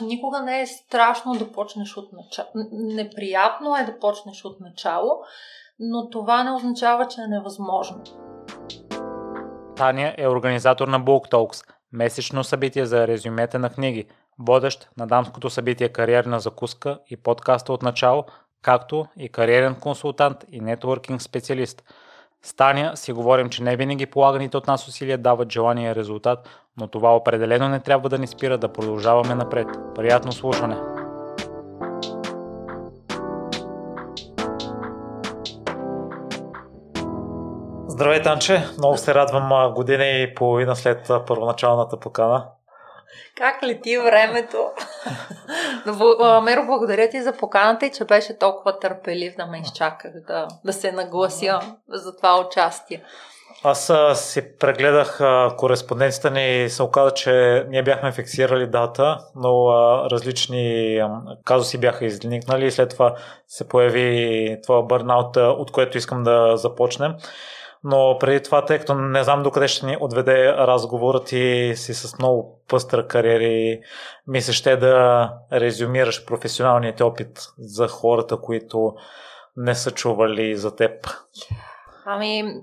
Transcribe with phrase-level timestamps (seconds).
[0.00, 2.48] Никога не е страшно да почнеш от начало.
[2.72, 5.20] Неприятно е да почнеш от начало,
[5.80, 8.02] но това не означава, че е невъзможно.
[9.76, 14.08] Таня е организатор на Book Talks, месечно събитие за резюмета на книги,
[14.38, 18.24] водещ на дамското събитие Кариерна закуска и подкаста от начало,
[18.62, 21.82] както и кариерен консултант и нетворкинг специалист–
[22.42, 22.54] с
[22.94, 27.68] си говорим, че не винаги полаганите от нас усилия дават желания резултат, но това определено
[27.68, 29.68] не трябва да ни спира да продължаваме напред.
[29.94, 30.76] Приятно слушане!
[37.88, 38.66] Здравей, Танче!
[38.78, 42.46] Много се радвам година и половина след първоначалната покана.
[43.36, 44.70] Как лети времето?
[46.42, 50.72] Меро, благодаря ти за поканата и че беше толкова търпелив да ме изчаках да, да
[50.72, 53.02] се наглася за това участие.
[53.64, 59.18] Аз а, си прегледах а, кореспонденцията ни и се оказа, че ние бяхме фиксирали дата,
[59.36, 61.10] но а, различни а,
[61.44, 63.14] казуси бяха изникнали и след това
[63.48, 67.14] се появи това бърнаут, от което искам да започнем.
[67.84, 72.18] Но преди това, тъй като не знам докъде ще ни отведе разговорът и си с
[72.18, 73.80] много пъстра кариери,
[74.26, 78.94] ми се ще да резюмираш професионалният опит за хората, които
[79.56, 81.06] не са чували за теб.
[82.04, 82.54] Ами,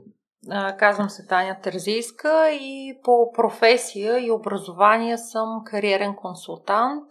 [0.77, 7.03] казвам се Таня Терзийска и по професия и образование съм кариерен консултант.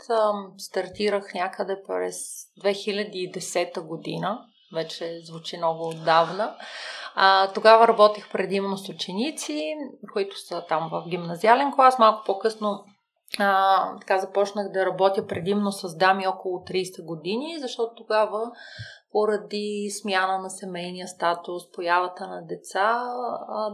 [0.58, 2.16] Стартирах някъде през
[2.64, 4.38] 2010 година.
[4.74, 6.54] Вече звучи много отдавна.
[7.14, 9.74] А, тогава работех предимно с ученици,
[10.12, 11.98] които са там в гимназиален клас.
[11.98, 12.84] Малко по-късно
[13.38, 18.50] а, така започнах да работя предимно с дами около 30 години, защото тогава
[19.12, 23.02] поради смяна на семейния статус, появата на деца,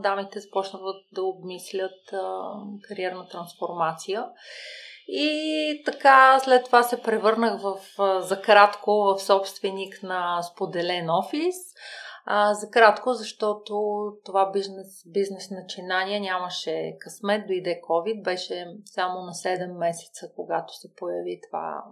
[0.02, 2.14] дамите започнаха да обмислят
[2.88, 4.26] кариерна трансформация.
[5.08, 7.78] И така, след това се превърнах в,
[8.20, 11.56] за кратко в собственик на споделен офис.
[12.32, 13.74] А, за кратко, защото
[14.24, 20.94] това бизнес, бизнес начинание нямаше късмет, дойде COVID, беше само на 7 месеца, когато се
[20.94, 21.84] появи това,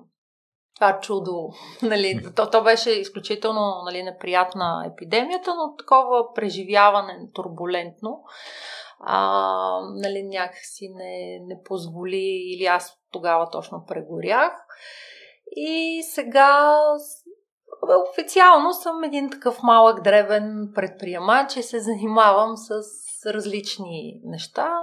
[0.74, 1.48] това чудо.
[1.82, 8.24] Нали, то, то беше изключително нали, неприятна епидемията, но такова преживяване турбулентно
[9.00, 14.52] а, нали, някакси не, не позволи или аз тогава точно прегорях.
[15.56, 16.78] И сега
[18.10, 22.82] официално съм един такъв малък дребен предприемач и се занимавам с
[23.26, 24.80] различни неща.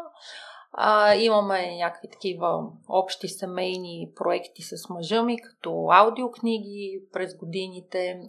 [0.73, 8.21] А, имаме някакви такива общи семейни проекти с мъжа ми, като аудиокниги през годините.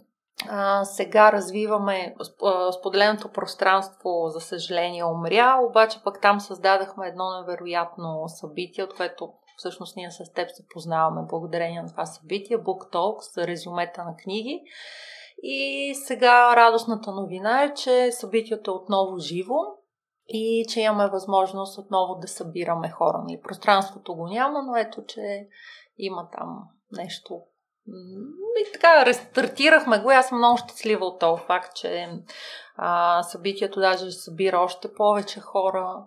[0.49, 2.15] А, сега развиваме
[2.79, 9.95] споделеното пространство, за съжаление, умря, обаче пък там създадахме едно невероятно събитие, от което всъщност
[9.95, 14.61] ние с теб се познаваме благодарение на това събитие, Book Talks, за резюмета на книги.
[15.43, 19.55] И сега радостната новина е, че събитието е отново живо
[20.27, 23.23] и че имаме възможност отново да събираме хора.
[23.27, 25.47] Нали, пространството го няма, но ето, че
[25.97, 27.41] има там нещо
[28.59, 30.09] и така, рестартирахме го.
[30.09, 32.09] Аз съм много щастлива от този факт, че
[32.75, 36.03] а, събитието даже събира още повече хора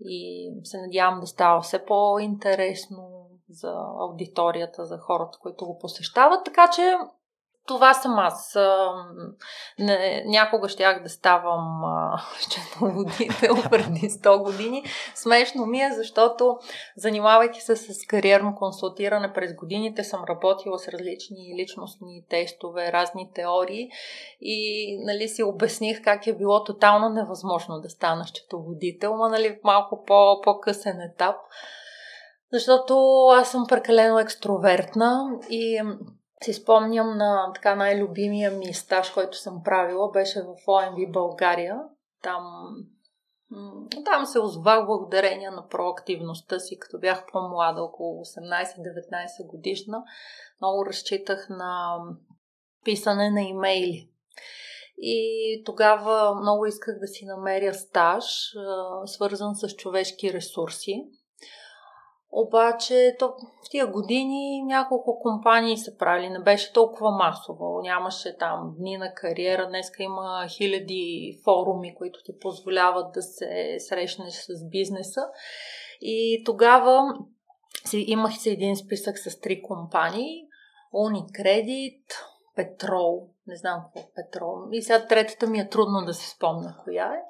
[0.00, 6.44] и се надявам да става все по-интересно за аудиторията, за хората, които го посещават.
[6.44, 6.96] Така че
[7.68, 8.56] това съм аз.
[9.78, 11.82] Не, някога щях да ставам
[12.40, 14.84] счетоводител преди 100 години.
[15.14, 16.58] Смешно ми е, защото
[16.96, 23.88] занимавайки се с кариерно консултиране през годините, съм работила с различни личностни тестове, разни теории
[24.40, 30.04] и нали, си обясних как е било тотално невъзможно да стана счетоводител, но нали, малко
[30.06, 31.36] по, по-късен етап.
[32.52, 35.82] Защото аз съм прекалено екстровертна и
[36.44, 41.80] си спомням на така най-любимия ми стаж, който съм правила, беше в ОМВ България.
[42.22, 42.42] Там,
[44.04, 50.02] там се озвах благодарение на проактивността си, като бях по-млада, около 18-19 годишна.
[50.60, 51.98] Много разчитах на
[52.84, 54.10] писане на имейли.
[54.98, 58.24] И тогава много исках да си намеря стаж,
[59.06, 61.08] свързан с човешки ресурси.
[62.32, 63.28] Обаче то,
[63.66, 67.80] в тия години няколко компании са правили, не беше толкова масово.
[67.82, 69.66] Нямаше там дни на кариера.
[69.68, 75.20] Днеска има хиляди форуми, които ти позволяват да се срещнеш с бизнеса.
[76.00, 77.14] И тогава
[77.92, 80.44] имах си един списък с три компании.
[80.94, 82.02] Unicredit,
[82.56, 84.56] Петрол, не знам какво е Петрол.
[84.72, 87.20] И сега третата ми е трудно да се спомня коя е.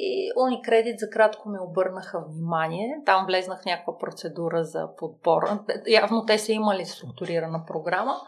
[0.00, 2.96] И Unicredit за кратко ми обърнаха внимание.
[3.06, 5.42] Там влезнах някаква процедура за подбор.
[5.88, 8.20] Явно те са имали структурирана програма.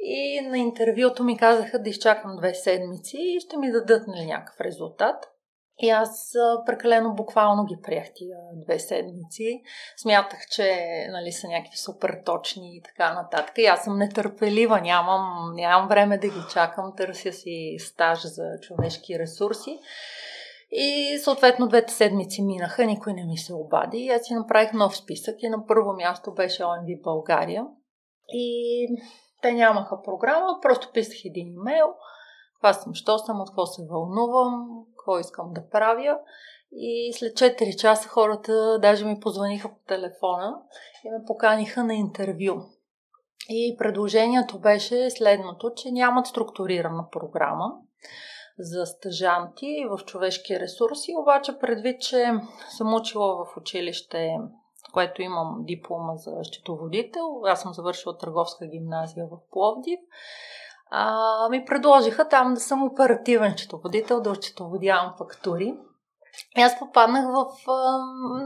[0.00, 4.60] И на интервюто ми казаха да изчакам две седмици и ще ми дадат нали, някакъв
[4.60, 5.28] резултат.
[5.78, 6.32] И аз
[6.66, 9.62] прекалено буквално ги приех тия две седмици.
[9.96, 13.58] Смятах, че нали, са някакви супер точни и така нататък.
[13.58, 19.18] И аз съм нетърпелива, нямам, нямам време да ги чакам, търся си стаж за човешки
[19.18, 19.80] ресурси.
[20.74, 23.98] И съответно двете седмици минаха, никой не ми се обади.
[23.98, 27.66] И аз си направих нов списък и на първо място беше ОМВ България.
[28.28, 28.88] И
[29.42, 31.86] те нямаха програма, просто писах един имейл.
[32.58, 36.18] Това съм, що съм, от какво се вълнувам, какво искам да правя.
[36.72, 40.54] И след 4 часа хората даже ми позваниха по телефона
[41.04, 42.62] и ме поканиха на интервю.
[43.48, 47.72] И предложението беше следното, че нямат структурирана програма
[48.58, 52.32] за стъжанти в човешки ресурси, обаче предвид, че
[52.68, 54.36] съм учила в училище,
[54.92, 60.00] което имам диплома за счетоводител, аз съм завършила търговска гимназия в Пловдив,
[60.90, 65.74] а, ми предложиха там да съм оперативен счетоводител, да счетоводявам фактури.
[66.56, 67.98] Аз попаднах в а,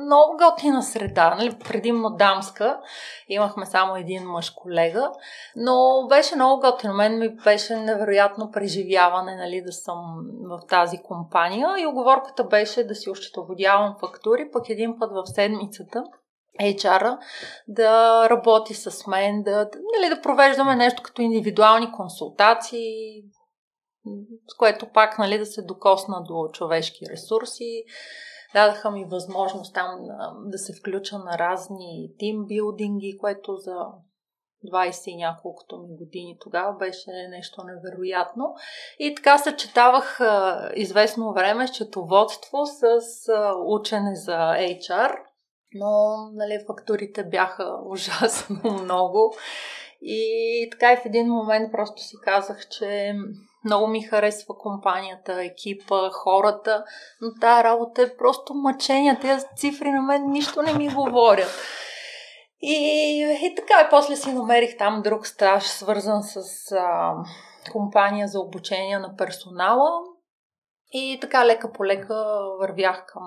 [0.04, 2.80] много готина среда, нали, предимно дамска.
[3.28, 5.10] Имахме само един мъж колега,
[5.56, 6.94] но беше много готино.
[6.94, 9.96] Мен ми беше невероятно преживяване нали, да съм
[10.50, 16.04] в тази компания и оговорката беше да си ощетоводявам фактури, пък един път в седмицата
[16.60, 17.18] HR
[17.68, 23.22] да работи с мен, да, нали, да провеждаме нещо като индивидуални консултации,
[24.48, 27.84] с което пак нали, да се докосна до човешки ресурси.
[28.54, 29.88] Дадаха ми възможност там
[30.44, 33.76] да се включа на разни тимбилдинги, което за
[34.72, 38.54] 20 и няколкото ми години тогава беше нещо невероятно.
[38.98, 40.20] И така съчетавах
[40.76, 43.00] известно време счетоводство с
[43.66, 45.16] учене за HR–
[45.74, 49.34] но нали, фактурите бяха ужасно много.
[50.02, 53.14] И така и в един момент просто си казах, че
[53.66, 56.84] много ми харесва компанията, екипа, хората,
[57.20, 59.18] но тази работа е просто мъчение.
[59.20, 61.50] Тези цифри на мен нищо не ми говорят.
[62.60, 67.14] И, и така, и после си намерих там друг стаж, свързан с а,
[67.72, 69.90] компания за обучение на персонала.
[70.92, 73.22] И така лека по лека вървях към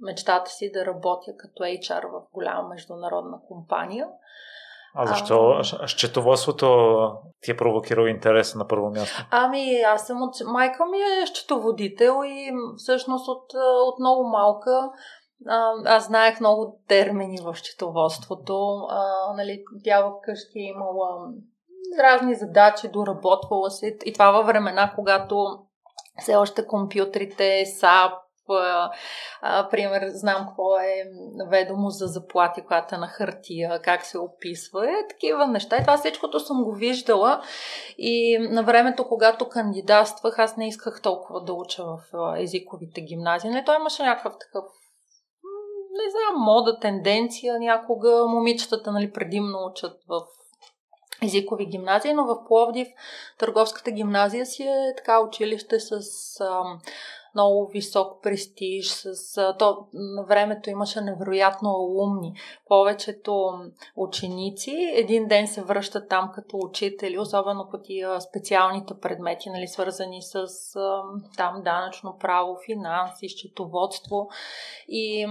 [0.00, 4.08] мечтата си да работя като HR в голяма международна компания.
[4.98, 5.88] А защо а...
[5.88, 6.96] счетоводството
[7.40, 9.26] ти е провокирало интерес на първо място?
[9.30, 10.34] Ами, аз съм от...
[10.46, 13.44] Майка ми е счетоводител и всъщност от,
[13.86, 14.90] от много малка
[15.84, 18.86] аз знаех много термини в счетоводството.
[18.90, 21.32] А, нали, тя вкъщи е имала
[21.98, 23.98] разни задачи, доработвала се.
[24.04, 25.58] И това във времена, когато
[26.18, 28.12] все още компютрите, SAP,
[29.70, 31.04] пример, знам какво е
[31.50, 35.76] ведомост за заплати, която е на хартия, как се описва, е такива неща.
[35.76, 37.42] И това всичкото съм го виждала
[37.98, 42.00] и на времето, когато кандидатствах, аз не исках толкова да уча в
[42.38, 43.50] езиковите гимназии.
[43.50, 44.64] Не, той имаше някакъв такъв
[46.04, 47.58] не знам, мода, тенденция.
[47.58, 50.22] Някога момичетата нали, предимно учат в
[51.22, 52.88] езикови гимназии, но в Пловдив
[53.38, 56.00] търговската гимназия си е така училище с
[56.40, 56.80] ам,
[57.34, 58.88] много висок престиж.
[58.88, 62.34] С, то, на времето имаше невероятно алумни.
[62.68, 63.50] Повечето
[63.96, 70.22] ученици един ден се връщат там като учители, особено по тия специалните предмети, нали, свързани
[70.22, 70.46] с
[71.36, 74.28] там данъчно право, финанси, счетоводство.
[74.88, 75.26] И,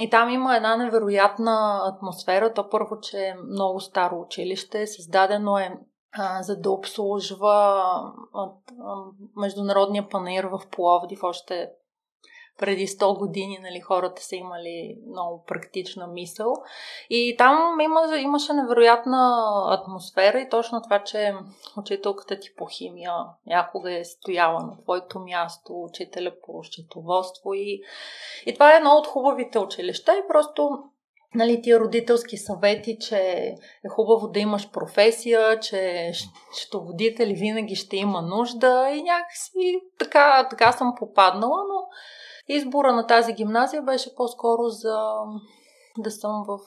[0.00, 2.54] и там има една невероятна атмосфера.
[2.54, 5.78] То първо, че е много старо училище, създадено е
[6.40, 7.84] за да обслужва
[9.36, 11.70] Международния панер в Пловдив още
[12.58, 16.54] преди 100 години нали, хората са имали много практична мисъл.
[17.10, 21.34] И там има, имаше невероятна атмосфера и точно това, че
[21.76, 23.12] учителката ти по химия
[23.46, 27.82] някога е стояла на твоето място, учителя по счетоводство и,
[28.46, 30.82] и това е едно от хубавите училища и просто
[31.36, 33.18] нали, тия родителски съвети, че
[33.84, 36.10] е хубаво да имаш професия, че
[36.52, 41.88] счетоводители винаги ще има нужда и някакси така, така съм попаднала, но
[42.56, 44.96] избора на тази гимназия беше по-скоро за
[45.98, 46.58] да съм в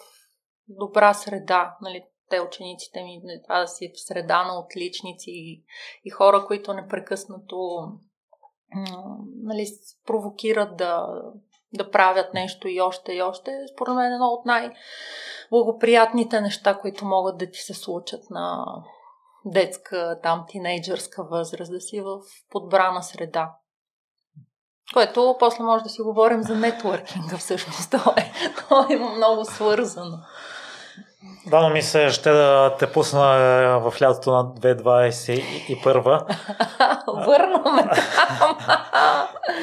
[0.68, 1.78] добра среда.
[1.82, 5.64] Нали, те учениците ми, това да си в среда на отличници и,
[6.06, 7.58] и хора, които непрекъснато
[9.44, 9.68] нали,
[10.06, 11.08] провокират да,
[11.74, 17.06] да правят нещо и още и още, според мен е едно от най-благоприятните неща, които
[17.06, 18.66] могат да ти се случат на
[19.46, 23.52] детска, там, тинейджърска възраст, да си в подбрана среда.
[24.94, 27.92] Което после може да си говорим за нетворкинга всъщност.
[27.92, 28.32] То е,
[28.70, 30.18] то е много свързано.
[31.48, 36.36] Да, но ми се ще да те пусна е, в лятото на 2021.
[37.26, 38.58] Върнаме там.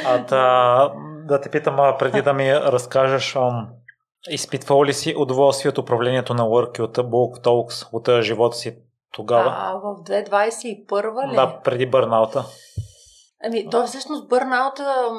[0.06, 0.92] а да,
[1.26, 3.36] да те питам, преди да ми разкажеш,
[4.28, 8.76] изпитвал ли си удоволствие от управлението на Work от Bulk Talks, от живота си
[9.12, 9.54] тогава?
[9.58, 11.36] А, в 2021 ли?
[11.36, 12.44] Да, преди бърнаута.
[13.44, 15.10] Ами, той всъщност бърнаута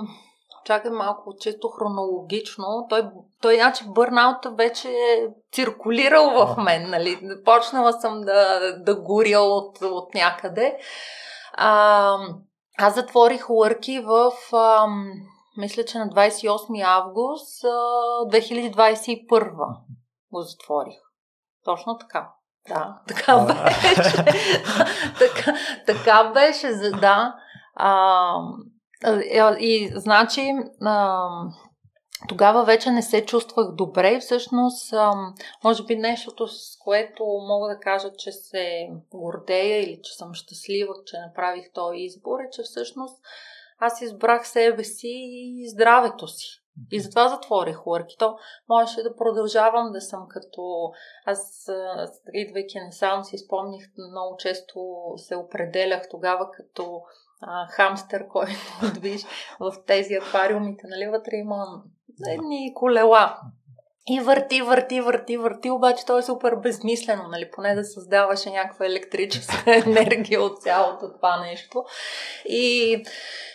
[0.67, 2.85] чакай малко често хронологично.
[2.89, 3.09] Той,
[3.41, 7.19] той значи бърнаута вече е циркулирал в мен, нали?
[7.45, 10.77] Почнала съм да, да горя от, от някъде.
[11.53, 12.17] А,
[12.77, 14.85] аз затворих лърки в, а,
[15.57, 19.51] мисля, че на 28 август а, 2021
[20.31, 20.99] го затворих.
[21.63, 22.33] Точно така.
[22.67, 24.15] Да, така беше.
[25.19, 26.67] така, така беше,
[27.01, 27.35] да.
[27.75, 28.35] А,
[29.59, 31.27] и значи, а,
[32.27, 34.19] тогава вече не се чувствах добре.
[34.19, 35.13] Всъщност, а,
[35.63, 40.93] може би нещото, с което мога да кажа, че се гордея или че съм щастлива,
[41.05, 43.17] че направих този избор, е, че всъщност
[43.79, 46.63] аз избрах себе си и здравето си.
[46.91, 48.17] И затова затворих Work.
[48.19, 48.38] то
[48.69, 50.91] можеше да продължавам да съм като...
[51.25, 51.69] Аз,
[52.34, 54.79] идвайки насам, си спомних, много често
[55.17, 57.01] се определях тогава като
[57.41, 58.60] а, хамстър, който
[58.93, 59.22] движ
[59.60, 61.84] в тези аквариумите, нали, вътре има
[62.27, 63.39] едни колела.
[64.09, 68.85] И върти, върти, върти, върти, обаче то е супер безмислено, нали, поне да създаваше някаква
[68.85, 71.85] електрическа енергия от цялото това нещо.
[72.45, 73.03] И,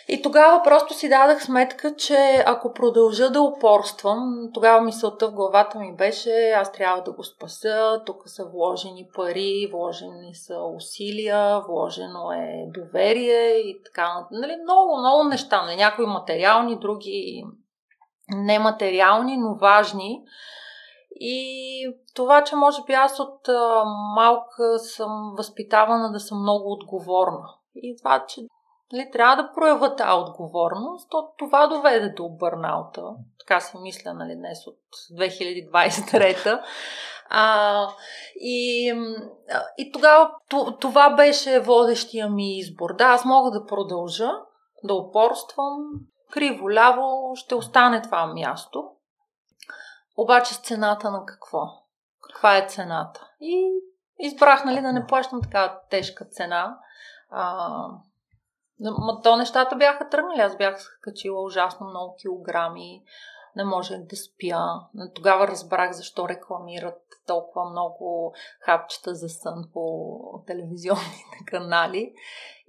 [0.07, 5.79] и тогава просто си дадах сметка, че ако продължа да упорствам, тогава мисълта в главата
[5.79, 12.31] ми беше, аз трябва да го спася, тук са вложени пари, вложени са усилия, вложено
[12.31, 17.43] е доверие и така, нали, много, много неща, нали, някои материални, други
[18.29, 20.23] нематериални, но важни.
[21.15, 23.47] И това, че може би аз от
[24.15, 27.49] малка съм възпитавана да съм много отговорна.
[27.75, 28.41] И това, че
[28.93, 33.01] нали, трябва да проявя тази отговорност, то това доведе до бърнаута.
[33.39, 34.79] Така си мисля нали, днес от
[35.19, 36.61] 2023.
[37.29, 37.87] А,
[38.35, 38.87] и,
[39.77, 40.31] и тогава
[40.79, 42.95] това беше водещия ми избор.
[42.95, 44.31] Да, аз мога да продължа
[44.83, 45.77] да упорствам,
[46.33, 48.91] криво-ляво ще остане това място.
[50.17, 51.67] Обаче с цената на какво?
[52.21, 53.29] Каква е цената?
[53.41, 53.73] И
[54.19, 56.77] избрах, нали, да не плащам така тежка цена.
[57.29, 57.69] А,
[59.23, 60.39] то нещата бяха тръгнали.
[60.39, 63.03] Аз бях качила ужасно много килограми.
[63.55, 64.79] Не можех да спя.
[65.15, 72.13] Тогава разбрах защо рекламират толкова много хапчета за сън по телевизионните канали.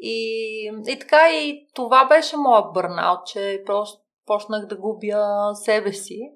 [0.07, 6.33] И, и така и това беше моят бърнаут, че просто почнах да губя себе си.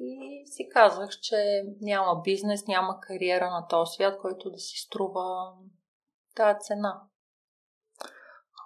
[0.00, 1.36] И си казах, че
[1.80, 5.52] няма бизнес, няма кариера на този свят, който да си струва
[6.36, 7.00] тази цена.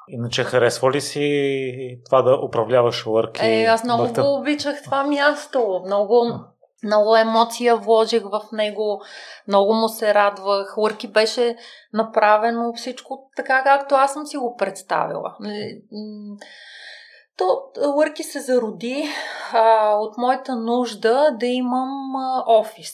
[0.08, 3.46] Иначе харесва ли си това да управляваш лърки?
[3.46, 5.82] Е, аз много го обичах това място.
[5.86, 6.40] Много,
[6.82, 9.02] много емоция вложих в него,
[9.48, 10.78] много му се радвах.
[10.78, 11.56] Лърки беше
[11.92, 15.36] направено всичко така, както аз съм си го представила.
[17.36, 17.62] То
[17.96, 19.04] Лърки се зароди
[19.52, 22.92] а, от моята нужда да имам а, офис.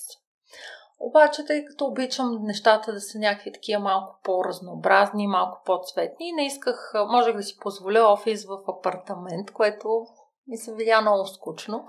[1.01, 6.93] Обаче, тъй като обичам нещата да са някакви такива малко по-разнообразни, малко по-цветни, не исках,
[7.09, 10.07] можех да си позволя офис в апартамент, което
[10.49, 11.87] ми се видя много скучно.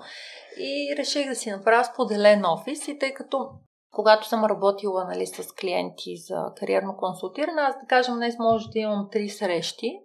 [0.60, 3.50] И реших да си направя споделен офис и тъй като
[3.92, 8.80] когато съм работила нали, с клиенти за кариерно консултиране, аз да кажем днес може да
[8.80, 10.00] имам три срещи,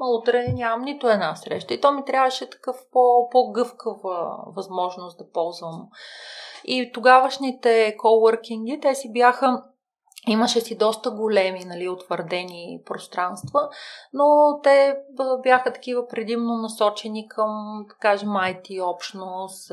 [0.00, 1.74] а утре нямам нито една среща.
[1.74, 5.88] И то ми трябваше такъв по, по-гъвкава възможност да ползвам.
[6.64, 9.62] И тогавашните коуъркинги, те си бяха
[10.28, 13.68] Имаше си доста големи, нали, утвърдени пространства,
[14.12, 14.96] но те
[15.42, 19.72] бяха такива предимно насочени към, да кажем, IT общност,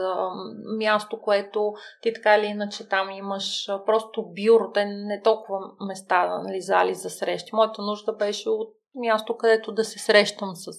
[0.78, 6.62] място, което ти така или иначе там имаш просто бюро, те не толкова места, нали,
[6.62, 7.56] зали за срещи.
[7.56, 10.72] Моята нужда беше от място, където да се срещам с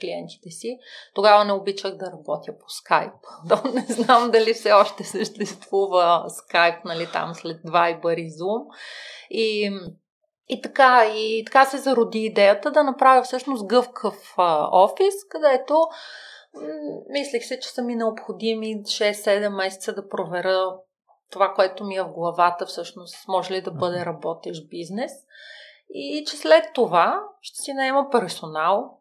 [0.00, 0.78] клиентите си.
[1.14, 3.12] Тогава не обичах да работя по скайп.
[3.74, 8.66] Не знам дали все още съществува скайп, нали, там след Viber и Zoom.
[9.30, 9.70] И,
[10.48, 15.74] и така, и така се зароди идеята да направя всъщност гъвкав а, офис, където
[16.54, 16.68] м-
[17.10, 20.66] мислих се, че са ми необходими 6-7 месеца да проверя
[21.30, 25.12] това, което ми е в главата, всъщност може ли да бъде работещ бизнес.
[25.94, 28.98] И че след това ще си наема персонал,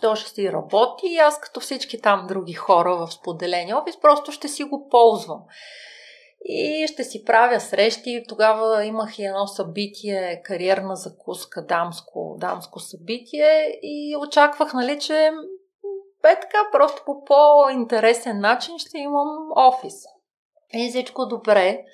[0.00, 4.32] то ще си работи и аз като всички там други хора в споделения офис просто
[4.32, 5.40] ще си го ползвам.
[6.44, 8.24] И ще си правя срещи.
[8.28, 15.30] Тогава имах и едно събитие, кариерна закуска, дамско, дамско събитие и очаквах, нали, че
[16.24, 19.94] е така, просто по по-интересен начин ще имам офис.
[20.74, 21.84] И всичко добре.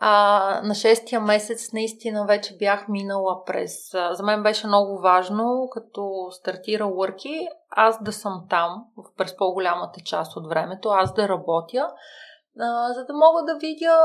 [0.00, 3.90] А, на шестия месец наистина вече бях минала през...
[3.90, 8.84] За мен беше много важно, като стартира Worky, аз да съм там
[9.16, 11.88] през по-голямата част от времето, аз да работя
[12.60, 13.98] а, за да мога да видя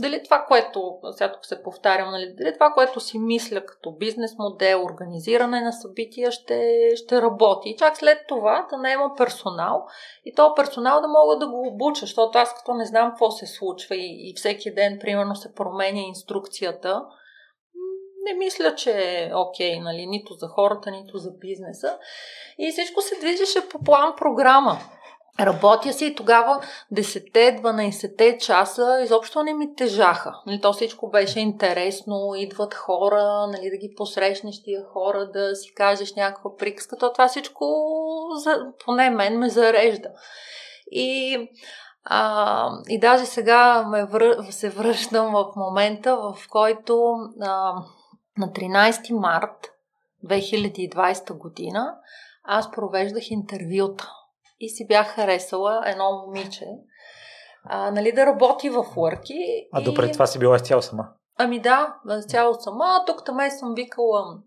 [0.00, 4.38] дали това, което, сега тук се повтарям, нали, дали това, което си мисля като бизнес
[4.38, 7.68] модел, организиране на събития ще, ще работи.
[7.68, 9.86] И чак след това да не има персонал
[10.24, 13.46] и то персонал да мога да го обуча, защото аз като не знам какво се
[13.46, 17.04] случва и, и всеки ден, примерно, се променя инструкцията,
[18.24, 21.98] не мисля, че е окей, нали, нито за хората, нито за бизнеса.
[22.58, 24.78] И всичко се движеше по план програма.
[25.40, 26.60] Работя си и тогава
[26.94, 30.40] 10-12 часа изобщо не ми тежаха.
[30.46, 35.74] Нали, то всичко беше интересно, идват хора, нали, да ги посрещнеш тия хора, да си
[35.74, 36.96] кажеш някаква приказка.
[36.96, 37.64] То това всичко,
[38.84, 40.08] поне мен, ме зарежда.
[40.90, 41.38] И,
[42.04, 44.36] а, и даже сега ме вър...
[44.50, 47.74] се връщам в момента, в който а,
[48.38, 49.72] на 13 март
[50.26, 51.94] 2020 година
[52.44, 54.12] аз провеждах интервюта
[54.60, 56.66] и си бях харесала едно момиче,
[57.64, 59.68] а, нали, да работи в Worky.
[59.72, 59.84] А и...
[59.84, 61.08] допред това си била изцяло сама?
[61.38, 63.04] Ами да, изцяло сама.
[63.06, 64.38] Тук там съм викала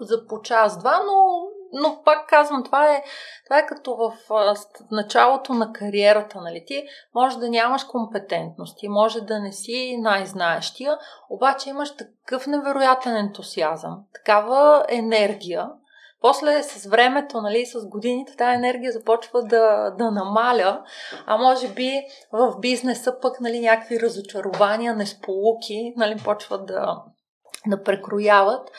[0.00, 3.04] за по час-два, но, но пак казвам, това е,
[3.44, 4.12] това е като в
[4.90, 6.40] началото на кариерата.
[6.40, 6.64] Нали?
[6.66, 10.98] Ти може да нямаш компетентности, може да не си най-знаещия,
[11.30, 15.70] обаче имаш такъв невероятен ентусиазъм, такава енергия,
[16.24, 20.84] после с времето, нали, с годините, тази енергия започва да, да намаля,
[21.26, 22.02] а може би
[22.32, 27.02] в бизнеса пък нали, някакви разочарования, несполуки, нали, почват да,
[27.66, 28.70] да прекрояват.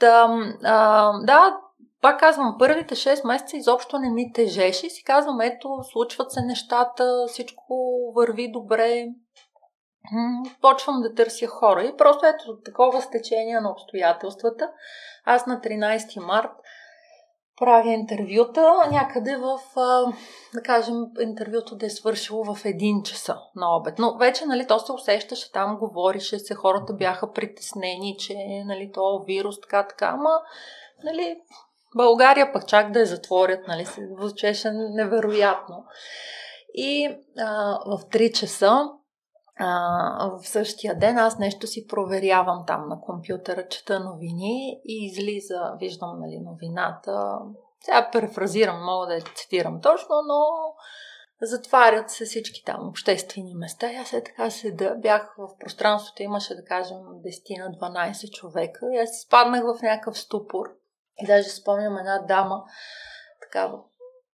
[0.00, 0.28] Да,
[0.64, 1.56] а, да,
[2.00, 4.90] пак казвам, първите 6 месеца изобщо не ми тежеше.
[4.90, 9.06] Си казвам, ето, случват се нещата, всичко върви добре,
[10.60, 11.84] почвам да търся хора.
[11.84, 14.70] И просто ето такова стечение на обстоятелствата.
[15.24, 16.50] Аз на 13 март
[17.62, 19.58] правя интервюта някъде в,
[20.54, 23.98] да кажем, интервюто да е свършило в един часа на обед.
[23.98, 28.34] Но вече, нали, то се усещаше, там говорише се, хората бяха притеснени, че,
[28.66, 30.30] нали, то вирус, така, така, ама,
[31.04, 31.36] нали,
[31.96, 35.84] България пък чак да я затворят, нали, се звучеше невероятно.
[36.74, 38.88] И а, в 3 часа
[39.58, 45.72] а, в същия ден аз нещо си проверявам там на компютъра, чета новини и излиза,
[45.78, 47.38] виждам нали, новината.
[47.84, 50.44] Сега перефразирам, мога да я цитирам точно, но
[51.42, 53.92] затварят се всички там обществени места.
[53.92, 58.86] И аз е така седа, бях в пространството, имаше да кажем 10 на 12 човека
[58.92, 60.66] и аз спаднах в някакъв ступор.
[61.18, 62.64] И даже спомням една дама,
[63.42, 63.78] такава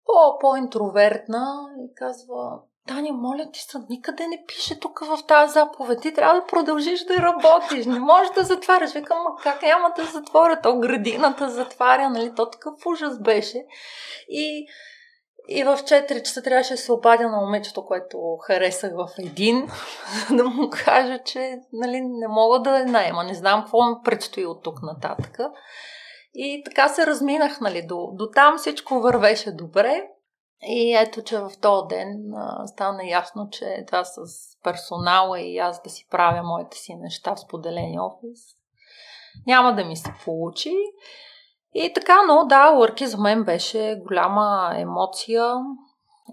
[0.04, 6.00] по, по-интровертна и казва, Таня, моля ти се, никъде не пише тук в тази заповед.
[6.00, 7.86] Ти трябва да продължиш да работиш.
[7.86, 8.92] Не можеш да затваряш.
[8.92, 10.60] Викам, ма как няма да затворя?
[10.62, 12.34] То градината затваря, нали?
[12.34, 13.64] То такъв ужас беше.
[14.28, 14.66] И,
[15.48, 19.68] и в 4 часа трябваше да се обадя на момичето, което харесах в един,
[20.30, 23.24] да му кажа, че нали, не мога да я найема.
[23.24, 25.38] Не знам какво ми предстои от тук нататък.
[26.34, 30.08] И така се разминах, нали, до, до там всичко вървеше добре.
[30.64, 34.16] И ето, че в този ден а, стана ясно, че това с
[34.62, 38.40] персонала и аз да си правя моите си неща в споделения офис
[39.46, 40.74] няма да ми се получи.
[41.74, 45.54] И така, но да, Лърки за мен беше голяма емоция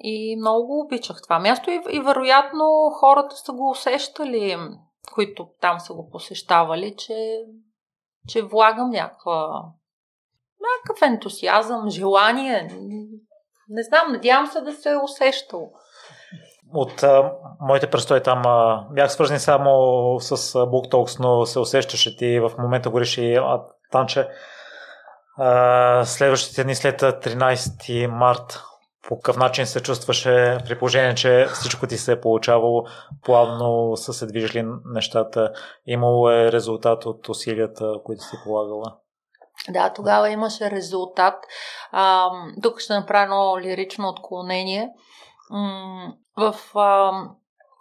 [0.04, 4.58] и много обичах това място и, и вероятно хората са го усещали,
[5.14, 7.46] които там са го посещавали, че,
[8.28, 9.64] че влагам някаква
[10.62, 12.68] някакъв ентусиазъм, желание,
[13.70, 15.72] не знам, надявам се да се е усещал.
[16.74, 19.70] От а, моите престои там а, бях свързани само
[20.20, 24.28] с BookTalks, но се усещаше ти в момента говориш и а, там, че
[25.38, 28.64] а, следващите дни след 13 март
[29.08, 32.86] по какъв начин се чувстваше при положение, че всичко ти се е получавало
[33.24, 35.52] плавно, са се движили нещата,
[35.86, 38.96] имало е резултат от усилията, които си полагала?
[39.70, 41.36] Да, тогава имаше резултат.
[41.92, 42.30] А,
[42.64, 44.90] тук ще направя едно лирично отклонение.
[46.38, 47.12] В а,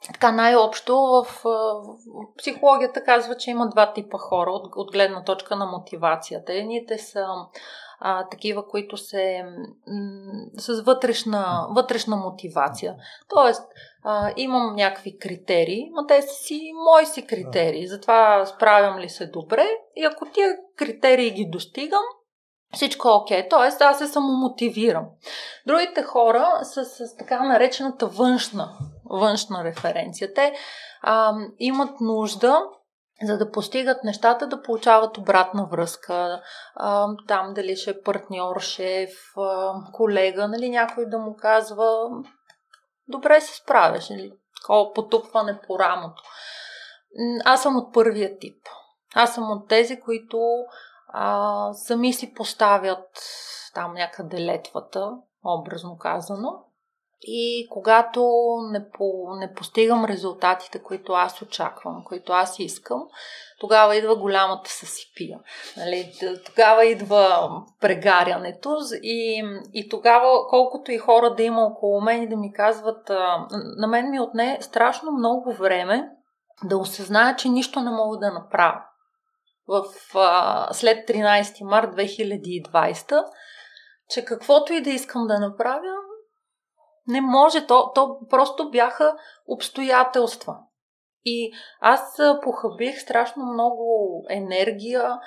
[0.06, 1.82] така най-общо в, в
[2.38, 6.52] психологията казва, че има два типа хора от, от гледна точка на мотивацията.
[6.52, 7.26] Едните са
[8.00, 9.44] а, такива, които се
[9.86, 12.94] м- с вътрешна, вътрешна мотивация.
[13.28, 13.62] Тоест,
[14.04, 17.86] а, имам някакви критерии, но те са си мои си критерии.
[17.86, 22.02] Затова справям ли се добре и ако тия критерии ги достигам,
[22.74, 23.48] всичко е окей.
[23.48, 25.06] Тоест, аз се самомотивирам.
[25.66, 30.34] Другите хора са с така наречената външна, външна референция.
[30.34, 30.52] Те
[31.02, 32.62] а, имат нужда
[33.22, 36.42] за да постигат нещата, да получават обратна връзка.
[37.28, 39.10] Там дали ще е партньор, шеф,
[39.92, 42.10] колега, нали, някой да му казва
[43.08, 46.22] добре се справяш, или такова потупване по рамото.
[47.44, 48.66] Аз съм от първия тип.
[49.14, 50.64] Аз съм от тези, които
[51.08, 53.08] а, сами си поставят
[53.74, 55.10] там някъде летвата,
[55.44, 56.64] образно казано.
[57.22, 58.30] И когато
[58.70, 63.02] не, по, не постигам резултатите, които аз очаквам, които аз искам,
[63.60, 65.38] тогава идва голямата съсипия.
[65.76, 66.12] Нали?
[66.46, 67.50] Тогава идва
[67.80, 73.08] прегарянето и, и тогава, колкото и хора да има около мен и да ми казват,
[73.76, 76.10] на мен ми отне страшно много време
[76.64, 78.82] да осъзная, че нищо не мога да направя.
[79.68, 83.24] В, а, след 13 март 2020,
[84.10, 85.94] че каквото и да искам да направя,
[87.08, 87.66] не може.
[87.66, 89.16] То, то просто бяха
[89.46, 90.56] обстоятелства.
[91.24, 95.18] И аз похабих страшно много енергия,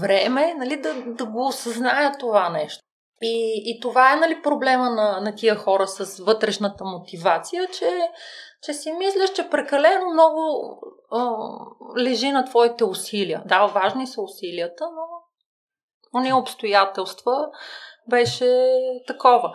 [0.00, 2.82] време, нали, да, да го осъзная това нещо.
[3.22, 8.10] И, и това е нали, проблема на, на тия хора с вътрешната мотивация, че,
[8.62, 10.40] че си мислиш, че прекалено много
[11.10, 11.36] а,
[11.98, 13.42] лежи на твоите усилия.
[13.46, 15.02] Да, важни са усилията, но
[16.20, 17.46] уния обстоятелства
[18.10, 18.72] беше
[19.06, 19.52] такова.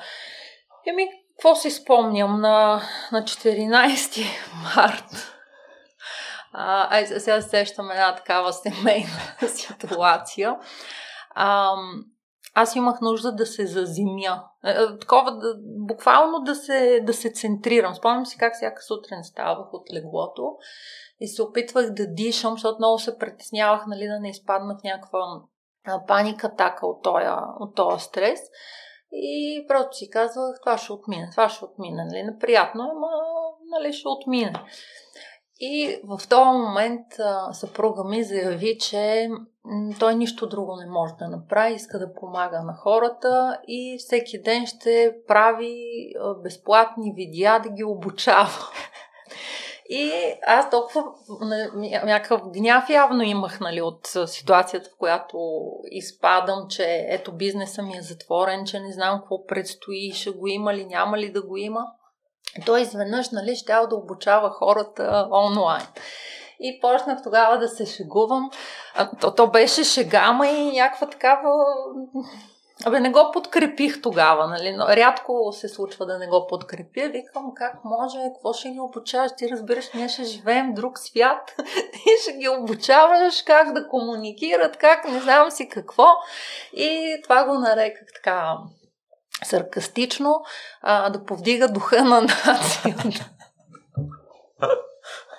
[0.87, 1.09] Еми,
[1.41, 4.23] какво си спомням на, на 14
[4.75, 5.05] март?
[6.53, 9.09] Ай, сега сещам една такава семейна
[9.47, 10.57] ситуация.
[11.29, 11.73] А,
[12.53, 14.43] аз имах нужда да се зазимя.
[14.65, 15.55] Е, е, такова, да,
[15.87, 17.95] буквално да се, да се центрирам.
[17.95, 20.55] Спомням си как всяка сутрин ставах от леглото
[21.19, 25.41] и се опитвах да дишам, защото много се притеснявах нали, да не изпадна в някаква
[26.07, 26.85] паника, така
[27.59, 28.39] от този стрес.
[29.11, 32.05] И просто си казвах, това ще отмине, това ще отмине.
[32.05, 32.23] Нали?
[32.23, 33.07] Неприятно, ама
[33.71, 34.53] нали, ще отмине.
[35.59, 37.05] И в този момент
[37.51, 39.29] съпруга ми заяви, че
[39.99, 44.65] той нищо друго не може да направи, иска да помага на хората и всеки ден
[44.65, 45.75] ще прави
[46.43, 48.49] безплатни видеа да ги обучава.
[49.93, 50.11] И
[50.47, 51.03] аз толкова
[52.03, 55.37] някакъв гняв явно имах нали, от ситуацията, в която
[55.91, 60.73] изпадам, че ето бизнеса ми е затворен, че не знам какво предстои, ще го има
[60.73, 61.85] ли, няма ли да го има.
[62.65, 65.87] Той изведнъж нали, ще да обучава хората онлайн.
[66.59, 68.49] И почнах тогава да се шегувам.
[69.21, 71.49] То, то беше шегама и някаква такава
[72.85, 74.71] Абе, не го подкрепих тогава, нали?
[74.71, 77.09] Но рядко се случва да не го подкрепя.
[77.09, 79.31] Викам, как може, какво ще ги обучаваш?
[79.37, 81.55] Ти разбираш, ние ще живеем в друг свят.
[81.93, 86.07] Ти ще ги обучаваш как да комуникират, как не знам си какво.
[86.73, 88.57] И това го нареках така
[89.43, 90.41] саркастично,
[90.81, 93.09] а, да повдига духа на нацията.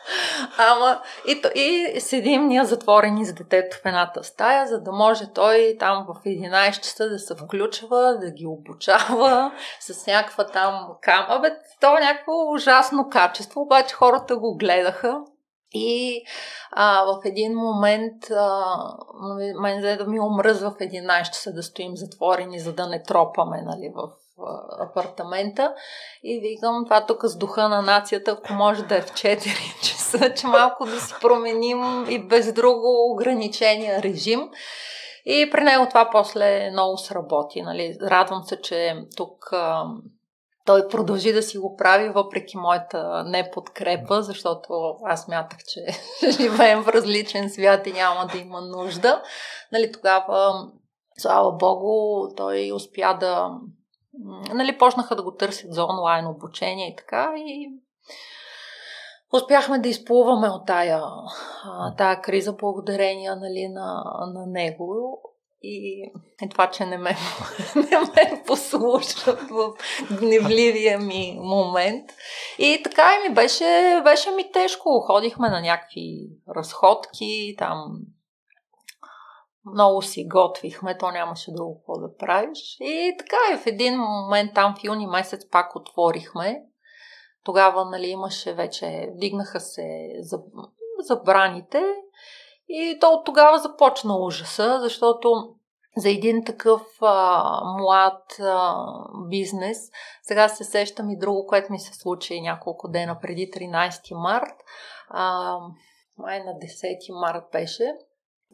[0.59, 5.77] Ама и, и седим ние затворени с детето в едната стая, за да може той
[5.79, 11.39] там в 11 часа да се включва, да ги обучава с някаква там кама.
[11.41, 15.21] Бе, то е някакво ужасно качество, обаче хората го гледаха.
[15.75, 16.23] И
[16.73, 18.65] а, в един момент а,
[19.61, 23.93] мен да ми омръзва в 11 часа да стоим затворени, за да не тропаме нали,
[23.95, 24.22] в
[24.81, 25.75] апартамента
[26.23, 30.35] и викам това тук с духа на нацията, ако може да е в 4 часа,
[30.35, 34.51] че малко да си променим и без друго ограничения режим.
[35.25, 37.63] И при него това после много сработи.
[37.63, 37.97] Нали.
[38.03, 39.53] Радвам се, че тук
[40.65, 45.81] той продължи да си го прави въпреки моята неподкрепа, защото аз мятах, че
[46.31, 49.23] живеем в различен свят и няма да има нужда.
[49.73, 50.69] Нали, тогава,
[51.19, 53.51] слава Богу, той успя да
[54.55, 57.35] нали, почнаха да го търсят за онлайн обучение и така.
[57.37, 57.73] И
[59.33, 61.03] успяхме да изплуваме от тая,
[61.99, 65.19] тая криза благодарение нали, на, на него.
[65.65, 66.03] И,
[66.43, 67.17] и това, че не ме,
[67.77, 69.73] не ме послушат в
[70.21, 72.11] гневливия ми момент.
[72.59, 75.01] И така и ми беше, беше ми тежко.
[75.07, 78.01] Ходихме на някакви разходки, там
[79.65, 82.77] много си готвихме, то нямаше друго какво да правиш.
[82.81, 86.63] И така и в един момент там в юни месец пак отворихме.
[87.45, 90.13] Тогава нали, имаше вече, вдигнаха се
[90.99, 91.83] забраните
[92.69, 95.55] и то от тогава започна ужаса, защото
[95.97, 98.87] за един такъв а, млад а,
[99.29, 99.79] бизнес.
[100.23, 104.55] Сега се сещам и друго, което ми се случи няколко дена преди 13 март.
[105.09, 105.57] А,
[106.19, 107.95] май на 10 март беше.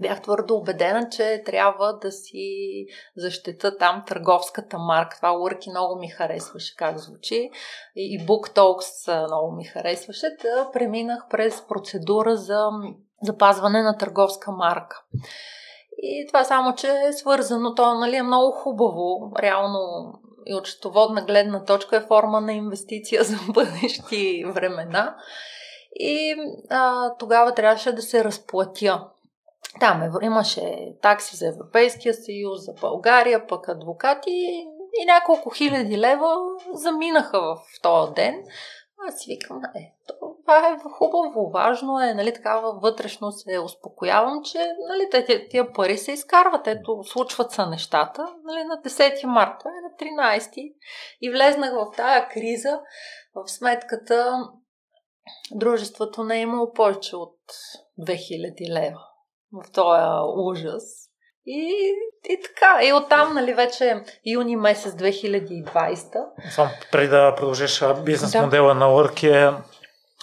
[0.01, 5.17] Бях твърдо убедена, че трябва да си защита там търговската марка.
[5.17, 7.51] Това Worky много ми харесваше как звучи.
[7.97, 10.37] И Book Talks много ми харесваше.
[10.43, 12.69] Да преминах през процедура за
[13.23, 15.03] запазване на търговска марка.
[16.03, 20.13] И това само, че е свързано, то нали, е много хубаво, реално
[20.47, 25.17] и от счетоводна гледна точка е форма на инвестиция за бъдещи времена.
[25.95, 26.35] И
[26.71, 29.05] а, тогава трябваше да се разплатя.
[29.81, 34.31] Там имаше такси за Европейския съюз, за България, пък адвокати
[35.01, 36.37] и няколко хиляди лева
[36.73, 38.45] заминаха в този ден.
[39.09, 39.93] Аз си викам, е,
[40.45, 45.99] това е хубаво, важно е, нали, такава вътрешно се успокоявам, че нали, тия, тия пари
[45.99, 50.75] се изкарват, ето, случват са нещата, нали, на 10 марта, е на 13
[51.21, 52.81] и влезнах в тая криза,
[53.35, 54.49] в сметката
[55.51, 57.39] дружеството не е имало повече от
[58.01, 59.09] 2000 лева
[59.53, 60.03] в този
[60.37, 61.09] ужас.
[61.47, 61.93] И,
[62.25, 66.01] и така, и оттам, нали, вече юни месец 2020.
[66.51, 68.43] Само преди да продължиш бизнес да.
[68.43, 69.63] модела на Work е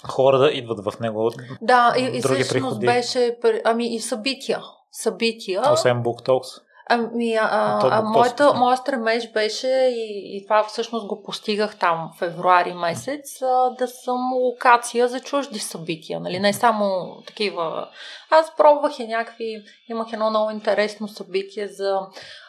[0.08, 1.30] хора да идват в него.
[1.62, 2.86] Да, и, и всъщност приходи.
[2.86, 4.60] беше, ами и събития.
[4.92, 5.72] Събития.
[5.72, 6.62] Освен BookTalks.
[6.90, 12.10] Ами, а, а, а моята, моя стремеж беше и, и това всъщност го постигах там
[12.14, 16.38] в февруари месец, а, да съм локация за чужди събития, нали?
[16.40, 17.88] Не само такива.
[18.30, 21.98] Аз пробвах и някакви, имах едно много интересно събитие за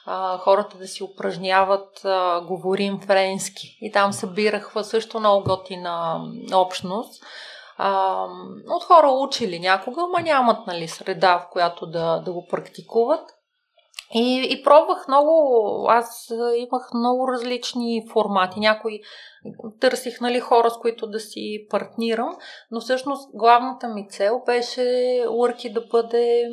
[0.05, 3.77] а, хората да си упражняват а, говорим френски.
[3.81, 6.21] И там събирах също много готина
[6.53, 7.23] общност.
[7.77, 8.23] А,
[8.69, 13.36] от хора учили някога, ма нямат нали, среда, в която да, да го практикуват.
[14.13, 18.59] И, и пробвах много, аз имах много различни формати.
[18.59, 18.99] Някои
[19.79, 22.37] търсих нали, хора, с които да си партнирам,
[22.71, 26.43] но всъщност главната ми цел беше Лърки да бъде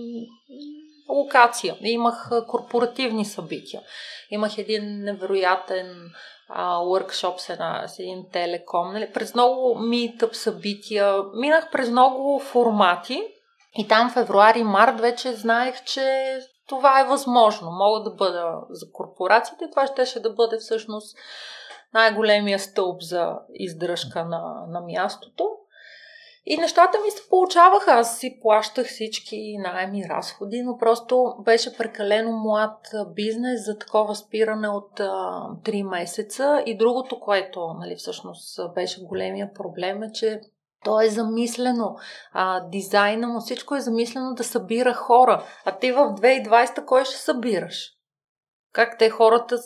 [1.09, 1.77] локация.
[1.81, 3.83] Имах корпоративни събития.
[4.31, 6.11] Имах един невероятен
[6.61, 7.57] workshop с,
[7.95, 8.93] с един телеком.
[8.93, 9.13] Нали?
[9.13, 11.15] През много митъп събития.
[11.35, 13.23] Минах през много формати.
[13.79, 16.39] И там февруари-март вече знаех, че
[16.69, 17.71] това е възможно.
[17.71, 19.71] Мога да бъда за корпорациите.
[19.71, 21.17] Това ще, ще да бъде всъщност
[21.95, 25.51] най-големия стълб за издръжка на, на мястото.
[26.47, 27.91] И нещата ми се получаваха.
[27.91, 34.69] Аз си плащах всички найеми разходи, но просто беше прекалено млад бизнес за такова спиране
[34.69, 35.05] от а,
[35.65, 36.63] 3 месеца.
[36.67, 40.41] И другото, което нали, всъщност беше големия проблем е, че
[40.85, 41.97] то е замислено,
[42.33, 45.45] а, дизайна му, всичко е замислено да събира хора.
[45.65, 47.91] А ти в 2020 кой ще събираш?
[48.73, 49.59] Как те хората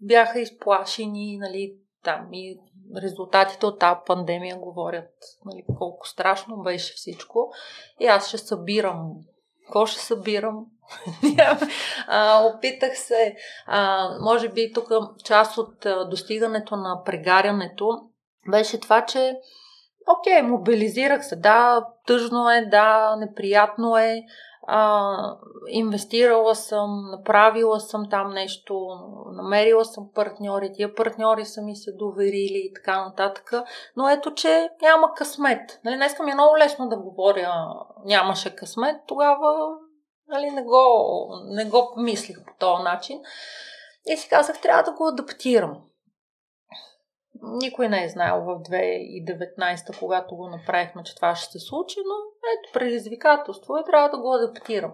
[0.00, 2.58] бяха изплашени, нали, там и
[3.02, 5.10] резултатите от тази пандемия говорят
[5.44, 7.52] нали, колко страшно беше всичко.
[8.00, 9.12] И аз ще събирам.
[9.66, 10.66] Какво ще събирам?
[12.06, 13.36] а, опитах се,
[13.66, 14.88] а, може би тук
[15.24, 18.00] част от достигането на прегарянето
[18.50, 19.40] беше това, че
[20.06, 24.22] окей, мобилизирах се, да, тъжно е, да, неприятно е,
[24.66, 25.16] а,
[25.68, 28.88] инвестирала съм, направила съм там нещо,
[29.32, 33.52] намерила съм партньори, тия партньори са ми се доверили и така нататък.
[33.96, 35.80] Но ето, че няма късмет.
[35.84, 37.52] Нали, днеска ми е много лесно да говоря
[38.04, 39.76] нямаше късмет, тогава
[40.28, 43.20] нали, не, го, не го мислих по този начин.
[44.06, 45.78] И си казах, трябва да го адаптирам.
[47.42, 52.14] Никой не е знаел в 2019, когато го направихме, че това ще се случи, но
[52.58, 54.92] ето предизвикателство и трябва да го адаптирам.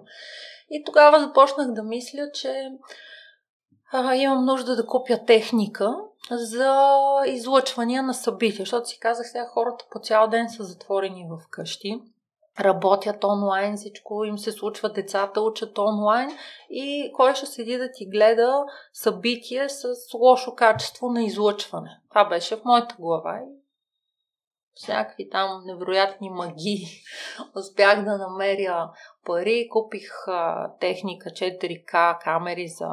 [0.70, 2.70] И тогава започнах да мисля, че
[3.92, 5.94] а, имам нужда да купя техника
[6.30, 6.86] за
[7.26, 12.00] излъчвания на събития, защото си казах сега хората по цял ден са затворени в къщи
[12.60, 16.30] работят онлайн, всичко им се случва, децата учат онлайн
[16.70, 19.84] и кой ще седи да ти гледа събитие с
[20.14, 22.00] лошо качество на излъчване.
[22.08, 23.62] Това беше в моята глава и
[24.74, 26.86] всякакви там невероятни магии.
[27.56, 28.90] Успях да намеря
[29.24, 32.90] пари, купих а, техника 4K камери за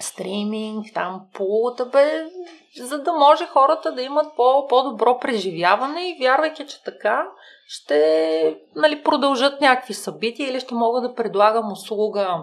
[0.00, 2.24] стриминг, там полута бе,
[2.80, 7.28] за да може хората да имат по, по-добро преживяване и вярвайки, че така
[7.66, 12.38] ще нали, продължат някакви събития или ще мога да предлагам услуга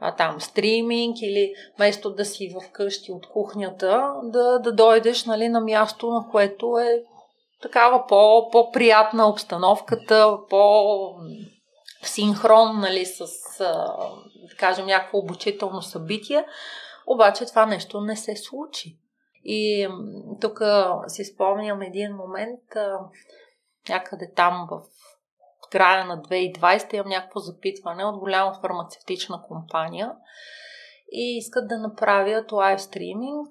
[0.00, 5.60] а, там стриминг или вместо да си вкъщи от кухнята, да, да дойдеш нали, на
[5.60, 7.02] място, на което е
[7.62, 11.14] такава по, по-приятна обстановката, по
[12.02, 13.26] синхрон, нали, с,
[14.50, 16.44] да кажем, някакво обучително събитие.
[17.06, 18.96] Обаче това нещо не се случи.
[19.44, 19.88] И
[20.40, 20.60] тук
[21.06, 22.60] си спомням един момент,
[23.88, 30.12] някъде там в края на 2020 имам някакво запитване от голяма фармацевтична компания
[31.12, 33.48] и искат да направят лайв стриминг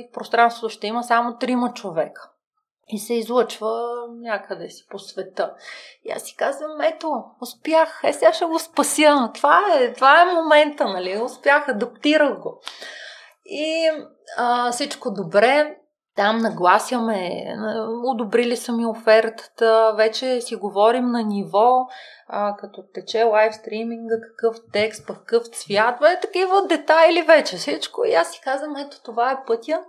[0.00, 2.28] и в пространството ще има само трима човека.
[2.88, 5.54] И се излъчва някъде си по света.
[6.04, 9.30] И аз си казвам, ето, успях, е сега ще го спася.
[9.34, 11.22] Това е, това е момента, нали?
[11.22, 12.60] Успях, адаптирах го.
[13.44, 13.90] И
[14.38, 15.76] а, всичко добре.
[16.16, 17.44] Там нагласяме,
[18.04, 21.86] одобрили са ми офертата, вече си говорим на ниво,
[22.28, 28.04] а, като тече лайв стриминга, какъв текст, какъв цвят, бе, такива детайли вече всичко.
[28.04, 29.84] И аз си казвам, ето това е пътя.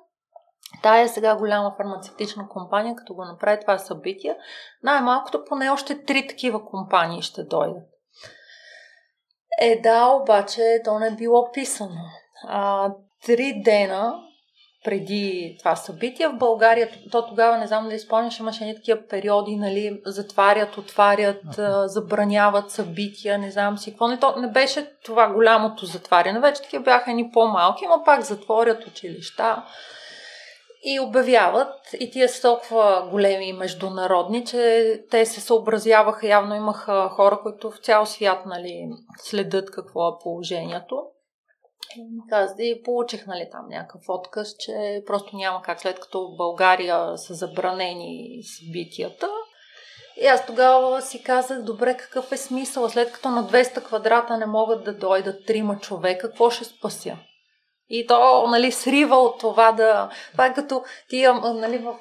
[0.84, 4.38] Тая сега голяма фармацевтична компания, като го направи това събитие,
[4.84, 7.84] най-малкото поне още три такива компании ще дойдат.
[9.62, 12.02] Е, да, обаче то не е било писано.
[12.48, 12.92] А,
[13.26, 14.20] три дена
[14.84, 16.28] преди това събитие.
[16.28, 21.44] В България, то тогава, не знам дали спомняш, имаше едни такива периоди, нали, затварят, отварят,
[21.44, 21.86] uh-huh.
[21.86, 24.08] забраняват събития, не знам си какво.
[24.08, 28.88] Не, то не беше това голямото затваряне, вече такива бяха едни по-малки, но пак затворят
[28.88, 29.64] училища
[30.86, 37.40] и обявяват, и тия са толкова големи международни, че те се съобразяваха, явно имаха хора,
[37.44, 41.04] които в цял свят нали, следят какво е положението.
[42.60, 47.34] И получих нали, там някакъв отказ, че просто няма как, след като в България са
[47.34, 49.30] забранени събитията.
[50.22, 54.46] И аз тогава си казах, добре, какъв е смисъл, след като на 200 квадрата не
[54.46, 57.18] могат да дойдат трима човека, какво ще спася?
[57.90, 60.10] И то, нали, срива от това да...
[60.32, 61.96] Това е като тия, нали, в...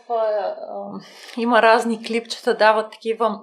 [1.37, 3.41] Има разни клипчета, дават такива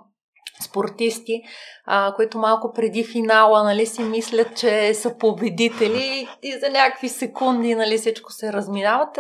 [0.64, 1.42] спортисти,
[1.86, 7.76] а, които малко преди финала нали, си мислят, че са победители и за някакви секунди
[7.76, 9.20] нали, всичко се разминават.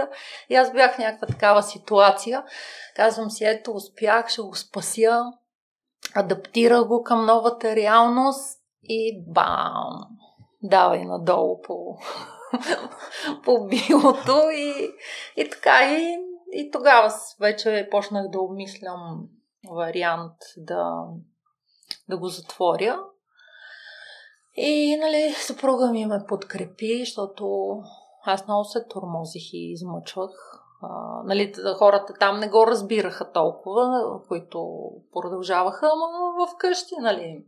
[0.49, 2.43] И аз бях в някаква такава ситуация.
[2.95, 5.23] Казвам си, ето, успях, ще го спася,
[6.15, 10.07] адаптира го към новата реалност и бам!
[10.63, 11.97] Давай надолу по,
[13.43, 14.89] по билото и,
[15.37, 15.97] и така.
[15.97, 16.17] И,
[16.51, 19.29] и тогава вече почнах да обмислям
[19.75, 21.03] вариант да,
[22.09, 22.99] да го затворя.
[24.55, 27.73] И, нали, съпруга ми ме подкрепи, защото
[28.25, 30.31] аз много се тормозих и измъчвах.
[30.81, 37.45] А, нали, хората там не го разбираха толкова, които продължаваха, ама вкъщи, нали,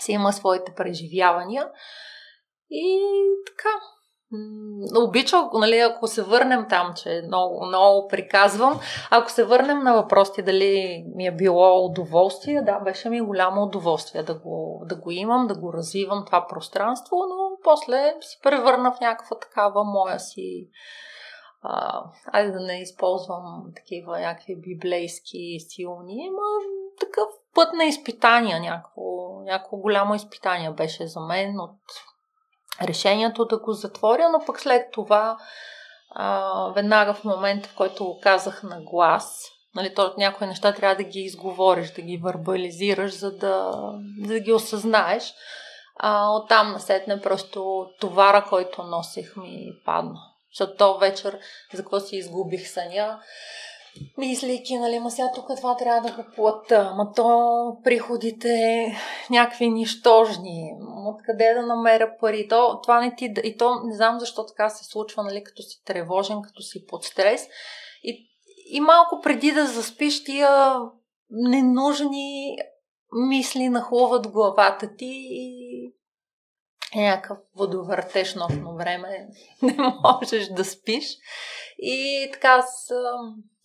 [0.00, 1.70] си има своите преживявания.
[2.70, 3.00] И
[3.46, 3.68] така,
[4.96, 10.42] Обичал, нали, ако се върнем там, че много, много приказвам, ако се върнем на въпросите
[10.42, 15.46] дали ми е било удоволствие, да, беше ми голямо удоволствие да го, да го имам,
[15.46, 20.68] да го развивам това пространство, но после се превърна в някаква такава моя си
[21.62, 26.42] а, айде да не използвам такива някакви библейски силни, но
[27.00, 29.02] такъв път на изпитания, някакво,
[29.44, 31.76] някакво голямо изпитание беше за мен от
[32.82, 35.38] решението да го затворя, но пък след това
[36.10, 41.02] а, веднага в момента, в който казах на глас, нали, то някои неща трябва да
[41.02, 43.72] ги изговориш, да ги вербализираш, за да,
[44.18, 45.34] да ги осъзнаеш.
[45.98, 50.20] А, оттам насетне просто товара, който носих ми падна.
[50.52, 51.38] Защото то вечер,
[51.74, 53.20] за какво си изгубих съня,
[54.18, 58.86] мислейки, нали, ма сега тук това трябва да го плата, ма то приходите
[59.30, 60.72] някакви нищожни,
[61.06, 64.84] откъде да намеря пари, то, това не ти, и то не знам защо така се
[64.84, 67.48] случва, нали, като си тревожен, като си под стрес.
[68.02, 68.28] И,
[68.70, 70.78] и малко преди да заспиш тия
[71.30, 72.56] ненужни
[73.28, 75.92] мисли нахлуват главата ти и
[76.94, 79.28] някакъв водовъртеж нощно време,
[79.62, 81.04] не можеш да спиш.
[81.78, 82.92] И така аз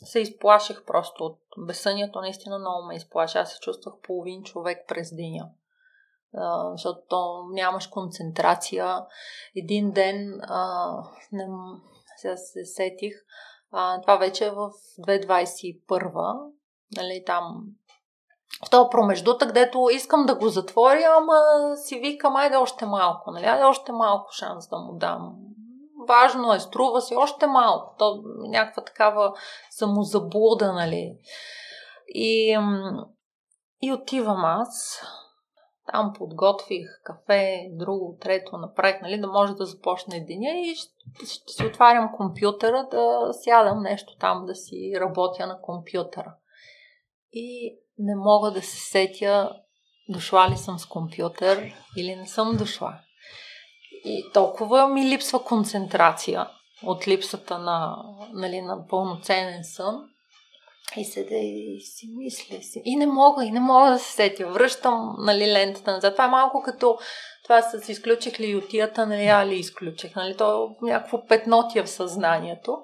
[0.03, 3.37] се изплаших просто от безсънието, наистина много ме изплаши.
[3.37, 5.49] Аз се чувствах половин човек през деня.
[6.35, 9.05] Uh, защото нямаш концентрация.
[9.55, 11.47] Един ден, uh, не,
[12.17, 13.13] сега се сетих,
[13.73, 16.51] uh, това вече е в 2021,
[16.97, 17.63] нали, там
[18.65, 21.35] в този промеждутък, където искам да го затворя, ама
[21.77, 25.35] си викам, айде още малко, нали, айде още малко шанс да му дам
[26.11, 27.95] важно е, струва си още малко.
[27.99, 29.33] То някаква такава
[29.69, 31.17] самозаблуда, нали.
[32.07, 32.57] И,
[33.81, 35.01] и отивам аз.
[35.91, 41.53] Там подготвих кафе, друго, трето, направих, нали, да може да започне деня и ще, ще
[41.53, 46.33] си отварям компютъра, да сядам нещо там, да си работя на компютъра.
[47.31, 49.51] и не мога да се сетя
[50.09, 52.99] дошла ли съм с компютър или не съм дошла.
[54.05, 56.47] И толкова ми липсва концентрация
[56.83, 57.97] от липсата на,
[58.33, 59.95] нали, на пълноценен сън.
[60.97, 62.81] И седа и си мисля си.
[62.85, 64.47] И не мога, и не мога да се сетя.
[64.47, 66.13] Връщам нали, лентата назад.
[66.13, 66.97] Това е малко като
[67.43, 70.15] това с изключих ли ютията, нали, али изключих.
[70.15, 72.77] Нали, то някакво петно ти е в съзнанието.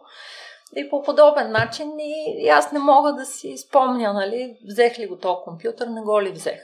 [0.76, 5.08] И по подобен начин и, и аз не мога да си спомня, нали, взех ли
[5.08, 6.60] го този компютър, не го ли взех.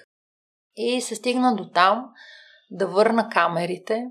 [0.76, 2.06] И се стигна до там
[2.72, 4.06] да върна камерите,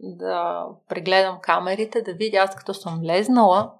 [0.00, 3.72] да прегледам камерите, да видя аз като съм влезнала,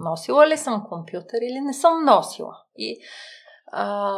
[0.00, 2.56] носила ли съм компютър или не съм носила.
[2.76, 3.00] И,
[3.72, 4.14] а,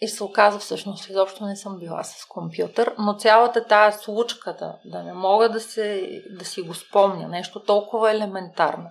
[0.00, 4.78] и се оказа всъщност, изобщо не съм била с компютър, но цялата тая случка да,
[4.84, 8.90] да не мога да, се, да си го спомня, нещо толкова елементарно.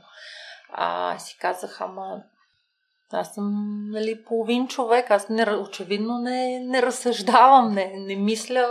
[0.73, 2.23] А, си казах, ама
[3.11, 3.53] аз съм
[3.91, 8.67] нали, половин човек, аз не, очевидно не, не разсъждавам, не, не мисля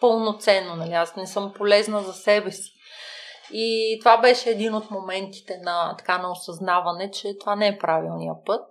[0.00, 0.92] пълноценно, нали?
[0.92, 2.72] аз не съм полезна за себе си.
[3.52, 8.36] И това беше един от моментите на, така, на осъзнаване, че това не е правилният
[8.44, 8.68] път.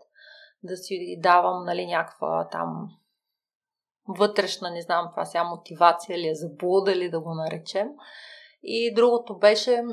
[0.63, 2.89] Да си давам нали, някаква там
[4.07, 7.87] вътрешна, не знам това сега мотивация или е заблуда или да го наречем.
[8.63, 9.83] И другото беше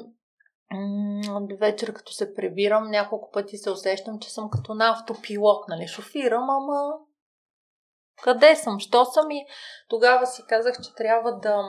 [1.61, 6.51] вечер, като се прибирам, няколко пъти се усещам, че съм като на автопилот, нали, шофирам,
[6.51, 6.93] ама
[8.23, 9.47] къде съм, що съм и
[9.89, 11.62] тогава си казах, че трябва да,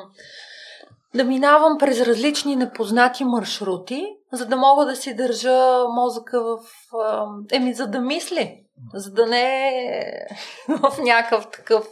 [1.16, 6.60] да минавам през различни непознати маршрути, за да мога да си държа мозъка в...
[7.52, 10.28] Еми, за да мисли, за да не е
[10.68, 11.88] в някакъв такъв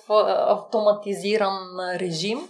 [0.48, 2.48] автоматизиран режим.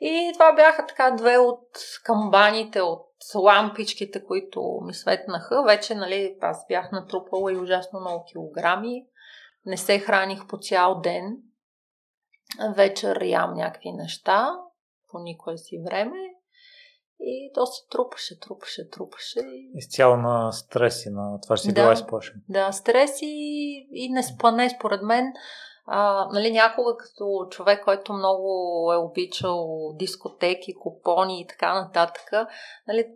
[0.00, 1.68] И това бяха така две от
[2.04, 5.62] камбаните, от лампичките, които ми светнаха.
[5.62, 9.04] Вече, нали, аз бях натрупала и ужасно много килограми.
[9.68, 11.36] Не се храних по цял ден.
[12.76, 14.50] Вечер ям някакви неща
[15.10, 16.18] по никое си време.
[17.20, 19.40] И то се трупаше, трупаше, трупаше.
[19.74, 22.42] Изцяло на стрес и на това, че си да, била изплашен.
[22.48, 25.32] Да, стрес и, и неспане, според мен
[25.90, 28.48] а, нали, някога като човек, който много
[28.92, 32.32] е обичал дискотеки, купони и така нататък,
[32.88, 33.06] нали,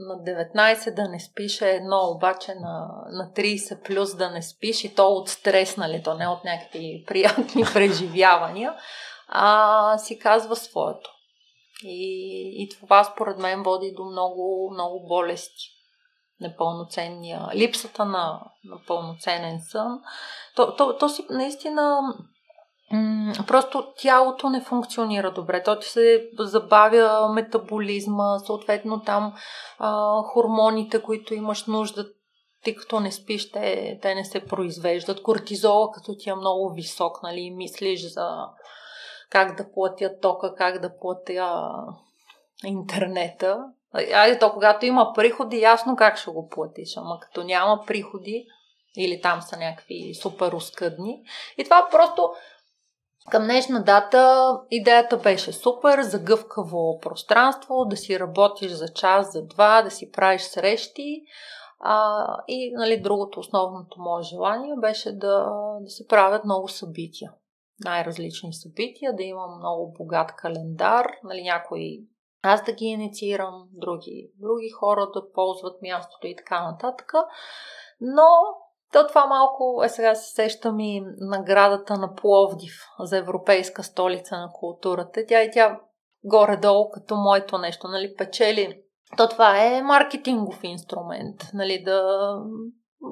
[0.00, 0.14] на
[0.54, 4.94] 19 да не спиш е едно, обаче на, на 30 плюс да не спиш и
[4.94, 8.74] то от стрес, нали, то не от някакви приятни преживявания,
[9.28, 11.10] а си казва своето.
[11.84, 15.77] И, и това според мен води до много, много болести
[16.40, 20.00] непълноценния, липсата на, на пълноценен сън,
[20.56, 22.00] то, то, то си наистина
[23.46, 25.62] просто тялото не функционира добре.
[25.62, 29.34] То ти се забавя метаболизма, съответно там
[29.78, 32.06] а, хормоните, които имаш нужда,
[32.64, 35.22] ти като не спиш, те, те не се произвеждат.
[35.22, 38.46] Кортизола, като ти е много висок, нали, мислиш за
[39.30, 41.70] как да платя тока, как да платя
[42.64, 48.46] интернета, Айде, то когато има приходи, ясно как ще го платиш, ама като няма приходи,
[48.96, 51.22] или там са някакви супер оскъдни.
[51.58, 52.30] И това просто
[53.30, 59.46] към днешна дата идеята беше супер за гъвкаво пространство, да си работиш за час, за
[59.46, 61.22] два, да си правиш срещи.
[61.80, 67.32] А, и нали, другото, основното мое желание беше да, да се правят много събития.
[67.84, 71.06] Най-различни събития, да имам много богат календар.
[71.24, 72.00] Нали, някои
[72.42, 77.12] аз да ги инициирам, други, други хора да ползват мястото и така нататък.
[78.00, 78.26] Но
[78.92, 84.50] то това малко е сега се сещам и наградата на Пловдив за Европейска столица на
[84.52, 85.24] културата.
[85.28, 85.80] Тя и тя
[86.24, 88.82] горе-долу като моето нещо, нали, печели.
[89.16, 92.28] То това е маркетингов инструмент, нали, да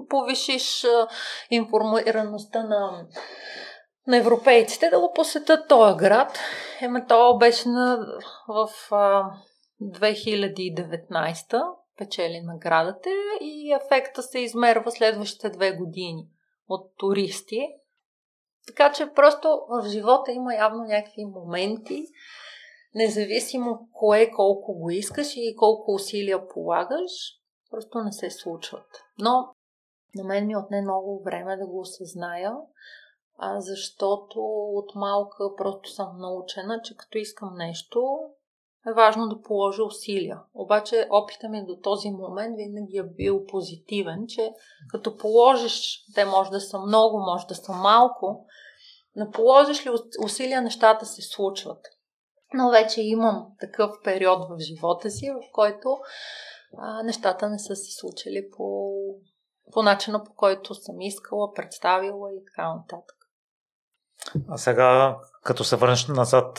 [0.08, 0.86] повишиш
[1.50, 3.06] информираността на
[4.06, 6.38] на европейците да го посетят този град.
[6.80, 8.06] Ема то беше на,
[8.48, 9.30] в а,
[9.82, 11.62] 2019
[11.96, 16.28] печели наградата и ефекта се измерва следващите две години
[16.68, 17.68] от туристи.
[18.66, 22.04] Така че просто в живота има явно някакви моменти,
[22.94, 27.10] независимо кое колко го искаш и колко усилия полагаш,
[27.70, 28.86] просто не се случват.
[29.18, 29.54] Но
[30.14, 32.52] на мен ми отне много време да го осъзная,
[33.38, 34.40] а, защото
[34.74, 38.18] от малка просто съм научена, че като искам нещо,
[38.90, 40.40] е важно да положа усилия.
[40.54, 44.54] Обаче опита ми до този момент винаги е бил позитивен, че
[44.88, 48.46] като положиш, те може да са много, може да са малко,
[49.16, 49.90] но положиш ли
[50.24, 51.86] усилия, нещата се случват.
[52.54, 55.98] Но вече имам такъв период в живота си, в който
[56.78, 58.92] а, нещата не са се случили по
[59.72, 63.15] по начина по който съм искала, представила и така нататък.
[64.48, 66.58] А сега, като се върнеш назад,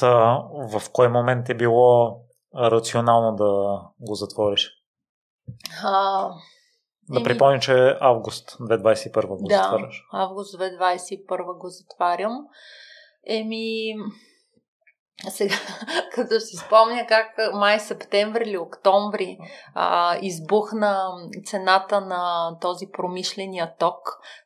[0.72, 2.22] в кой момент е било
[2.56, 4.72] рационално да го затвориш?
[5.84, 6.30] А,
[7.10, 10.04] да припомня, че е август 2021 го да, затваряш.
[10.14, 12.38] август 2021 го затварям.
[13.28, 13.96] Еми,
[15.30, 15.56] сега,
[16.16, 19.38] като си спомня как май, септември или октомври
[19.74, 21.10] а, избухна
[21.46, 24.00] цената на този промишления ток,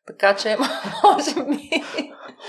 [0.08, 0.58] така че
[1.04, 1.70] може би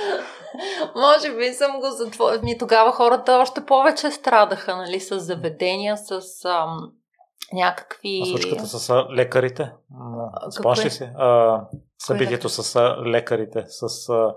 [0.97, 2.43] може би съм го затворила.
[2.43, 6.93] Ми тогава хората още повече страдаха, нали, с заведения, с ам,
[7.53, 8.23] някакви...
[8.23, 9.73] А случката с лекарите?
[10.51, 11.05] Спомняш ли си?
[11.17, 11.61] А,
[11.99, 14.35] събитието с лекарите, с а,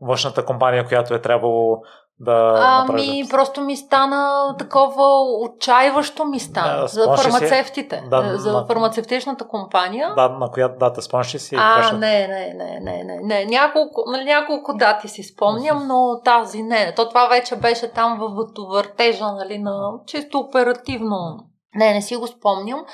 [0.00, 1.82] външната компания, която е трябвало
[2.20, 2.54] да
[2.88, 8.66] Ами, просто ми стана такова отчаиващо ми стана да, за фармацевтите, да, е, за на...
[8.66, 10.14] фармацевтичната компания.
[10.16, 11.56] Да, на коя дата спомняш си?
[11.58, 13.44] А, не, не, не, не, не, не.
[13.44, 16.94] Няколко, нали, няколко дати си спомням, но тази не.
[16.94, 21.38] То това вече беше там в въртежа, нали, на чисто оперативно.
[21.74, 22.84] Не, не си го спомням,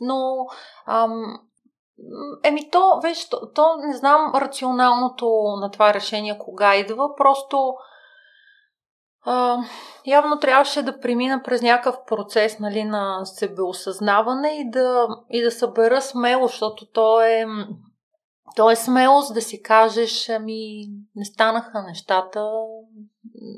[0.00, 0.46] но
[0.86, 1.38] ам,
[2.44, 5.26] Еми то, виж, то, то не знам рационалното
[5.60, 7.74] на това решение кога идва, просто
[9.24, 9.58] а,
[10.06, 16.02] явно трябваше да премина през някакъв процес нали, на себеосъзнаване и да, и да събера
[16.02, 17.46] смело, защото то е,
[18.56, 22.50] то е смелост да си кажеш, ами не станаха нещата.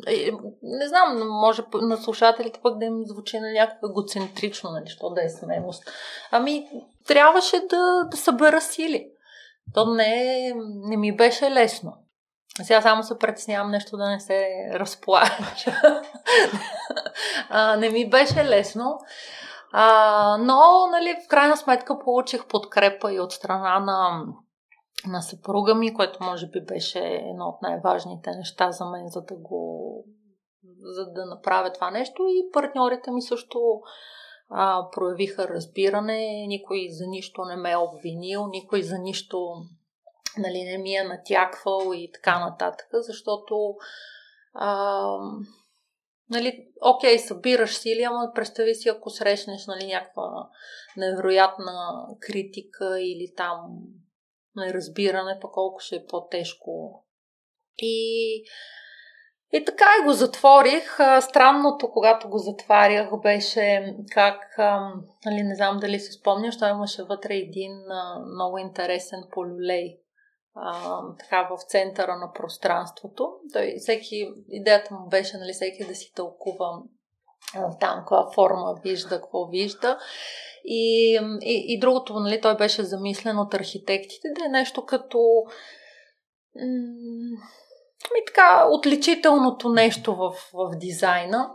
[0.06, 0.30] Е,
[0.62, 5.24] не знам, може на слушателите пък да им звучи на някакво егоцентрично, нали, що да
[5.24, 5.90] е смелост.
[6.30, 6.68] Ами
[7.06, 9.08] трябваше да, да събера сили.
[9.74, 10.52] То не,
[10.88, 11.92] не ми беше лесно.
[12.62, 15.72] Сега само се притеснявам нещо да не се разплача.
[17.78, 18.98] не ми беше лесно.
[19.72, 24.24] А, но, нали, в крайна сметка получих подкрепа и от страна на,
[25.06, 29.34] на съпруга ми, което може би беше едно от най-важните неща за мен, за да
[29.34, 30.04] го
[30.82, 33.58] за да направя това нещо и партньорите ми също
[34.48, 39.54] а, проявиха разбиране, никой за нищо не ме е обвинил, никой за нищо
[40.38, 43.74] нали, не ми е натяквал и така нататък, защото
[44.54, 45.18] а,
[46.30, 50.48] нали, окей, събираш сили, ама представи си, ако срещнеш нали, някаква
[50.96, 53.60] невероятна критика или там
[54.56, 57.04] неразбиране, пък колко ще е по-тежко.
[57.78, 58.34] И,
[59.52, 60.96] и така и го затворих.
[61.20, 64.54] Странното, когато го затварях, беше как,
[65.26, 67.72] нали, не знам дали се спомняш, той имаше вътре един
[68.34, 69.98] много интересен полюлей
[71.18, 73.32] така в центъра на пространството.
[73.52, 76.82] Той, всеки, идеята му беше нали, всеки да си тълкува
[77.54, 79.98] а, там каква форма вижда, какво вижда.
[80.64, 85.18] И, и, и другото, нали, той беше замислен от архитектите да е нещо като
[86.54, 87.42] м-
[88.10, 91.50] ами така, отличителното нещо в, в дизайна.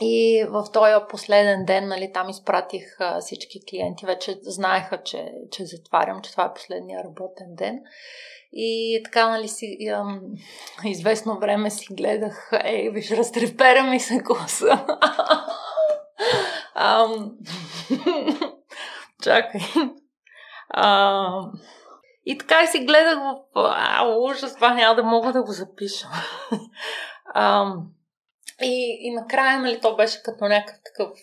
[0.00, 4.06] И в този последен ден, нали, там изпратих а, всички клиенти.
[4.06, 7.80] Вече знаеха, че, че затварям, че това е последния работен ден.
[8.52, 10.20] И така, нали, си, ам,
[10.84, 14.86] известно време си гледах, ей, виж, разтрепера ми се коса.
[19.22, 19.60] чакай.
[22.26, 23.36] И така и си гледах в...
[23.54, 26.08] А, ужас, това няма да мога да го запиша.
[28.62, 31.18] И, и накрая, нали, то беше като някакъв такъв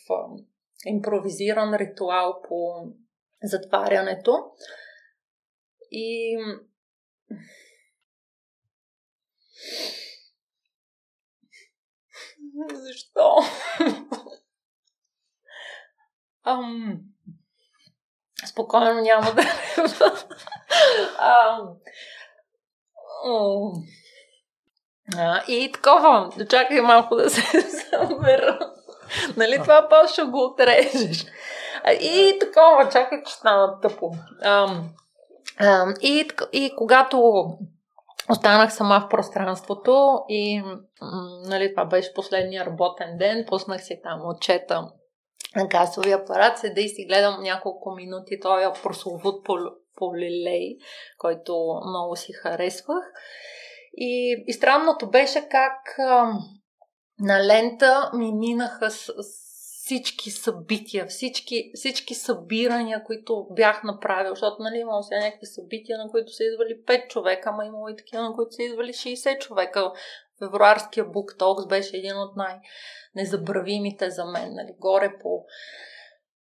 [0.85, 2.85] импровизиран ритуал по
[3.43, 4.51] затварянето.
[5.91, 6.37] И
[12.73, 13.35] защо?
[16.43, 16.99] Ам...
[18.45, 19.41] Спокойно няма да.
[21.19, 21.77] Ам...
[25.17, 28.59] А, и такова, чакай малко да се събера.
[29.37, 31.25] нали това после ще го отрежеш.
[32.01, 34.11] И такова, чакай, че стана тъпо.
[34.41, 34.67] А,
[35.59, 37.45] а, и, и когато
[38.29, 40.63] останах сама в пространството и
[41.45, 44.91] нали, това беше последния работен ден, пуснах си там отчета
[45.55, 49.45] на касовия апарат, седа и си гледам няколко минути този прословут
[49.95, 50.77] полилей,
[51.17, 53.03] който много си харесвах.
[53.97, 56.33] И, и странното беше как а,
[57.19, 59.13] на лента ми минаха с,
[59.87, 66.11] всички събития, всички, всички събирания, които бях направил, защото нали, имало сега някакви събития, на
[66.11, 69.91] които са идвали 5 човека, ама имало и такива, на които са идвали 60 човека.
[70.39, 74.53] Февруарския Book Talks беше един от най-незабравимите за мен.
[74.53, 75.45] Нали, горе по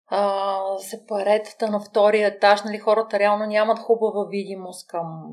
[0.08, 5.28] а, сепаретата на втория етаж, нали, хората реално нямат хубава видимост към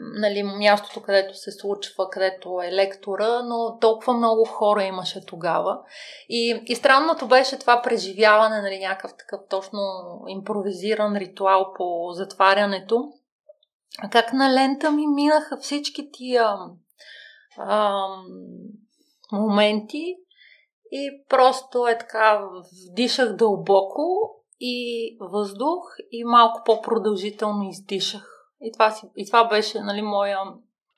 [0.00, 5.80] нали, мястото, където се случва, където е лектора, но толкова много хора имаше тогава.
[6.28, 9.80] И, и странното беше това преживяване, нали, някакъв такъв точно
[10.28, 13.12] импровизиран ритуал по затварянето.
[14.10, 16.56] Как на лента ми минаха всички тия
[17.58, 18.24] ам,
[19.32, 20.16] моменти
[20.92, 22.48] и просто е така
[22.90, 24.30] вдишах дълбоко
[24.60, 28.31] и въздух и малко по-продължително издишах.
[28.62, 30.38] И това, си, и това беше нали, моя,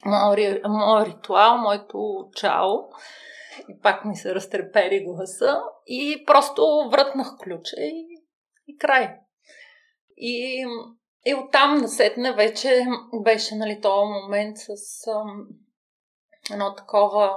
[0.06, 2.70] моя, моя ритуал, моето чао.
[3.68, 8.06] И пак ми се разтрепери гласа и просто врътнах ключа и,
[8.66, 9.16] и край.
[10.16, 10.66] И,
[11.26, 12.86] и оттам насетне вече
[13.22, 15.46] беше нали, този момент с ам,
[16.52, 17.32] едно такова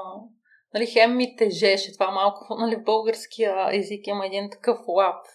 [0.74, 5.26] нали, хем ми тежеше това малко, нали, българския език има един такъв лап,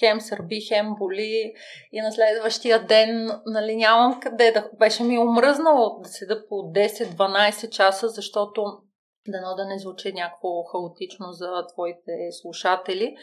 [0.00, 1.52] хем сърби, хем боли
[1.92, 7.68] и на следващия ден, нали, нямам къде да, беше ми омръзнало да седа по 10-12
[7.68, 8.64] часа, защото
[9.28, 13.16] дано да не звучи някакво хаотично за твоите слушатели.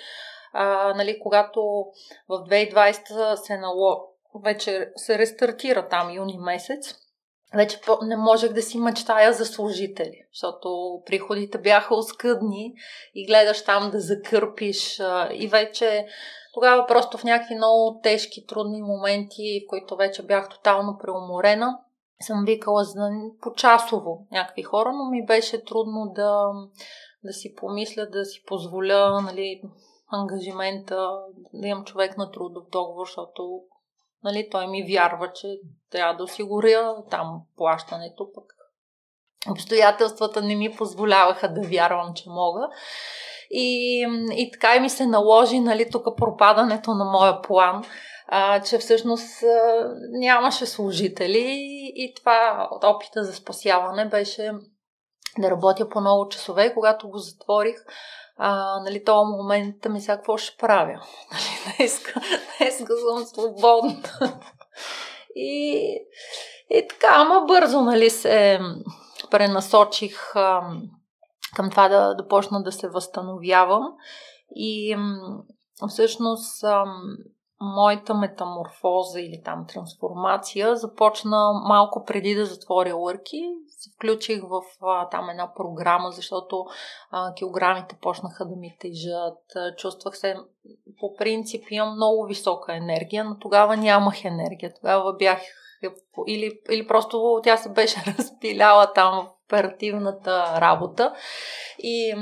[0.53, 1.61] А, нали, когато
[2.29, 4.07] в 2020 се нало...
[4.43, 6.95] вече се рестартира там юни месец,
[7.56, 12.74] вече не можех да си мечтая за служители, защото приходите бяха оскъдни
[13.16, 16.08] и гледаш там да закърпиш и вече
[16.54, 21.80] тогава просто в някакви много тежки, трудни моменти, в които вече бях тотално преуморена,
[22.22, 23.10] съм викала за
[23.41, 26.52] почасово някакви хора, но ми беше трудно да,
[27.24, 29.62] да си помисля, да си позволя нали,
[30.12, 31.10] ангажимента,
[31.54, 33.62] да имам човек на трудов договор, защото
[34.24, 35.47] Нали, той ми вярва, че
[35.91, 38.43] трябва да осигуря там плащането, пък
[39.51, 42.70] обстоятелствата не ми позволяваха да вярвам, че мога.
[43.51, 43.99] И,
[44.32, 47.84] и така и ми се наложи, нали, тук пропадането на моя план,
[48.28, 51.57] а, че всъщност а, нямаше служители
[51.95, 54.51] и това опита за спасяване беше
[55.38, 56.74] да работя по много часове.
[56.74, 57.76] Когато го затворих,
[58.41, 61.01] а, нали, този момент ми сега какво ще правя?
[61.31, 62.21] Нали, днеска,
[62.57, 64.01] днеска съм свободна.
[65.35, 65.77] И,
[66.69, 68.59] и така, ама бързо, нали, се
[69.31, 70.61] пренасочих а,
[71.55, 73.93] към това да, да почна да се възстановявам.
[74.55, 74.97] И
[75.89, 76.85] всъщност а,
[77.62, 83.41] моята метаморфоза или там трансформация започна малко преди да затворя лърки
[83.80, 86.66] се включих в а, там една програма, защото
[87.12, 89.78] а, килограмите почнаха да ми тежат.
[89.78, 90.36] Чувствах се,
[90.99, 94.74] по принцип имам много висока енергия, но тогава нямах енергия.
[94.74, 95.39] Тогава бях
[96.28, 101.14] или, или просто тя се беше разпиляла там в оперативната работа.
[101.80, 102.16] И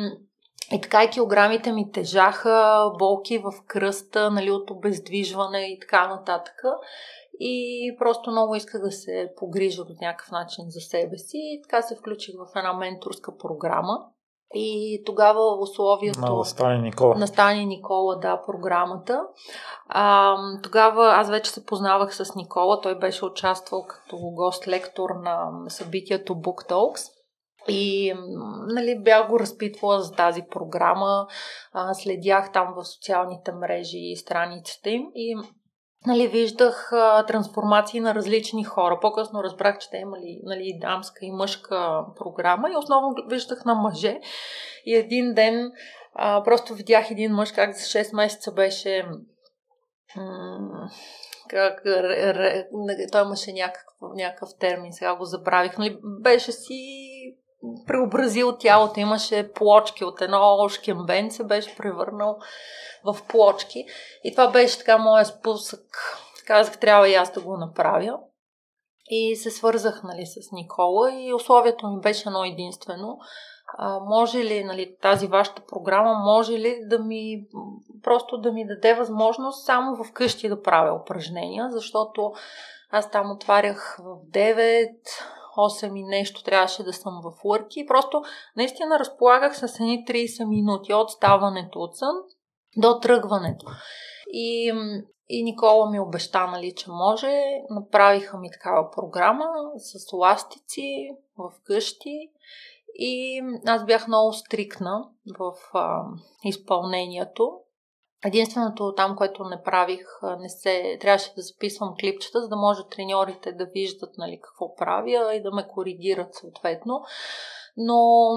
[0.72, 6.64] и така и килограмите ми тежаха, болки в кръста, нали, от обездвижване и така нататък
[7.40, 11.82] и просто много исках да се погрижа по някакъв начин за себе си и така
[11.82, 14.00] се включих в една менторска програма.
[14.54, 16.20] И тогава условието...
[16.20, 17.16] На Стани Никола.
[17.16, 19.24] На Стани Никола, да, програмата.
[19.88, 22.82] А, тогава аз вече се познавах с Никола.
[22.82, 27.12] Той беше участвал като гост-лектор на събитието Book Talks.
[27.68, 28.14] И
[28.68, 31.28] нали, бях го разпитвала за тази програма,
[31.74, 35.36] а, следях там в социалните мрежи и страниците им и
[36.08, 39.00] нали, виждах а, трансформации на различни хора.
[39.02, 44.20] По-късно разбрах, че те имали нали, дамска и мъжка програма и основно виждах на мъже.
[44.86, 45.72] И един ден
[46.14, 49.06] а, просто видях един мъж как за 6 месеца беше
[50.16, 50.90] м-
[51.50, 52.66] как, ре, ре,
[53.12, 57.07] той имаше някакъв, някакъв термин, сега го забравих, нали, беше си
[57.88, 62.38] преобразил тялото, имаше плочки от едно шкембен, се беше превърнал
[63.06, 63.86] в плочки.
[64.24, 65.82] И това беше така моя спусък.
[66.46, 68.20] Казах, трябва и аз да го направя.
[69.10, 73.18] И се свързах нали, с Никола и условието ми беше едно единствено.
[73.78, 77.46] А, може ли нали, тази вашата програма, може ли да ми
[78.04, 82.34] просто да ми даде възможност само в къщи да правя упражнения, защото
[82.92, 84.90] аз там отварях в 9,
[85.58, 87.86] 8 и нещо трябваше да съм в лърки.
[87.88, 88.22] Просто
[88.56, 92.16] наистина разполагах с едни 30 минути от ставането от сън
[92.78, 93.66] до тръгването.
[94.28, 94.74] И,
[95.30, 97.42] и Никола ми обеща, нали, че може.
[97.70, 99.46] Направиха ми такава програма
[99.78, 102.32] с ластици в къщи.
[103.00, 106.04] И аз бях много стрикна в а,
[106.44, 107.60] изпълнението.
[108.26, 110.06] Единственото там, което не правих,
[110.40, 115.36] не се, трябваше да записвам клипчета, за да може треньорите да виждат нали, какво правя
[115.36, 117.02] и да ме коригират съответно.
[117.78, 118.30] Но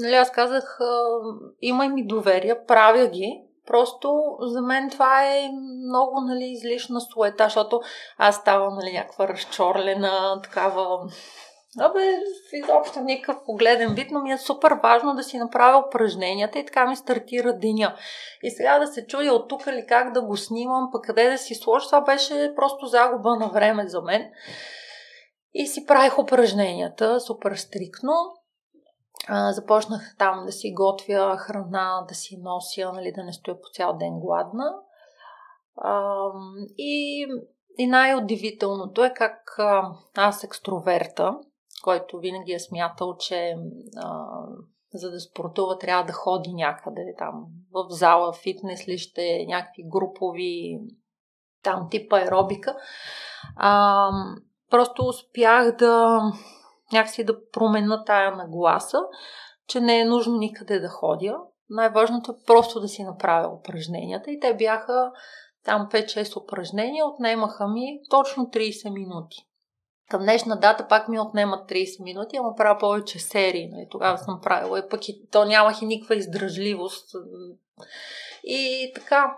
[0.00, 0.78] нали, аз казах,
[1.60, 5.48] имай ми доверие, правя ги, Просто за мен това е
[5.86, 7.80] много нали, излишна суета, защото
[8.18, 10.98] аз ставам нали, някаква разчорлена, такава
[11.80, 12.00] Абе,
[12.52, 16.86] изобщо никакъв погледен вид, но ми е супер важно да си направя упражненията и така
[16.86, 17.96] ми стартира деня.
[18.42, 21.38] И сега да се чуя от тук или как да го снимам, пък къде да
[21.38, 24.30] си сложа, това беше просто загуба на време за мен.
[25.54, 28.12] И си правих упражненията супер стрикно.
[29.28, 33.68] А, започнах там да си готвя храна, да си нося, нали, да не стоя по
[33.74, 34.74] цял ден гладна.
[35.76, 36.26] А,
[36.78, 37.26] и,
[37.78, 39.82] и най-удивителното е как а,
[40.16, 41.38] аз екстроверта,
[41.82, 43.56] който винаги е смятал, че
[43.96, 44.26] а,
[44.94, 50.80] за да спортува трябва да ходи някъде там в зала, фитнес ли ще, някакви групови
[51.62, 52.76] там тип аеробика.
[53.56, 54.10] А,
[54.70, 56.20] просто успях да
[56.92, 58.98] някакси да променя тая нагласа,
[59.68, 61.36] че не е нужно никъде да ходя.
[61.70, 65.12] Най-важното е просто да си направя упражненията и те бяха
[65.64, 69.45] там 5-6 упражнения, отнемаха ми точно 30 минути.
[70.10, 73.68] Към днешна дата пак ми отнемат 30 минути, ама правя повече серии.
[73.68, 73.86] Нали?
[73.90, 77.10] Тогава съм правила и пък и то нямах и никаква издръжливост.
[78.44, 79.36] И така.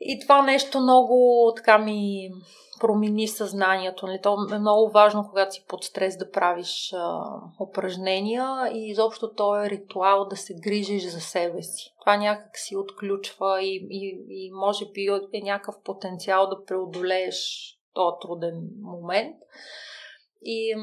[0.00, 2.30] И това нещо много така ми
[2.80, 4.06] промени съзнанието.
[4.06, 4.20] Нали?
[4.22, 7.24] То е много важно, когато си под стрес да правиш а,
[7.60, 11.94] упражнения и изобщо то е ритуал да се грижиш за себе си.
[12.00, 18.16] Това някак си отключва и, и, и може би е някакъв потенциал да преодолееш този
[18.20, 19.36] труден момент.
[20.42, 20.74] И,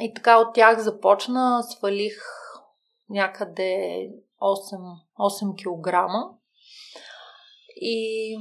[0.00, 2.16] и така от тях започна, свалих
[3.10, 4.08] някъде
[4.40, 6.10] 8, 8 кг.
[7.76, 8.32] И,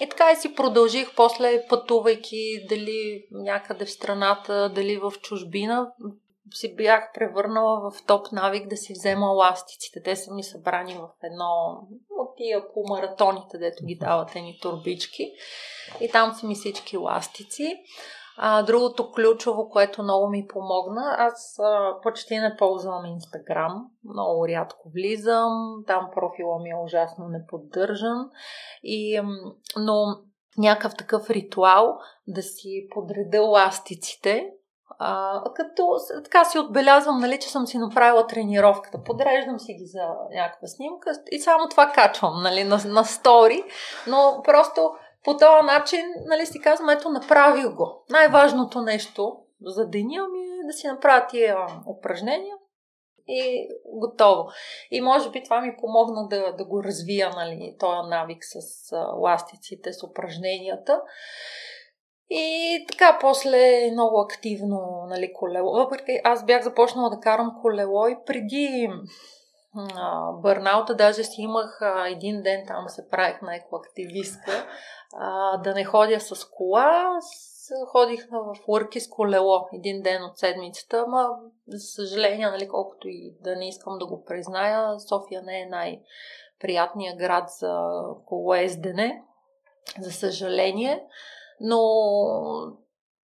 [0.00, 5.92] и така и си продължих после пътувайки дали някъде в страната, дали в чужбина.
[6.54, 10.02] Си бях превърнала в топ навик да си взема ластиците.
[10.02, 11.82] Те са ми събрани в едно
[12.40, 15.32] тия по маратоните, дето ги дават ни турбички.
[16.00, 17.82] И там са ми всички ластици.
[18.36, 24.90] А, другото ключово, което много ми помогна, аз а, почти не ползвам Инстаграм, много рядко
[24.94, 28.30] влизам, там профила ми е ужасно неподдържан,
[28.82, 29.20] и,
[29.76, 30.16] но
[30.58, 34.50] някакъв такъв ритуал да си подреда ластиците,
[34.98, 39.02] а, като така си отбелязвам, нали, че съм си направила тренировката.
[39.04, 40.02] Подреждам си ги за
[40.34, 43.64] някаква снимка и само това качвам нали, на, на стори,
[44.06, 44.90] но просто
[45.24, 48.04] по този начин, нали, си казвам, ето, направих го.
[48.10, 52.56] Най-важното нещо за деня ми е да си направя тия упражнения
[53.28, 54.48] и готово.
[54.90, 59.92] И може би това ми помогна да, да го развия, нали, този навик с ластиците,
[59.92, 61.02] с упражненията.
[62.30, 65.72] И така, после много активно нали, колело.
[65.72, 68.90] Въпреки аз бях започнала да карам колело и преди
[70.32, 74.66] бърнаута, даже си имах а, един ден там се правих на екоактивистка,
[75.16, 77.18] а, да не ходя с кола,
[77.88, 81.28] ходих в урки с колело един ден от седмицата, ама
[81.68, 87.18] за съжаление, нали, колкото и да не искам да го призная, София не е най-приятният
[87.18, 87.90] град за
[88.26, 89.22] колоездене,
[90.00, 91.04] за съжаление,
[91.60, 91.80] но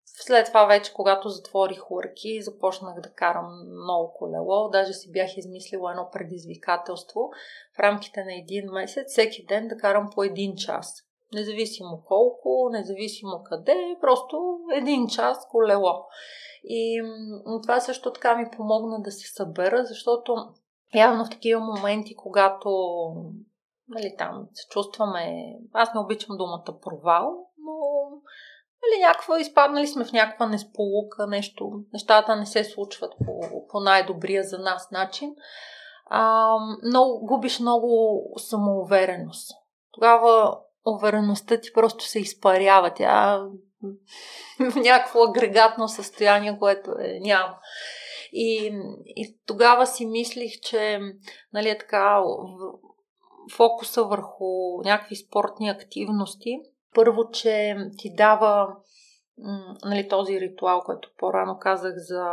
[0.05, 3.47] след това вече, когато затворих урки, започнах да карам
[3.84, 4.68] много колело.
[4.68, 7.30] Даже си бях измислила едно предизвикателство
[7.76, 11.03] в рамките на един месец, всеки ден да карам по един час.
[11.34, 16.05] Независимо колко, независимо къде, просто един час колело.
[16.64, 17.03] И
[17.62, 20.37] това също така ми помогна да се събера, защото
[20.95, 22.70] явно в такива моменти, когато
[23.89, 27.45] нали, там се чувстваме, аз не обичам думата провал,
[28.91, 34.45] нали, някаква, изпаднали сме в някаква несполука, нещо, нещата не се случват по, по най-добрия
[34.45, 35.34] за нас начин,
[36.11, 39.51] а, но губиш много самоувереност.
[39.93, 42.95] Тогава увереността ти просто се изпарява.
[42.95, 43.43] Тя
[44.70, 47.59] в някакво агрегатно състояние, което е, няма.
[48.32, 48.72] И,
[49.07, 51.01] и тогава си мислих, че
[51.53, 52.22] нали, е така,
[53.53, 56.59] фокуса върху някакви спортни активности,
[56.97, 58.76] първо, че ти дава
[59.84, 62.24] нали, този ритуал, който по-рано казах за,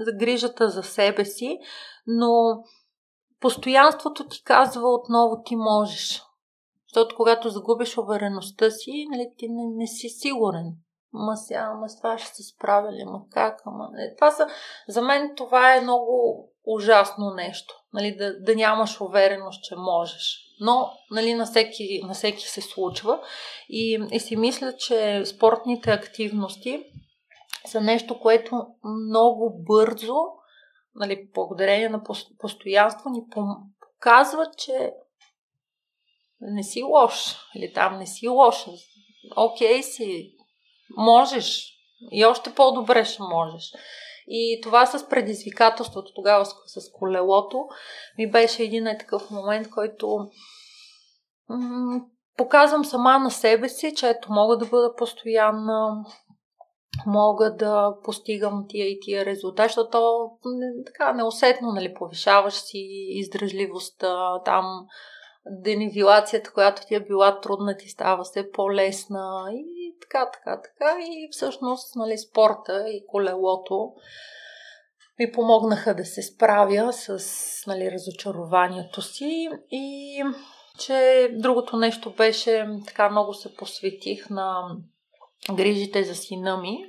[0.00, 1.58] за грижата за себе си,
[2.06, 2.62] но
[3.40, 6.22] постоянството ти казва отново ти можеш.
[6.88, 10.72] Защото когато загубиш увереността си, нали, ти не, не си сигурен.
[11.12, 13.88] Ма сега, ама с това ще се справя ли, ма как, ама...
[13.92, 14.14] Не.
[14.16, 14.46] Това са,
[14.88, 17.74] за мен това е много ужасно нещо.
[17.92, 20.49] Нали, да, да нямаш увереност, че можеш.
[20.60, 23.20] Но нали, на, всеки, на всеки се случва.
[23.68, 26.84] И, и си мисля, че спортните активности
[27.66, 30.16] са нещо, което много бързо,
[30.94, 32.02] нали, благодарение на
[32.38, 34.92] постоянство, ни показва, че
[36.40, 38.66] не си лош или там не си лош.
[39.36, 40.32] Окей си,
[40.96, 41.76] можеш
[42.12, 43.72] и още по-добре ще можеш.
[44.32, 47.68] И това с предизвикателството тогава с, колелото
[48.18, 50.18] ми беше един е такъв момент, който
[51.48, 52.00] м-
[52.36, 56.04] показвам сама на себе си, че ето мога да бъда постоянна,
[57.06, 60.30] мога да постигам тия и тия резултати, защото
[60.86, 62.78] така неусетно нали, повишаваш си
[63.08, 64.86] издръжливостта, там
[65.46, 70.96] денивилацията, която ти е била трудна, ти става все по-лесна и така, така, така.
[71.00, 73.92] И всъщност нали, спорта и колелото
[75.18, 77.18] ми помогнаха да се справя с
[77.66, 80.22] нали, разочарованието си и
[80.78, 84.76] че другото нещо беше така много се посветих на
[85.52, 86.84] грижите за сина ми.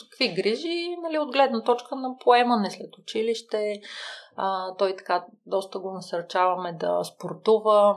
[0.00, 0.96] Какви грижи?
[1.02, 3.80] Нали, от гледна точка на поемане след училище.
[4.36, 7.96] А, той така доста го насърчаваме да спортува,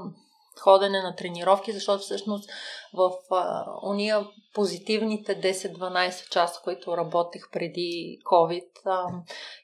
[0.59, 2.49] ходене на тренировки, защото всъщност
[2.93, 9.05] в а, уния позитивните 10-12 часа, които работех преди COVID а,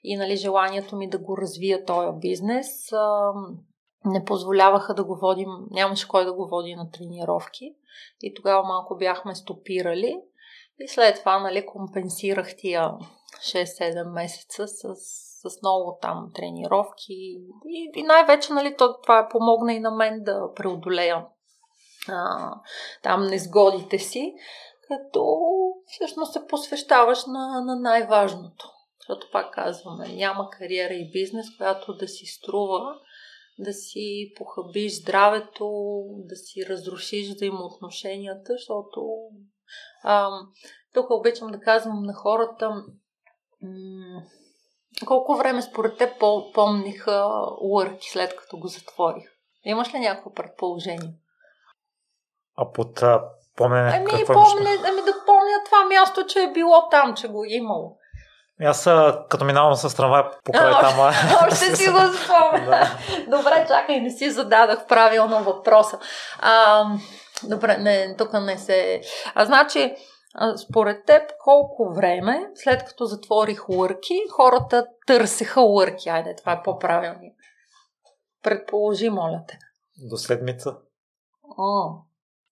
[0.03, 3.31] и нали, желанието ми да го развия този бизнес, а,
[4.05, 7.75] не позволяваха да го водим, нямаше кой да го води на тренировки.
[8.21, 10.21] И тогава малко бяхме стопирали.
[10.79, 12.91] И след това нали, компенсирах тия
[13.39, 17.13] 6-7 месеца с, с много там тренировки.
[17.65, 21.25] И, и най-вече нали, това помогна и на мен да преодолея
[22.09, 22.53] а,
[23.03, 24.33] там незгодите си,
[24.87, 25.39] като
[25.87, 28.71] всъщност се посвещаваш на, на най-важното.
[28.99, 32.95] Защото пак казваме, няма кариера и бизнес, която да си струва
[33.61, 35.69] да си похабиш здравето,
[36.17, 39.17] да си разрушиш взаимоотношенията, защото
[40.03, 40.29] а,
[40.93, 42.69] тук обичам да казвам на хората
[43.61, 44.21] м-
[45.05, 46.13] колко време според те
[46.53, 47.29] помниха
[47.61, 49.23] Уърки след като го затворих?
[49.65, 51.13] Имаш ли някакво предположение?
[52.55, 53.23] А под а,
[53.57, 57.43] помнене ами, какво помня, ами да помня това място, че е било там, че го
[57.43, 57.97] е имало.
[58.65, 58.83] Аз
[59.29, 60.99] като минавам с трамвай покрай там.
[61.47, 62.87] Още си го спомня.
[63.27, 65.99] Добре, чакай, не си зададах правилно въпроса.
[66.39, 66.85] А,
[67.43, 69.01] добре, не, тук не се...
[69.35, 69.95] А значи,
[70.67, 76.09] според теб, колко време, след като затворих лърки, хората търсеха лърки?
[76.09, 77.33] Айде, това е по-правилно.
[78.43, 79.59] Предположи, моля те.
[80.09, 80.75] До седмица.
[81.57, 81.93] О,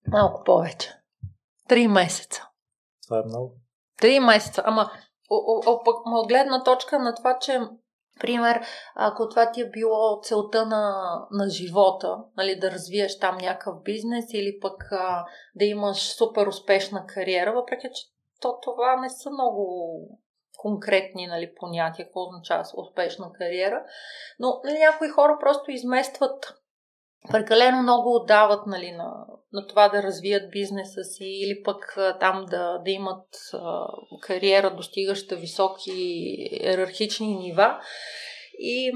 [0.08, 0.96] малко повече.
[1.68, 2.48] Три месеца.
[3.08, 3.56] Това е много.
[3.98, 4.64] Три месеца.
[4.66, 4.92] Ама
[5.30, 7.60] от гледна точка на това, че
[8.20, 8.62] Пример,
[8.96, 14.26] ако това ти е било целта на, на живота, нали, да развиеш там някакъв бизнес
[14.34, 15.26] или пък а,
[15.56, 18.04] да имаш супер успешна кариера, въпреки че
[18.42, 20.20] то, това не са много
[20.58, 23.84] конкретни нали, понятия, какво означава успешна кариера,
[24.40, 26.59] но нали, някои хора просто изместват
[27.32, 32.78] прекалено много отдават нали, на, на това да развият бизнеса си или пък там да,
[32.78, 33.88] да имат а,
[34.22, 37.80] кариера, достигаща високи иерархични нива.
[38.60, 38.92] И,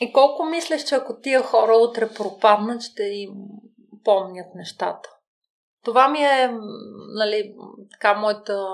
[0.00, 3.32] и колко мислиш, че ако тия хора утре пропаднат, ще им
[4.04, 5.08] помнят нещата?
[5.84, 6.50] Това ми е
[7.14, 7.54] нали,
[7.90, 8.66] така моята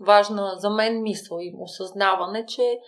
[0.00, 2.78] важна за мен мисъл и осъзнаване, че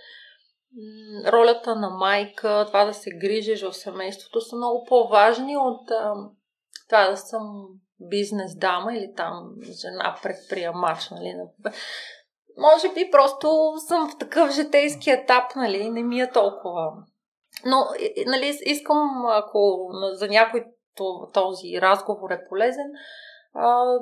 [1.27, 5.89] ролята на майка, това да се грижиш в семейството са много по-важни от
[6.89, 7.69] това да съм
[8.01, 11.35] бизнес дама или там жена предприемач, нали.
[12.59, 16.93] Може би просто съм в такъв житейски етап, нали, не ми е толкова.
[17.64, 17.87] Но,
[18.27, 20.64] нали, искам, ако за някой
[21.33, 22.87] този разговор е полезен,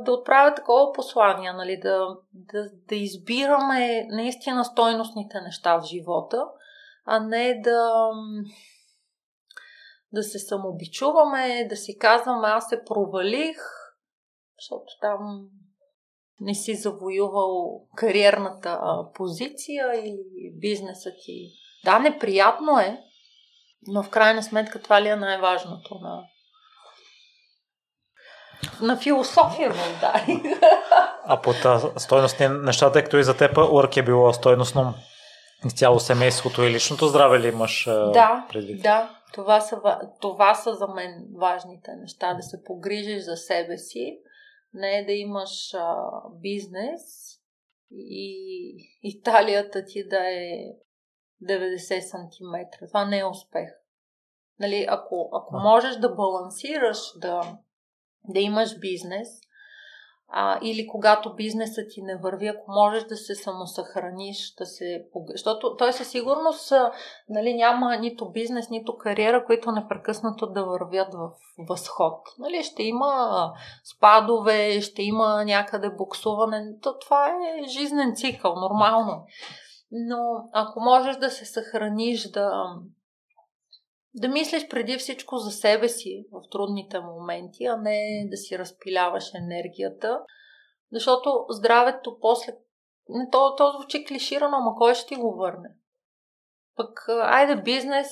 [0.05, 6.45] да отправя такова послание, нали, да, да, да избираме наистина стойностните неща в живота,
[7.05, 8.11] а не да,
[10.13, 13.57] да се самобичуваме, да си казваме аз се провалих,
[14.59, 15.49] защото там
[16.41, 18.81] не си завоювал кариерната
[19.15, 21.51] позиция или бизнеса ти.
[21.85, 23.03] Да, неприятно е,
[23.87, 26.25] но в крайна сметка това ли е най-важното на,
[28.81, 30.43] на философия му удари.
[31.25, 31.53] А по
[31.97, 34.95] стойностни неща, тъй като и за теб Урк е било стойностно
[35.77, 38.83] цяло семейството и личното здраве ли имаш да, предвид?
[38.83, 39.81] Да, това са,
[40.21, 42.35] това са за мен важните неща.
[42.35, 44.19] Да се погрижиш за себе си,
[44.75, 45.97] не да имаш а,
[46.43, 47.03] бизнес
[47.91, 48.37] и
[49.03, 50.59] Италията ти да е
[51.43, 52.87] 90 см.
[52.87, 53.69] Това не е успех.
[54.61, 57.59] Нали, ако, ако можеш да балансираш, да,
[58.29, 59.29] да имаш бизнес,
[60.29, 65.05] а, или когато бизнесът ти не върви, ако можеш да се самосъхраниш, да се...
[65.29, 66.73] Защото той със сигурност
[67.29, 71.31] нали, няма нито бизнес, нито кариера, които непрекъснато да вървят в
[71.69, 72.21] възход.
[72.39, 73.53] Нали, ще има
[73.85, 76.65] спадове, ще има някъде буксуване.
[76.83, 79.25] То, това е жизнен цикъл, нормално.
[79.91, 82.65] Но ако можеш да се съхраниш, да,
[84.17, 89.35] да мислиш преди всичко за себе си в трудните моменти, а не да си разпиляваш
[89.35, 90.21] енергията.
[90.93, 92.53] Защото здравето после...
[93.33, 95.69] То, то звучи клиширано, ама кой ще ти го върне?
[96.77, 98.09] Пък, айде, бизнес,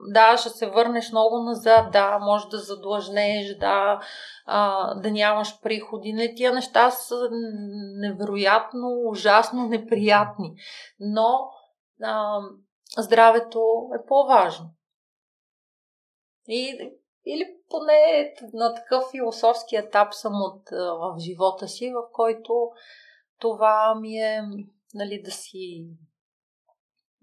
[0.00, 4.00] да, ще се върнеш много назад, да, може да задлъжнеш, да,
[4.96, 6.12] да нямаш приходи.
[6.12, 7.28] Не, тия неща са
[8.00, 10.54] невероятно, ужасно неприятни.
[11.00, 11.50] Но
[12.02, 12.40] а,
[12.98, 13.60] здравето
[13.94, 14.66] е по-важно.
[16.52, 16.92] И,
[17.26, 22.70] или поне на такъв философски етап съм от, в живота си, в който
[23.38, 24.42] това ми е
[24.94, 25.86] нали, да си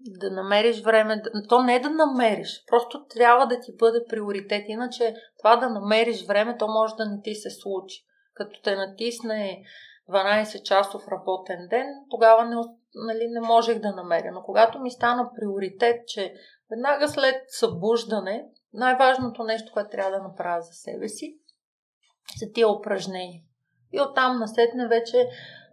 [0.00, 5.14] да намериш време, то не е да намериш, просто трябва да ти бъде приоритет, иначе
[5.38, 8.04] това да намериш време, то може да не ти се случи.
[8.34, 9.62] Като те натисне
[10.10, 12.56] 12 часов работен ден, тогава не,
[12.94, 14.30] нали, не можех да намеря.
[14.32, 16.34] Но когато ми стана приоритет, че
[16.70, 21.38] веднага след събуждане, най-важното нещо, което трябва да направя за себе си,
[22.38, 23.42] са тия упражнения.
[23.92, 25.28] И оттам насетне вече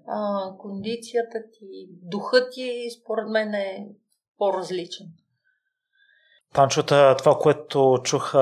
[0.07, 3.87] а, кондицията ти, духът ти, според мен е
[4.37, 5.07] по-различен.
[6.53, 8.33] Танчота, това, което чух,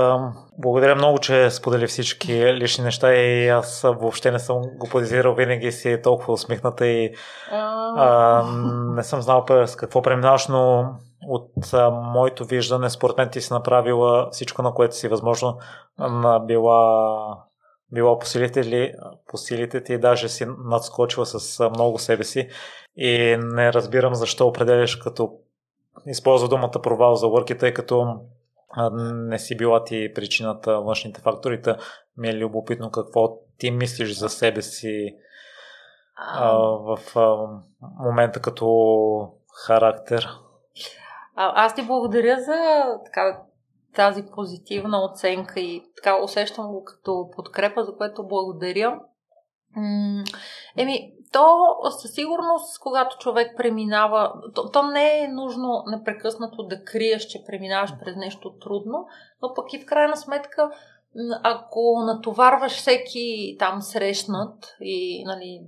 [0.57, 5.71] благодаря много, че сподели всички лични неща и аз въобще не съм го подизирал, винаги
[5.71, 7.15] си е толкова усмихната и
[7.51, 8.43] а,
[8.95, 10.85] не съм знал с какво преминаваш, но
[11.27, 15.57] от а, моето виждане, според мен ти си направила всичко, на което си възможно
[16.47, 17.43] била
[17.93, 18.93] била по силите,
[19.27, 22.49] по силите ти и даже си надскочила с много себе си
[22.97, 25.33] и не разбирам защо определяш като
[26.05, 28.19] използва думата провал за work, тъй като
[29.13, 31.75] не си била ти причината, външните факторите.
[32.17, 35.15] Ми е любопитно какво ти мислиш за себе си
[36.15, 37.47] а, в а,
[37.81, 39.29] момента като
[39.65, 40.29] характер.
[41.35, 43.39] А, аз ти благодаря за така,
[43.95, 48.99] тази позитивна оценка и така усещам го като подкрепа, за което благодаря.
[50.77, 57.25] еми, то със сигурност, когато човек преминава, то, то не е нужно непрекъснато да криеш,
[57.25, 59.07] че преминаваш през нещо трудно,
[59.41, 60.71] но пък и в крайна сметка,
[61.43, 65.61] ако натоварваш всеки там срещнат и нали,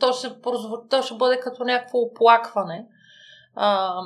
[0.00, 0.28] то, ще,
[0.90, 2.86] то ще бъде като някакво оплакване.
[3.54, 4.00] А,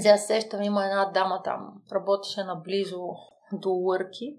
[0.00, 3.08] сега сещам, има една дама там, работеше наблизо
[3.52, 4.36] до Лърки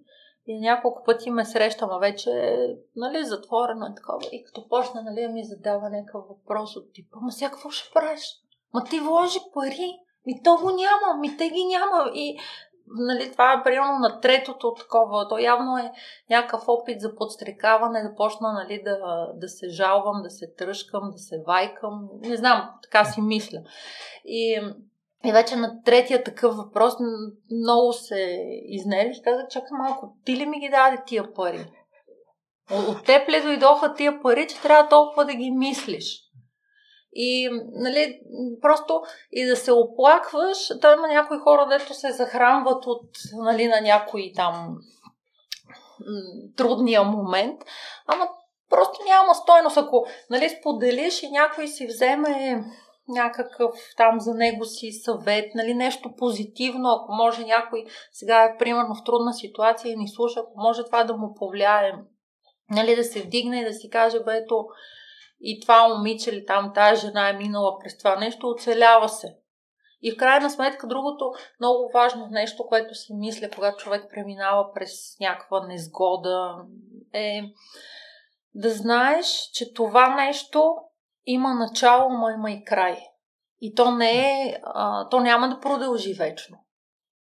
[0.48, 2.58] и няколко пъти ме срещам, а вече
[2.96, 4.22] нали, затворено е такова.
[4.32, 8.22] И като почна нали, ми задава някакъв въпрос от типа, ма сега какво ще правиш?
[8.74, 12.12] Ма ти вложи пари, ми то го няма, ми те ги няма.
[12.14, 12.40] И
[12.88, 15.28] нали, това е примерно на третото такова.
[15.28, 15.92] То явно е
[16.30, 21.18] някакъв опит за подстрекаване, да почна нали, да, да се жалвам, да се тръжкам, да
[21.18, 22.10] се вайкам.
[22.22, 23.60] Не знам, така си мисля.
[24.26, 24.62] И
[25.26, 26.94] и вече на третия такъв въпрос
[27.52, 29.18] много се изнервих.
[29.24, 31.66] Казах, чакай малко, ти ли ми ги даде тия пари?
[32.72, 36.20] От теб ли дойдоха тия пари, че трябва толкова да ги мислиш?
[37.16, 38.20] И, нали,
[38.62, 39.02] просто
[39.32, 44.32] и да се оплакваш, там има някои хора, дето се захранват от, нали, на някой
[44.36, 44.78] там
[46.58, 47.62] трудния момент,
[48.08, 48.28] ама
[48.70, 49.78] просто няма стойност.
[49.78, 52.64] Ако, нали, споделиш и някой си вземе
[53.08, 58.96] някакъв там за него си съвет, нали, нещо позитивно, ако може някой сега е примерно
[58.96, 61.94] в трудна ситуация и ни слуша, ако може това да му повлияе,
[62.70, 64.66] нали, да се вдигне и да си каже, бе, ето,
[65.42, 69.38] и това момиче или там тази жена е минала през това нещо, оцелява се.
[70.02, 75.20] И в крайна сметка другото много важно нещо, което си мисля, когато човек преминава през
[75.20, 76.56] някаква незгода,
[77.14, 77.42] е
[78.56, 80.76] да знаеш, че това нещо
[81.26, 82.98] има начало, но има и край.
[83.62, 86.58] И то не е, а, то няма да продължи вечно.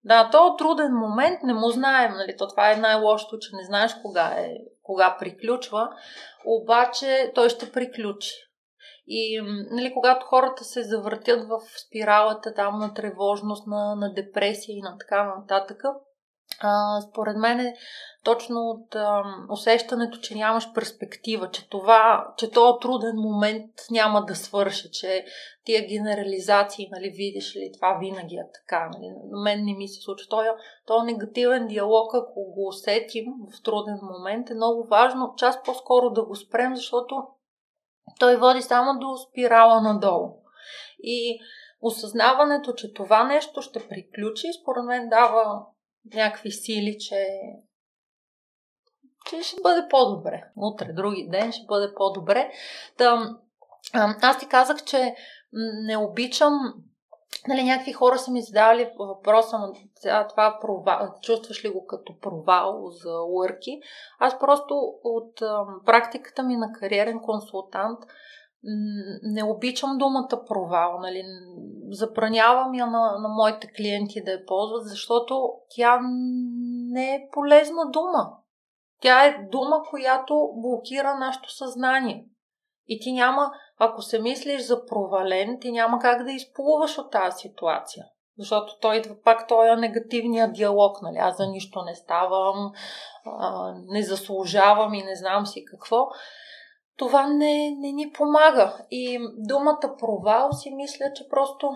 [0.05, 3.65] Да, то е труден момент, не му знаем, нали, то това е най-лошото, че не
[3.65, 4.51] знаеш кога, е,
[4.83, 5.91] кога приключва,
[6.47, 8.35] обаче той ще приключи.
[9.07, 14.83] И нали, когато хората се завъртят в спиралата там на тревожност, на, на депресия и
[14.83, 15.83] на така нататък,
[16.65, 17.77] А, според мен е
[18.25, 24.35] точно от а, усещането, че нямаш перспектива, че това, че този труден момент няма да
[24.35, 25.25] свърши, че
[25.65, 30.03] тия генерализации, нали, видиш ли, това винаги е така, нали, на мен не ми се
[30.03, 30.29] случва.
[30.29, 30.49] Този,
[30.87, 36.25] този негативен диалог, ако го усетим в труден момент, е много важно част по-скоро да
[36.25, 37.27] го спрем, защото
[38.19, 40.29] той води само до спирала надолу.
[40.99, 41.41] И
[41.81, 45.67] осъзнаването, че това нещо ще приключи, според мен дава
[46.15, 47.27] някакви сили, че,
[49.31, 50.45] че ще бъде по-добре.
[50.57, 52.51] Утре, други ден ще бъде по-добре.
[52.97, 53.37] Та,
[54.23, 55.15] аз ти казах, че
[55.87, 56.75] не обичам
[57.49, 59.59] Нали, някакви хора са ми задавали въпроса,
[59.95, 63.81] сега това провал, чувстваш ли го като провал за лърки?
[64.19, 64.75] Аз просто
[65.05, 67.99] от а, практиката ми на кариерен консултант
[69.23, 71.25] не обичам думата провал, нали?
[71.91, 76.01] Забранявам я на, на моите клиенти да я ползват, защото тя
[76.91, 78.31] не е полезна дума.
[79.03, 82.25] Тя е дума, която блокира нашето съзнание.
[82.87, 87.39] И ти няма, ако се мислиш за провален, ти няма как да изплуваш от тази
[87.39, 88.05] ситуация.
[88.39, 91.17] Защото той идва пак този е негативния диалог, нали?
[91.17, 92.73] Аз за нищо не ставам,
[93.27, 96.09] а, не заслужавам и не знам си какво
[96.97, 98.77] това не, не ни помага.
[98.91, 101.71] И думата провал си мисля, че просто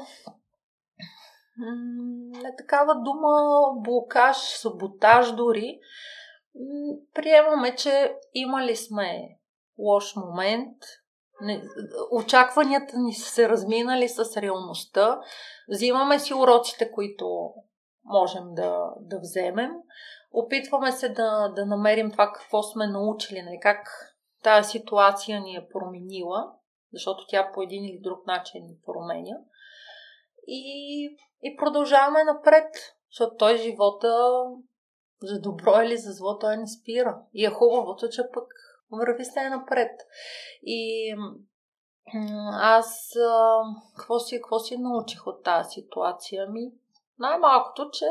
[2.45, 3.37] е такава дума,
[3.77, 5.81] блокаж, саботаж дори.
[7.15, 9.39] Приемаме, че имали сме
[9.79, 10.77] лош момент,
[11.41, 11.63] не,
[12.11, 15.21] очакванията ни са се разминали с реалността,
[15.69, 17.53] взимаме си уроците, които
[18.05, 19.71] можем да, да вземем,
[20.33, 23.89] опитваме се да, да намерим това какво сме научили, нали, как
[24.43, 26.53] тази ситуация ни е променила,
[26.93, 29.37] защото тя по един или друг начин ни променя.
[30.47, 31.05] И,
[31.43, 32.75] и продължаваме напред,
[33.11, 34.43] защото той живота
[35.23, 37.19] за добро или за зло той не спира.
[37.33, 38.45] И е хубавото, че пък
[38.93, 39.91] върви се напред.
[40.63, 41.13] И
[42.53, 43.13] аз
[43.97, 46.73] какво си, какво си научих от тази ситуация ми?
[47.19, 48.07] Най-малкото, че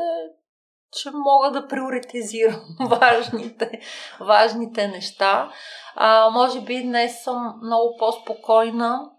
[0.92, 3.80] че мога да приоритизирам важните,
[4.20, 5.52] важните неща.
[5.94, 9.10] А, може би днес съм много по-спокойна,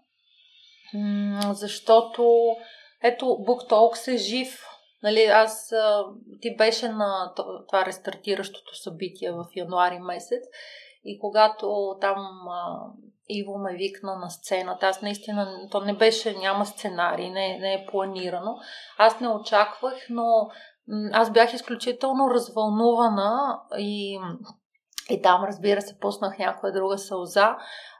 [1.50, 2.56] защото
[3.02, 4.66] ето BookTalks е жив.
[5.02, 5.72] Нали, аз,
[6.40, 7.32] ти беше на
[7.68, 10.42] това рестартиращото събитие в януари месец
[11.04, 12.26] и когато там
[13.32, 17.86] Иво ме викна на сцената, аз наистина, то не беше, няма сценарий, не, не е
[17.90, 18.58] планирано.
[18.98, 20.50] Аз не очаквах, но
[21.12, 24.18] аз бях изключително развълнувана и,
[25.10, 27.56] и там, разбира се, пуснах някоя друга сълза.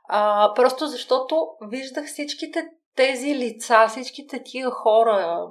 [0.09, 5.49] А, просто защото виждах всичките тези лица, всичките тия хора,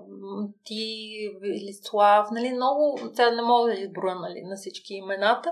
[0.64, 5.52] ти, Велислав, нали, много, сега не мога да изброя нали, на всички имената,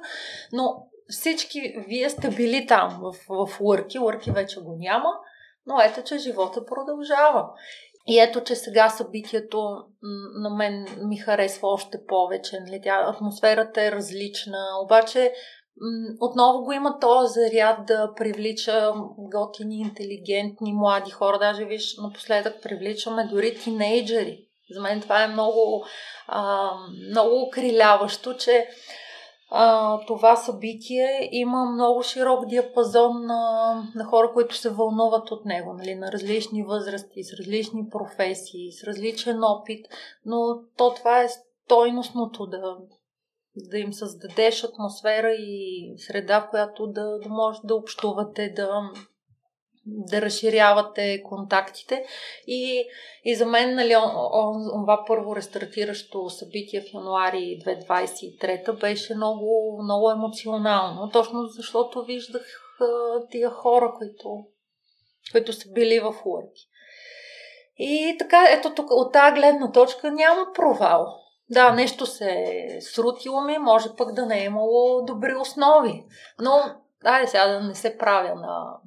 [0.53, 5.09] но всички вие сте били там в, в Лърки, Лърки вече го няма,
[5.65, 7.49] но ето, че живота продължава.
[8.07, 9.77] И ето, че сега събитието
[10.41, 12.59] на мен ми харесва още повече.
[12.59, 12.81] Нали?
[12.83, 15.33] Тя, атмосферата е различна, обаче
[16.19, 21.39] отново го има този заряд да привлича готини, интелигентни, млади хора.
[21.39, 24.39] Даже виж, напоследък привличаме дори тинейджери.
[24.71, 25.85] За мен това е много,
[26.27, 26.71] а,
[27.09, 28.67] много окриляващо, че
[29.49, 35.73] а, това събитие има много широк диапазон на, на хора, които се вълнуват от него,
[35.73, 39.85] нали, на различни възрасти, с различни професии, с различен опит,
[40.25, 42.77] но то това е стойностното да,
[43.55, 48.91] да им създадеш атмосфера и среда, в която да, да може да общувате, да,
[49.87, 52.05] да разширявате контактите.
[52.47, 52.87] И,
[53.23, 53.93] и за мен, нали,
[54.71, 62.45] това първо рестартиращо събитие в януари 2023 беше много, много емоционално, точно защото виждах
[63.31, 64.45] тия хора, които,
[65.31, 66.67] които са били в Лърки.
[67.77, 71.07] И така, ето тук от тази гледна точка няма провал.
[71.49, 76.05] Да, нещо се е срутило ми, може пък да не е имало добри основи.
[76.39, 76.51] Но,
[77.03, 78.77] дай сега да не се правя на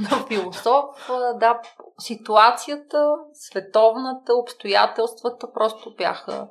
[0.00, 1.60] на философ, да,
[1.98, 6.48] ситуацията, световната, обстоятелствата просто бяха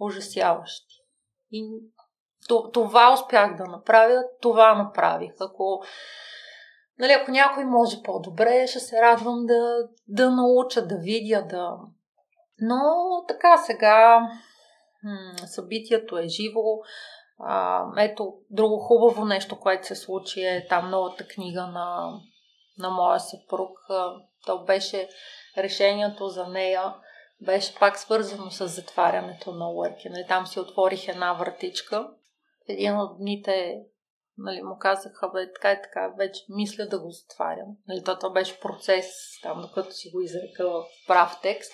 [0.00, 0.94] ужасяващи.
[1.52, 1.80] И
[2.72, 5.32] това успях да направя, това направих.
[5.40, 5.82] Ако,
[6.98, 11.76] нали, ако някой може по-добре, ще се радвам да, да науча, да видя, да...
[12.62, 12.82] Но
[13.28, 14.28] така сега
[15.46, 16.62] събитието е живо.
[17.38, 22.12] А, ето, друго хубаво нещо, което се случи е там новата книга на
[22.80, 23.78] на моя съпруг.
[24.46, 25.08] То беше
[25.56, 26.94] решението за нея
[27.40, 30.08] беше пак свързано с затварянето на Уърки.
[30.08, 32.10] Нали, там си отворих една вратичка.
[32.68, 33.82] Един от дните
[34.38, 37.66] нали, му казаха, бе, така и така, вече мисля да го затварям.
[37.88, 39.06] Нали, то, то беше процес,
[39.42, 41.72] там, докато си го изрека в прав текст.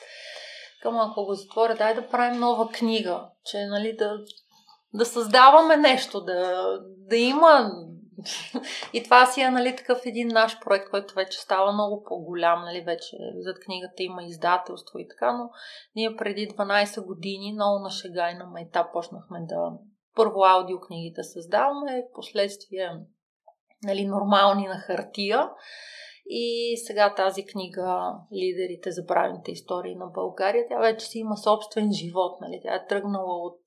[0.82, 4.18] Към ако го затворя, дай да правим нова книга, че нали, да,
[4.94, 7.70] да създаваме нещо, да, да има
[8.92, 12.62] и това си е нали, такъв един наш проект, който вече става много по-голям.
[12.62, 15.50] Нали, вече зад книгата има издателство и така, но
[15.96, 19.72] ние преди 12 години много на шега и на майтап почнахме да
[20.14, 22.90] първо аудиокнигите създаваме, последствие
[23.84, 25.50] нали, нормални на хартия.
[26.28, 31.92] И сега тази книга Лидерите за правилните истории на България, тя вече си има собствен
[31.92, 32.40] живот.
[32.40, 32.60] Нали?
[32.62, 33.60] Тя е тръгнала от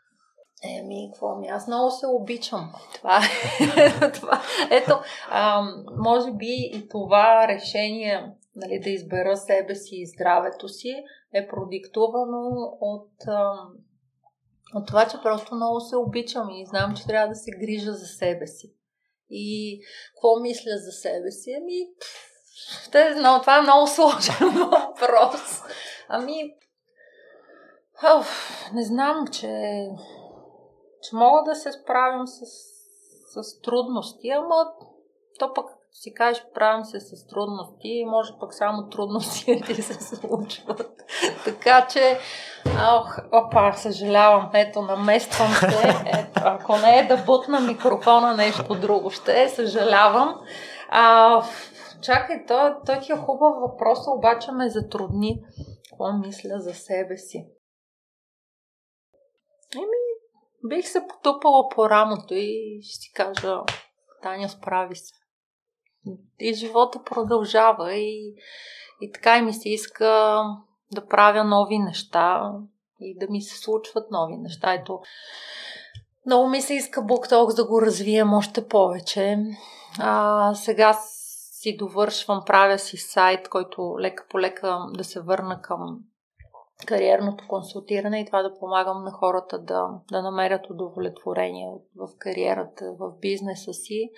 [0.64, 1.48] Еми, какво ми?
[1.48, 2.72] Аз много се обичам.
[2.94, 3.22] Това е.
[4.12, 4.42] това.
[4.70, 5.00] Ето,
[5.30, 5.62] а,
[5.96, 11.04] може би и това решение нали, да избера себе си и здравето си
[11.34, 12.48] е продиктувано
[12.80, 13.12] от,
[14.74, 18.06] от това, че просто много се обичам и знам, че трябва да се грижа за
[18.06, 18.74] себе си.
[19.30, 19.80] И
[20.14, 21.50] какво мисля за себе си?
[21.60, 21.88] Ами,
[22.92, 25.62] те, но, това е много сложен въпрос.
[26.08, 26.54] Ами,
[28.16, 29.86] оф, не знам, че,
[31.02, 32.46] че мога да се справям с,
[33.42, 34.72] с трудности, ама
[35.38, 41.02] то пък си кажеш, правим се с трудности, може пък само трудности ти се случват.
[41.44, 42.18] така че,
[42.66, 46.02] ох, опа, съжалявам, ето, намествам се.
[46.06, 50.40] Ето, ако не е да бутна микрофона, нещо друго ще е, съжалявам.
[50.88, 51.42] А,
[52.02, 55.40] чакай, той, той е хубав въпрос, обаче ме затрудни.
[55.90, 57.46] Какво мисля за себе си?
[59.76, 60.00] Еми,
[60.68, 63.60] бих се потупала по рамото и ще си кажа,
[64.22, 65.19] Таня, справи се
[66.40, 68.34] и живота продължава и,
[69.00, 70.42] и така и ми се иска
[70.92, 72.52] да правя нови неща
[73.00, 74.74] и да ми се случват нови неща.
[74.74, 75.00] Ето,
[76.26, 79.38] много ми се иска BookTalks да го развием още повече.
[79.98, 80.98] А, сега
[81.60, 85.98] си довършвам, правя си сайт, който лека по лека да се върна към
[86.86, 93.12] кариерното консултиране и това да помагам на хората да, да намерят удовлетворение в кариерата, в
[93.20, 94.10] бизнеса си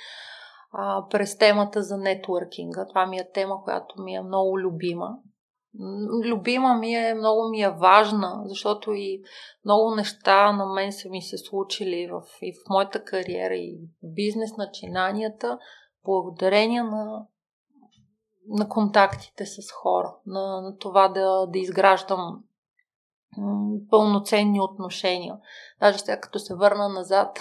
[0.73, 2.87] а, през темата за нетворкинга.
[2.89, 5.19] Това ми е тема, която ми е много любима.
[6.25, 9.23] Любима ми е, много ми е важна, защото и
[9.65, 14.15] много неща на мен са ми се случили в, и в моята кариера, и в
[14.15, 15.59] бизнес начинанията,
[16.05, 17.27] благодарение на,
[18.49, 22.45] на контактите с хора, на, на това да, да изграждам
[23.91, 25.35] пълноценни отношения.
[25.81, 27.39] Даже сега като се върна назад,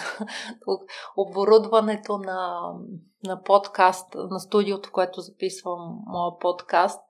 [1.16, 2.72] оборудването на,
[3.24, 7.04] на подкаст, на студиото, което записвам моя подкаст,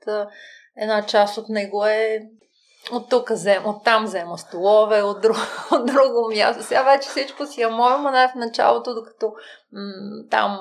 [0.77, 2.21] една част от него е
[2.93, 5.37] от тук взема, от там взема столове, от, друг,
[5.73, 6.63] от друго място.
[6.63, 9.27] Сега вече всичко си е мое, но най в началото, докато
[9.73, 10.61] м- там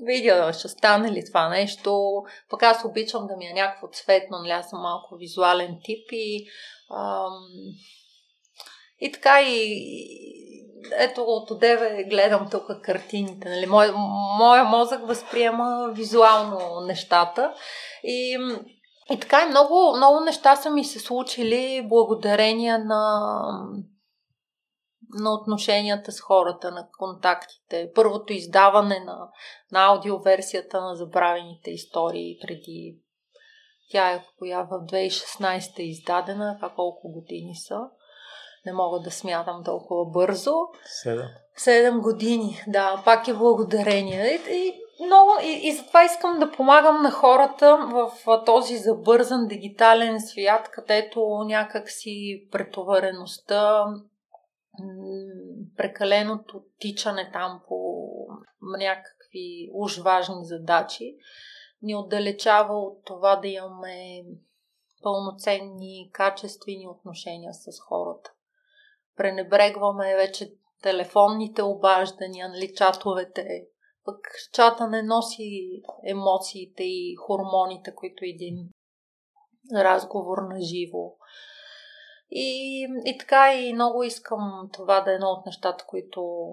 [0.00, 2.22] видя ще стане ли това нещо.
[2.50, 6.46] Пък аз обичам да ми е някакво цветно, нали аз съм малко визуален тип и
[9.00, 9.86] и така и
[10.92, 13.48] ето от одеве гледам тук картините.
[13.48, 13.66] Нали?
[13.66, 13.92] Мой,
[14.38, 17.54] моя мозък възприема визуално нещата.
[18.04, 18.38] И,
[19.10, 23.32] и така и много, много неща са ми се случили благодарение на,
[25.18, 27.90] на отношенията с хората, на контактите.
[27.94, 29.28] Първото издаване на,
[29.72, 32.96] на аудиоверсията на забравените истории преди
[33.90, 37.80] Тя е коя в 2016 е издадена, това колко години са.
[38.66, 40.54] Не мога да смятам толкова бързо.
[40.84, 41.26] Седем.
[41.56, 44.26] Седем години, да, пак е благодарение.
[44.26, 48.12] И, и, много, и, и затова искам да помагам на хората в
[48.46, 53.84] този забързан дигитален свят, където някакси претовареността,
[55.76, 58.06] прекаленото тичане там по
[58.78, 61.16] някакви уж важни задачи
[61.82, 64.24] ни отдалечава от това да имаме
[65.02, 68.32] пълноценни, качествени отношения с хората.
[69.16, 70.52] Пренебрегваме вече
[70.82, 73.66] телефонните обаждания, нали, чатовете.
[74.04, 74.16] Пък
[74.52, 78.68] чата не носи емоциите и хормоните, които един
[79.74, 81.16] разговор на живо.
[82.30, 86.52] И, и така и много искам това да е едно от нещата, които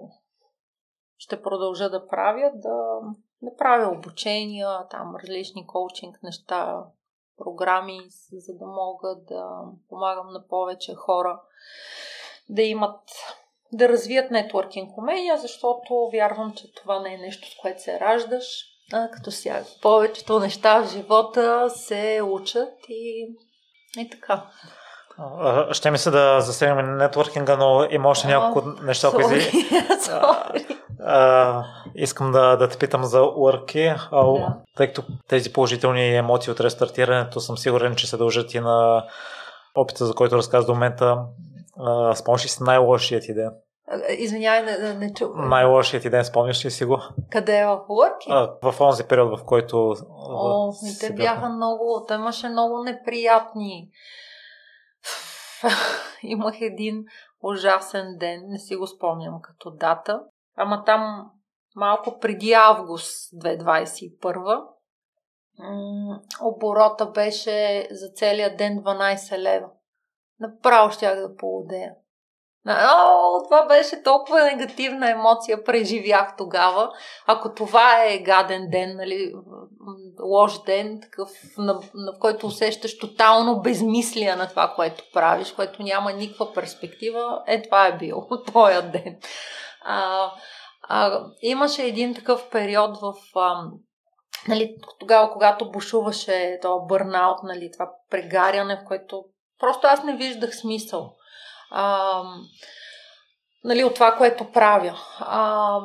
[1.18, 3.00] ще продължа да правя, да,
[3.42, 6.84] да правя обучения, там различни коучинг неща,
[7.38, 8.00] програми,
[8.32, 11.40] за да мога да помагам на повече хора
[12.48, 13.00] да имат
[13.72, 18.64] да развият нетворкинг умения, защото вярвам, че това не е нещо, с което се раждаш.
[18.92, 23.36] А, като сега повечето неща в живота се учат и,
[23.98, 24.50] и така.
[25.72, 29.30] Ще ми се да засегнем нетворкинга, но има още няколко неща, които
[31.94, 34.54] искам да, да те питам за урки, да.
[34.76, 39.04] тъй като тези положителни емоции от рестартирането съм сигурен, че се дължат и на
[39.74, 41.18] опита, за който разказа до момента.
[42.14, 43.50] Спомняш ли си най-лошият ден?
[44.18, 45.28] Извинявай, не, не, не чу.
[45.34, 47.02] Най-лошият ти ден, спомняш ли си го?
[47.30, 48.30] Къде е в Лърки?
[48.62, 49.94] в онзи период, в който...
[50.18, 53.88] О, те бяха много, те имаше много неприятни.
[56.22, 57.04] Имах един
[57.42, 60.20] ужасен ден, не си го спомням като дата.
[60.56, 61.30] Ама там
[61.76, 64.64] малко преди август 2021
[66.42, 69.66] оборота беше за целия ден 12 лева.
[70.40, 71.92] Направо щях да полудея.
[72.66, 76.90] О, това беше толкова негативна емоция, преживях тогава.
[77.26, 79.32] Ако това е гаден ден, нали,
[80.22, 86.12] лош ден, такъв, на, на който усещаш тотално безмислие на това, което правиш, което няма
[86.12, 89.18] никаква перспектива, е това е бил твоя ден.
[89.84, 90.30] А,
[90.88, 93.62] а, имаше един такъв период в а,
[94.48, 99.24] нали, тогава, когато бушуваше това бърнаут, нали, това прегаряне, в което
[99.60, 101.14] просто аз не виждах смисъл
[101.70, 102.22] а,
[103.64, 104.98] нали, от това, което правя.
[105.20, 105.80] А,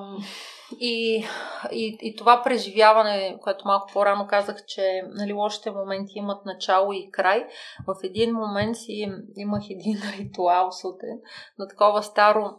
[0.80, 1.26] и,
[1.72, 7.10] и, и това преживяване, което малко по-рано казах, че нали, лошите моменти имат начало и
[7.12, 7.48] край,
[7.88, 11.20] в един момент си имах един ритуал сутрин
[11.60, 12.52] на такова старо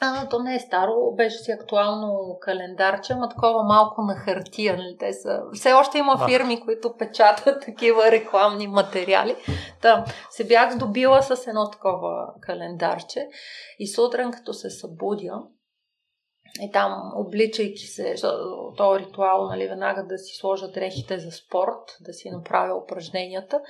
[0.00, 4.76] а, то не е старо, беше си актуално календарче, ама такова малко на хартия.
[4.76, 4.96] Нали?
[4.98, 5.40] Те са...
[5.52, 9.36] Все още има фирми, които печатат такива рекламни материали.
[9.82, 13.28] Та, се бях здобила с едно такова календарче
[13.78, 15.42] и сутрин, като се събудя,
[16.60, 18.14] и там, обличайки се,
[18.76, 23.60] този ритуал, нали, веднага да си сложа дрехите за спорт, да си направя упражненията.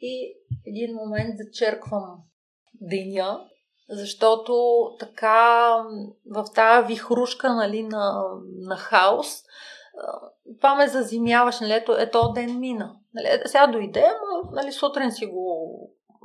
[0.00, 0.34] И
[0.66, 2.22] един момент зачерквам
[2.80, 3.48] деня
[3.90, 5.74] защото така
[6.34, 8.24] в тази вихрушка нали, на,
[8.58, 9.42] на хаос,
[10.58, 12.96] това ме зазимяваш, нали, ето, ето ден мина.
[13.14, 15.68] Нали, сега дойде, но нали, сутрин си го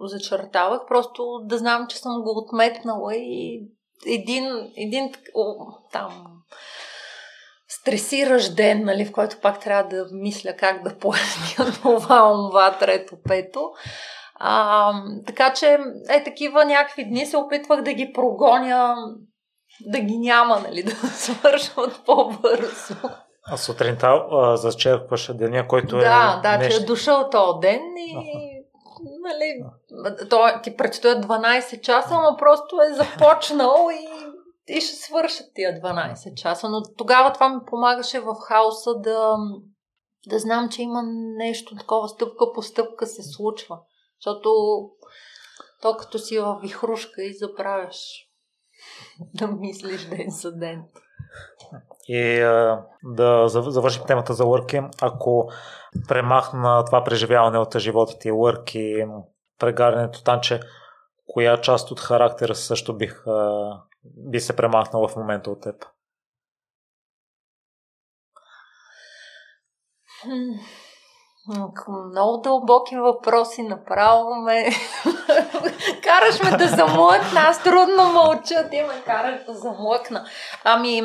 [0.01, 3.67] зачертавах, просто да знам, че съм го отметнала и
[4.05, 5.11] един, един
[5.91, 6.25] там
[7.67, 13.15] стресиращ ден, нали, в който пак трябва да мисля как да поясня това, онова, трето,
[13.27, 13.71] пето.
[14.35, 14.93] А,
[15.27, 15.77] така че
[16.09, 18.95] е такива някакви дни се опитвах да ги прогоня,
[19.85, 22.95] да ги няма, нали, да свършват по-бързо.
[23.45, 24.23] А сутринта
[24.55, 26.09] зачерпваш деня, който да, е...
[26.09, 26.79] Да, да, нещо...
[26.79, 28.15] че е дошъл този ден и...
[29.23, 29.63] Нали,
[30.29, 34.07] то, ти предстоят 12 часа, но просто е започнал и,
[34.77, 36.69] и ще свършат тия 12 часа.
[36.69, 39.35] Но тогава това ми помагаше в хаоса да,
[40.27, 41.03] да знам, че има
[41.37, 43.79] нещо такова стъпка по стъпка се случва.
[44.19, 44.49] Защото
[45.81, 48.29] то като си в вихрушка и забравяш
[49.33, 50.83] да мислиш ден за ден.
[52.07, 52.39] И
[53.03, 54.81] да завършим темата за лърки.
[55.01, 55.49] Ако
[56.07, 59.05] премахна това преживяване от живота ти, лърки,
[59.59, 60.59] прегарянето, танче,
[61.27, 63.23] коя част от характера също бих,
[64.03, 65.75] би се премахнал в момента от теб?
[71.87, 74.65] Много дълбоки въпроси направо ме...
[76.03, 77.39] караш ме да замлъкна.
[77.39, 80.25] Аз трудно мълча, ти ме караш да замлъкна.
[80.63, 81.01] Ами,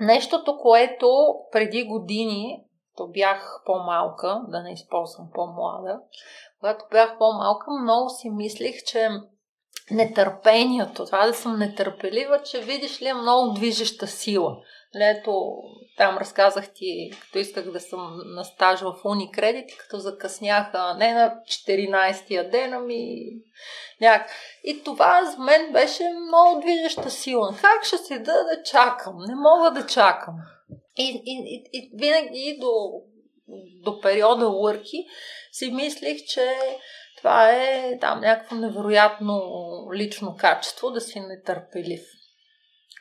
[0.00, 2.62] нещото, което преди години
[2.96, 6.00] то бях по-малка, да не използвам по-млада,
[6.60, 9.08] когато бях по-малка, много си мислих, че
[9.90, 14.56] нетърпението, това да съм нетърпелива, че видиш ли е много движеща сила.
[14.96, 15.52] Лето,
[15.96, 21.34] там разказах ти, като исках да съм на стаж в Уникредит, като закъсняха не на
[21.48, 23.16] 14-я ден, ами
[24.00, 24.30] няк.
[24.64, 27.54] И това за мен беше много движеща сила.
[27.60, 29.16] Как ще си да да чакам?
[29.18, 30.34] Не мога да чакам.
[30.98, 32.72] И, и, и, и винаги до,
[33.84, 35.06] до периода Лърки
[35.52, 36.58] си мислих, че
[37.16, 39.42] това е там някакво невероятно
[39.94, 42.02] лично качество да си нетърпелив.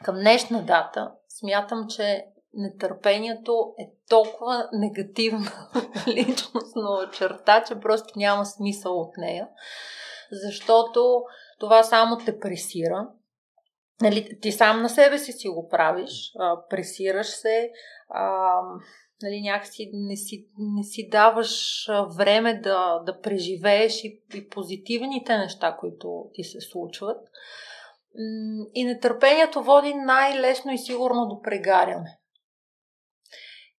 [0.03, 5.51] Към днешна дата смятам, че нетърпението е толкова негативна
[6.07, 9.47] личностна черта, че просто няма смисъл от нея,
[10.31, 11.23] защото
[11.59, 13.07] това само те пресира.
[14.01, 16.33] Нали, ти сам на себе си си го правиш,
[16.69, 17.71] пресираш се,
[19.23, 21.85] нали, някакси не си, не си даваш
[22.17, 27.27] време да, да преживееш и, и позитивните неща, които ти се случват.
[28.73, 32.19] И нетърпението води най-лесно и сигурно до прегаряне.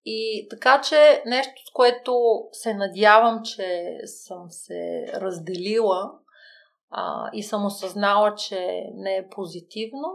[0.05, 2.13] И така че нещо, с което
[2.51, 6.11] се надявам, че съм се разделила
[6.89, 10.07] а, и съм осъзнала, че не е позитивно,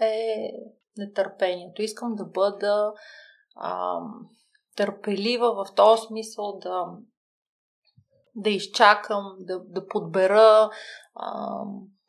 [0.00, 0.50] е
[0.96, 1.82] нетърпението.
[1.82, 2.92] Искам да бъда
[3.56, 3.98] а,
[4.76, 6.84] търпелива в този смисъл да,
[8.34, 10.70] да изчакам, да, да подбера
[11.14, 11.60] а,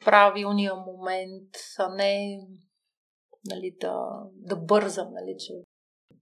[0.06, 1.50] правилния момент,
[1.80, 2.40] а не
[3.46, 5.54] нали, да, да бързам, нали, че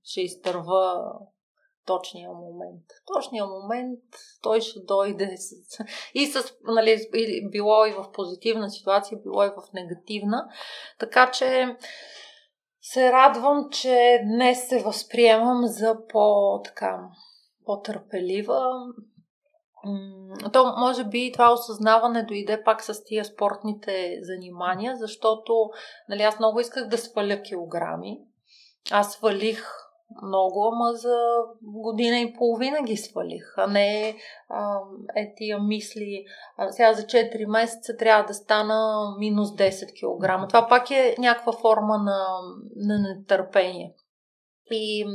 [0.04, 1.12] ще изтърва
[1.86, 2.84] точния момент.
[3.14, 4.00] Точния момент
[4.42, 5.80] той ще дойде с,
[6.14, 7.10] и с, нали,
[7.52, 10.50] било и в позитивна ситуация, било и в негативна.
[11.00, 11.78] Така че
[12.92, 17.00] се радвам, че днес се възприемам за по, така,
[17.66, 18.62] по-търпелива.
[20.54, 25.70] То може би това осъзнаване дойде пак с тия спортните занимания, защото
[26.10, 28.20] нали, аз много исках да сваля килограми.
[28.92, 29.64] Аз свалих
[30.24, 31.18] много, ама за
[31.62, 34.16] година и половина ги свалих, а не
[34.50, 34.80] а,
[35.16, 36.26] е тия мисли,
[36.58, 40.50] а, сега за 4 месеца трябва да стана минус 10 кг.
[40.50, 42.26] Това пак е някаква форма на,
[42.76, 43.94] на нетърпение.
[44.72, 45.06] И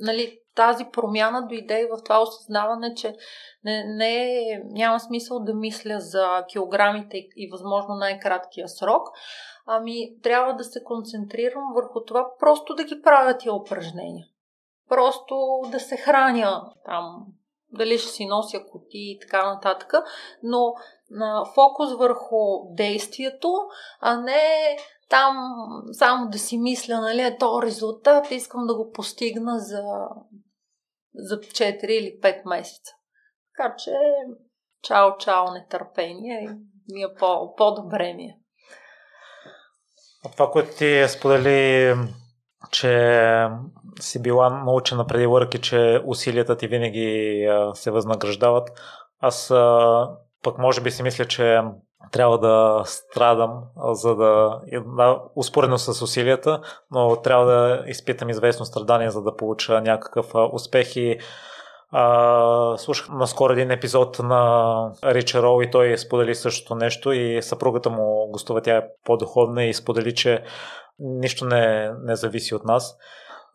[0.00, 3.16] нали, тази промяна дойде и в това осъзнаване, че
[3.64, 9.08] не, не, няма смисъл да мисля за килограмите и възможно най-краткия срок,
[9.66, 14.26] ами трябва да се концентрирам върху това просто да ги правя тия упражнения
[14.92, 17.26] просто да се храня там,
[17.70, 19.92] дали ще си нося коти и така нататък,
[20.42, 20.74] но
[21.10, 23.54] на фокус върху действието,
[24.00, 24.76] а не
[25.08, 25.36] там
[25.92, 29.82] само да си мисля, нали, е то резултат, искам да го постигна за,
[31.14, 32.92] за 4 или 5 месеца.
[33.56, 33.92] Така че,
[34.82, 36.56] чао, чао, нетърпение,
[36.92, 38.36] ми е по, по-добре ми е.
[40.32, 41.94] Това, което ти сподели
[42.70, 43.48] че
[44.00, 48.70] си била научена преди върки, че усилията ти винаги се възнаграждават.
[49.20, 49.48] Аз
[50.42, 51.60] пък може би си мисля, че
[52.12, 53.62] трябва да страдам,
[53.92, 56.60] за да, да успоредно с усилията,
[56.90, 60.96] но трябва да изпитам известно страдание, за да получа някакъв успех.
[60.96, 61.18] И
[61.90, 67.90] а, слушах наскоро един епизод на Рича Роу и той сподели същото нещо и съпругата
[67.90, 70.44] му гостува, тя е по-духовна и сподели, че
[70.98, 72.96] нищо не, не зависи от нас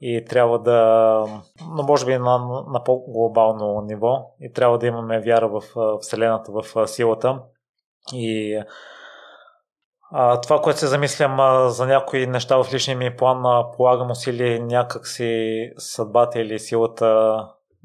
[0.02, 1.42] и трябва да,
[1.76, 5.62] но може би на, на по-глобално ниво и трябва да имаме вяра в
[6.02, 7.40] Вселената, в силата.
[8.14, 8.60] И
[10.12, 14.12] а, това, което се замислям а, за някои неща в личния ми план, а, полагам
[14.12, 17.38] усилие някакси съдбата или силата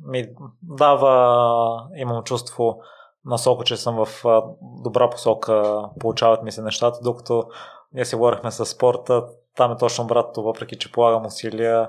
[0.06, 0.26] ми
[0.62, 2.80] дава, имам чувство
[3.24, 4.24] насока, че съм в
[4.62, 7.44] добра посока, получават ми се нещата, докато
[7.92, 9.24] ние си говорихме с спорта,
[9.56, 11.88] там е точно обратното, въпреки че полагам усилия,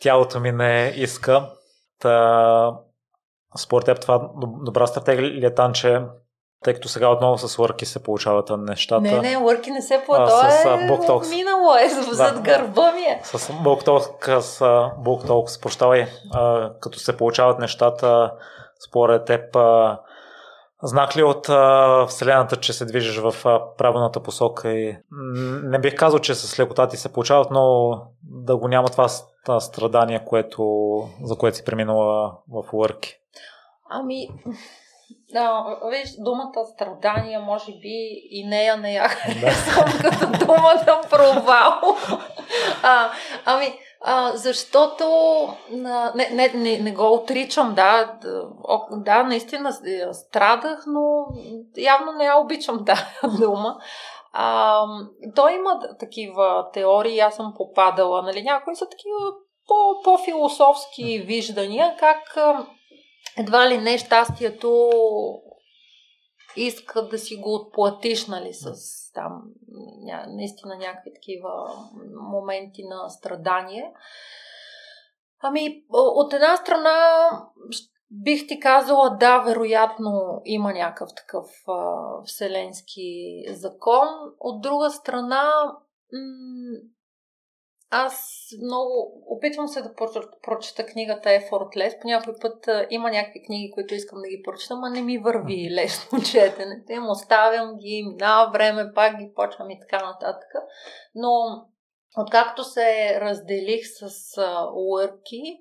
[0.00, 1.50] тялото ми не иска.
[2.00, 2.72] Та,
[3.58, 4.30] според теб това
[4.64, 6.02] добра стратегия ли е танче,
[6.64, 9.00] тъй като сега отново с лърки се получават нещата.
[9.00, 10.52] Не, не, лърки не се получават.
[10.52, 13.20] С uh, минало е, зад да, гърба ми е.
[13.24, 14.06] С Буктокс,
[14.40, 16.06] с Буктокс, прощавай,
[16.80, 18.32] като се получават нещата,
[18.88, 20.00] според теб, а,
[20.82, 24.96] Знак ли от а, Вселената, че се движиш в а, правилната посока и
[25.62, 27.92] не бих казал, че с лекота ти се получават, но
[28.22, 29.08] да го няма това
[29.60, 30.62] страдание, което,
[31.22, 33.14] за което си преминала в Уърки?
[33.90, 34.28] Ами,
[35.32, 40.10] да, виж, думата страдание, може би и нея не я харесвам да.
[40.10, 41.96] като дума на провал.
[42.82, 43.10] А,
[43.44, 45.06] ами, А, защото
[45.70, 48.18] не, не, не, не го отричам, да,
[48.90, 51.26] да, наистина е, страдах, но
[51.76, 53.76] явно не я обичам тази дума.
[54.32, 54.82] А,
[55.34, 59.18] той има такива теории, аз съм попадала, нали, някои са такива
[59.68, 62.36] по, по-философски виждания, как
[63.38, 64.90] едва ли не щастието
[66.56, 68.72] иска да си го отплатиш, нали, с
[69.18, 69.42] там
[70.04, 71.50] ня, наистина някакви такива
[72.30, 73.92] моменти на страдание.
[75.40, 77.28] Ами, от една страна
[78.10, 84.08] бих ти казала, да, вероятно има някакъв такъв а, вселенски закон.
[84.40, 85.52] От друга страна,
[86.12, 86.78] м-
[87.90, 89.94] аз много опитвам се да
[90.42, 92.00] прочета книгата Effortless.
[92.00, 95.18] По някой път а, има някакви книги, които искам да ги прочета, но не ми
[95.18, 97.08] върви лесно четенето им.
[97.08, 100.48] Оставям ги, минава време, пак ги почвам и така нататък.
[101.14, 101.30] Но
[102.18, 104.10] откакто се разделих с
[104.74, 105.58] Уърки,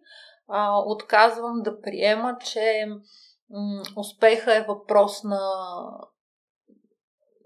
[0.85, 2.85] отказвам да приема, че
[3.49, 5.39] м- успеха е въпрос на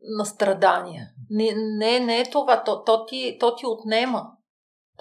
[0.04, 1.10] на страдания.
[1.30, 2.64] Не, не, не е това.
[2.64, 4.32] То, то, ти, то ти отнема.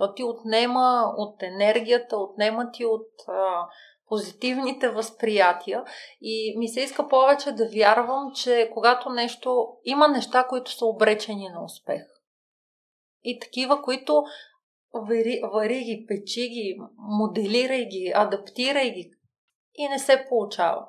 [0.01, 3.68] То ти отнема от енергията, отнема ти от а,
[4.09, 5.85] позитивните възприятия
[6.20, 9.68] и ми се иска повече да вярвам, че когато нещо...
[9.85, 12.02] Има неща, които са обречени на успех.
[13.22, 14.22] И такива, които
[14.94, 19.10] вари, вари ги, печи ги, моделирай ги, адаптирай ги
[19.74, 20.86] и не се получава.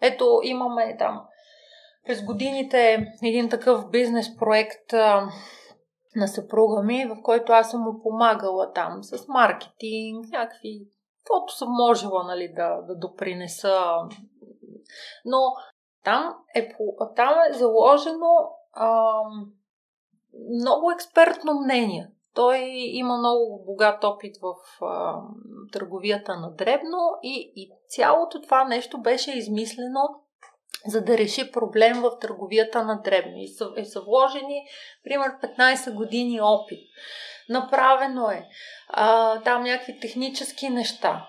[0.00, 1.22] Ето, имаме там
[2.06, 4.92] през годините един такъв бизнес проект
[6.16, 10.88] на съпруга ми, в който аз съм му помагала там с маркетинг, някакви,
[11.18, 13.78] каквото съм можела нали, да, да допринеса.
[15.24, 15.38] Но
[16.04, 16.68] там е,
[17.16, 19.52] там е заложено ам,
[20.60, 22.10] много експертно мнение.
[22.34, 25.22] Той има много богат опит в а,
[25.72, 30.25] търговията на дребно и, и цялото това нещо беше измислено
[30.88, 33.36] за да реши проблем в търговията на дребно.
[33.36, 34.66] И са, и са вложени,
[35.04, 36.80] пример, 15 години опит.
[37.48, 38.48] Направено е
[38.88, 41.28] а, там някакви технически неща.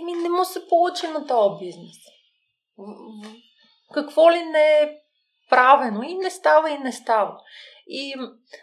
[0.00, 1.96] Еми, не му се получи на този бизнес.
[3.94, 4.90] Какво ли не е
[5.50, 6.02] правено?
[6.02, 7.38] И не става, и не става.
[7.86, 8.14] И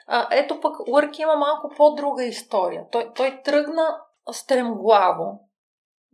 [0.07, 2.83] а, ето пък Лърки има малко по-друга история.
[2.91, 3.97] Той, той тръгна
[4.31, 5.48] стремглаво,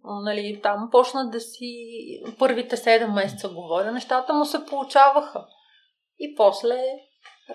[0.07, 1.73] нали, там почна да си
[2.39, 5.45] първите 7 месеца говоря, нещата му се получаваха.
[6.19, 6.83] И после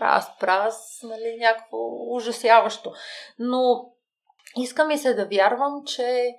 [0.00, 1.78] разпраз, нали, някакво
[2.14, 2.92] ужасяващо.
[3.38, 3.92] Но
[4.56, 6.30] иска ми се да вярвам, че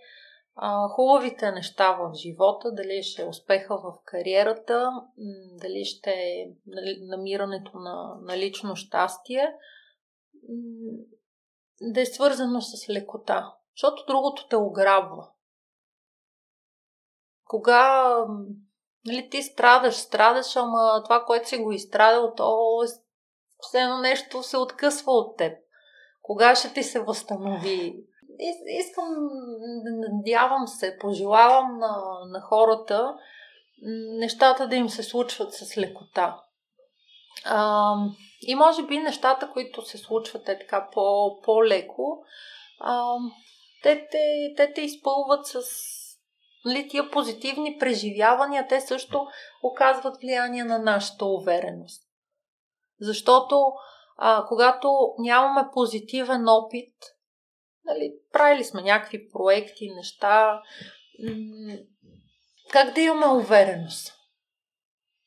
[0.55, 4.91] а, хубавите неща в живота, дали ще е успеха в кариерата,
[5.61, 9.53] дали ще е нали, намирането на, на лично щастие,
[11.81, 13.53] да е свързано с лекота.
[13.75, 15.29] Защото другото те ограбва
[17.51, 18.15] кога
[19.05, 22.81] нали, ти страдаш, страдаш, ама това, което си го изстрадал, то
[23.59, 25.57] все едно нещо се откъсва от теб.
[26.21, 28.05] Кога ще ти се възстанови?
[28.79, 29.05] Искам,
[30.11, 33.15] надявам се, пожелавам на, на хората
[34.19, 36.39] нещата да им се случват с лекота.
[37.45, 37.93] А,
[38.41, 42.23] и може би нещата, които се случват е така по, по-леко,
[42.79, 43.15] а,
[43.83, 45.61] те, те, те те изпълват с
[46.65, 49.27] Нали, тия позитивни преживявания, те също
[49.63, 52.03] оказват влияние на нашата увереност.
[52.99, 53.73] Защото
[54.17, 56.93] а, когато нямаме позитивен опит,
[57.85, 60.61] нали, правили сме някакви проекти, неща,
[62.71, 64.17] как да имаме увереност?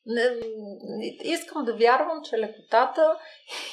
[0.05, 0.23] Не,
[1.23, 3.19] искам да вярвам, че лекотата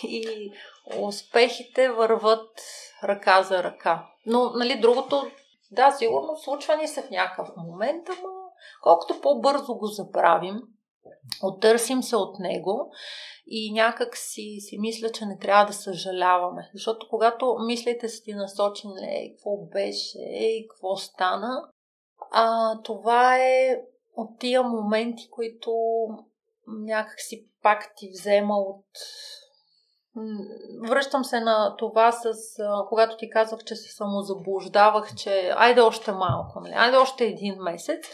[0.02, 0.52] и
[0.98, 2.60] успехите върват
[3.04, 4.06] ръка за ръка.
[4.26, 5.30] Но, нали, другото
[5.72, 8.28] да, сигурно случва ни се в някакъв момент, ама
[8.82, 10.62] колкото по-бързо го забравим,
[11.42, 12.92] оттърсим се от него
[13.46, 16.70] и някак си, си мисля, че не трябва да съжаляваме.
[16.74, 21.68] Защото когато мислите са ти насочени, ей, какво беше, ей, какво стана,
[22.32, 23.82] а, това е
[24.16, 25.72] от тия моменти, които
[26.66, 28.84] някак си пак ти взема от
[30.88, 32.34] Връщам се на това с
[32.88, 36.72] когато ти казвах, че се самозаблуждавах, че айде още малко, нали?
[36.76, 38.06] айде още един месец.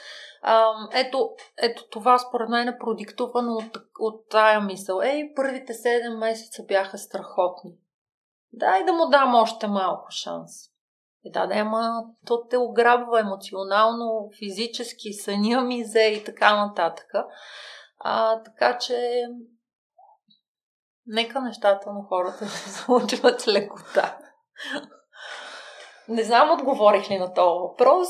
[0.43, 1.31] А, ето,
[1.63, 5.01] ето това според мен е продиктувано от, от тая мисъл.
[5.01, 7.73] Ей, първите 7 месеца бяха страхотни.
[8.53, 10.53] Дай да му дам още малко шанс.
[11.25, 17.11] И да, да, ама то те ограбва емоционално, физически, съня ми зе и така нататък.
[17.99, 19.23] А, така че
[21.09, 24.17] Нека нещата на хората се случват с лекота.
[26.09, 28.09] Не знам отговорих ли на този въпрос.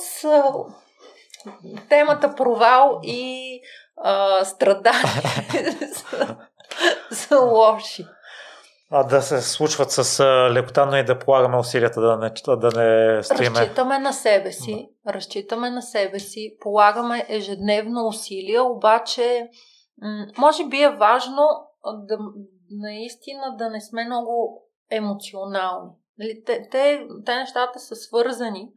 [1.89, 3.61] Темата провал и
[3.97, 5.03] а, страдания
[5.95, 6.37] са,
[7.11, 8.07] са лоши.
[8.91, 13.23] А да се случват с лекота, но и да полагаме усилията да не, да не
[13.23, 13.61] стоиме.
[13.61, 19.49] Разчитаме на себе си, разчитаме на себе си, полагаме ежедневно усилия, обаче
[20.03, 21.43] м- може би е важно
[21.85, 22.19] да
[22.71, 25.91] наистина да не сме много емоционални.
[26.19, 28.73] Нали, те, те, те нещата са свързани,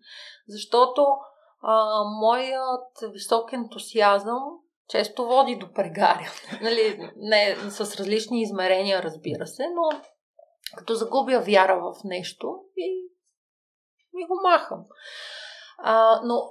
[0.47, 1.07] защото
[1.61, 4.43] а, моят висок ентусиазъм
[4.87, 6.29] често води до прегаряне.
[6.61, 10.01] нали, не с различни измерения, разбира се, но
[10.77, 13.11] като загубя вяра в нещо и
[14.13, 14.85] ми го махам.
[15.77, 16.49] А, но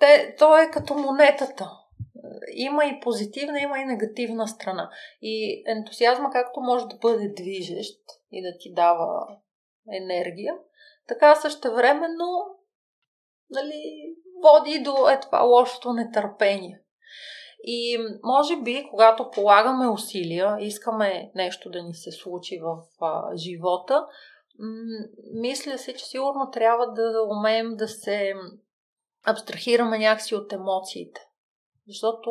[0.00, 1.70] те, то е като монетата.
[2.52, 4.90] Има и позитивна, има и негативна страна.
[5.22, 8.00] И ентусиазма, както може да бъде движещ
[8.32, 9.26] и да ти дава
[9.92, 10.54] енергия,
[11.08, 12.58] така същевременно
[13.50, 16.80] нали, води до е това лошото нетърпение.
[17.64, 24.06] И може би, когато полагаме усилия, искаме нещо да ни се случи в а, живота,
[24.58, 28.34] м- мисля се, че сигурно трябва да умеем да се
[29.26, 31.20] абстрахираме някакси от емоциите.
[31.88, 32.30] Защото,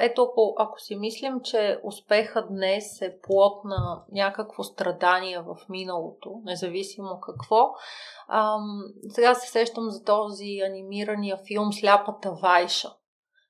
[0.00, 6.32] ето, ако, ако си мислим, че успеха днес е плод на някакво страдание в миналото,
[6.44, 7.70] независимо какво,
[8.28, 8.56] а,
[9.08, 12.90] сега се сещам за този анимирания филм Сляпата Вайша.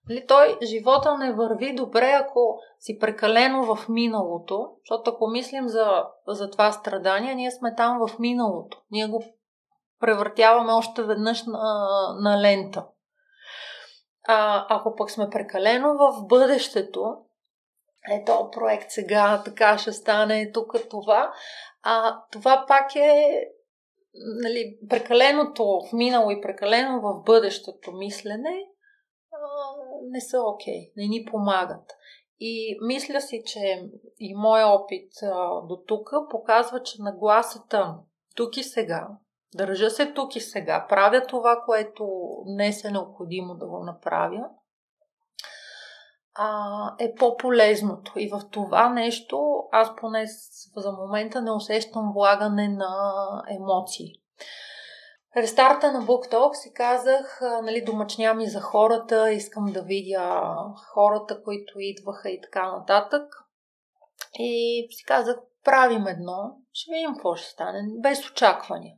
[0.09, 6.05] Нали, той, живота не върви добре, ако си прекалено в миналото, защото ако мислим за,
[6.29, 8.83] за това страдание, ние сме там в миналото.
[8.91, 9.23] Ние го
[10.01, 11.87] превъртяваме още веднъж на,
[12.21, 12.87] на лента.
[14.32, 17.16] А, ако пък сме прекалено в бъдещето,
[18.11, 21.32] ето проект сега, така ще стане, тук това,
[21.82, 23.44] а това пак е
[24.43, 28.66] нали, прекаленото в минало и прекалено в бъдещето мислене
[29.32, 29.39] а,
[30.11, 31.93] не са окей, okay, не ни помагат.
[32.40, 33.82] И мисля си, че
[34.19, 37.94] и моят опит а, до тук показва, че нагласата
[38.36, 39.09] тук и сега,
[39.55, 40.86] Държа се тук и сега.
[40.89, 42.09] Правя това, което
[42.47, 44.44] днес е необходимо да го направя.
[46.35, 48.12] А, е по-полезното.
[48.16, 50.27] И в това нещо аз поне
[50.77, 53.14] за момента не усещам влагане на
[53.48, 54.12] емоции.
[55.36, 60.55] Рестарта на BookTalk си казах, нали, домачня ми за хората, искам да видя
[60.94, 63.24] хората, които идваха и така нататък.
[64.35, 68.97] И си казах, правим едно, ще видим какво ще стане, без очаквания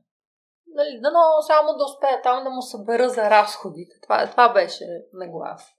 [0.74, 3.94] нали, дано само да успея там да му събера за разходите.
[4.02, 5.72] Това, това беше наглас.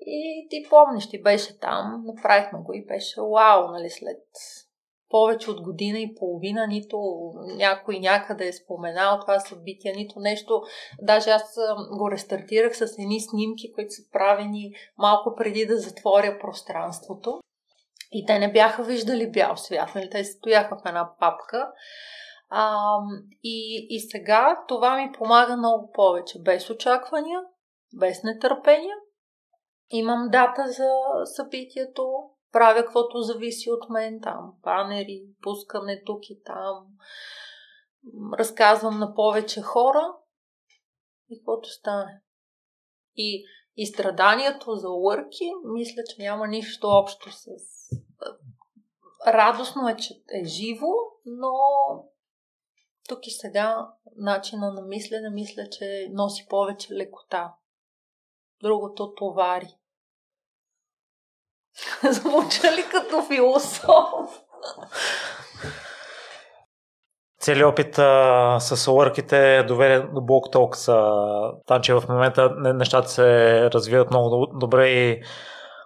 [0.00, 4.22] И ти помниш, ти беше там, направихме го и беше вау, нали, след
[5.10, 6.98] повече от година и половина, нито
[7.56, 10.62] някой някъде е споменал това събитие, нито нещо.
[11.02, 11.58] Даже аз
[11.98, 17.40] го рестартирах с едни снимки, които са правени малко преди да затворя пространството.
[18.12, 20.10] И те не бяха виждали бял свят, нали?
[20.10, 21.72] те стояха в една папка.
[22.48, 22.96] А,
[23.42, 26.42] и, и сега това ми помага много повече.
[26.42, 27.40] Без очаквания,
[27.98, 28.94] без нетърпение.
[29.90, 30.90] Имам дата за
[31.24, 34.52] събитието, правя каквото зависи от мен там.
[34.62, 36.86] Банери, пускане тук и там.
[38.38, 40.12] Разказвам на повече хора
[41.30, 42.22] и каквото стане.
[43.16, 43.44] И,
[43.76, 47.46] и страданието за лърки, мисля, че няма нищо общо с...
[49.26, 50.86] Радостно е, че е живо,
[51.26, 51.52] но
[53.08, 57.52] тук и сега начина на мислене мисля, че носи повече лекота.
[58.62, 59.68] Другото товари.
[62.10, 64.42] Звуча ли като философ?
[67.40, 70.86] Целият опит а, с лърките доведе до Блок Talks.
[71.66, 73.24] Там, че в момента нещата се
[73.70, 75.22] развиват много добре и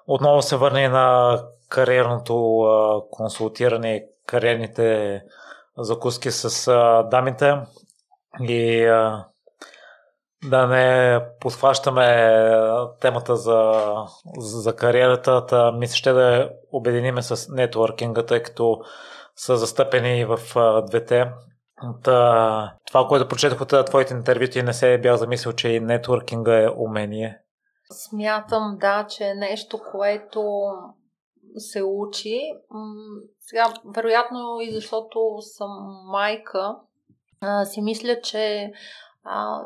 [0.06, 1.38] отново се върне на
[1.68, 5.20] кариерното а, консултиране, кариерните
[5.78, 7.54] закуски с а, дамите
[8.40, 9.26] и а,
[10.44, 12.40] да не подхващаме
[13.00, 13.82] темата за,
[14.38, 18.80] за кариерата, та мисля ще да обединиме с нетворкинга, тъй като
[19.36, 21.32] са застъпени в а, двете.
[22.02, 26.62] Та, това, което прочетох от твоите интервюти, не се е бях замислил, че и нетворкинга
[26.62, 27.38] е умение.
[27.90, 30.42] Смятам, да, че е нещо, което
[31.56, 32.40] се учи.
[33.40, 35.70] Сега, вероятно и защото съм
[36.04, 36.76] майка,
[37.64, 38.72] си мисля, че
[39.24, 39.64] а,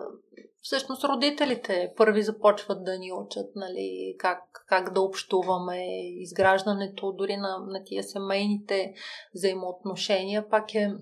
[0.63, 7.59] всъщност родителите първи започват да ни учат нали, как, как да общуваме, изграждането дори на,
[7.59, 8.95] на тия семейните
[9.35, 10.95] взаимоотношения пак е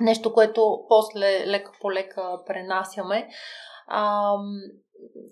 [0.00, 3.28] нещо, което после лека по лека пренасяме.
[3.86, 4.34] А,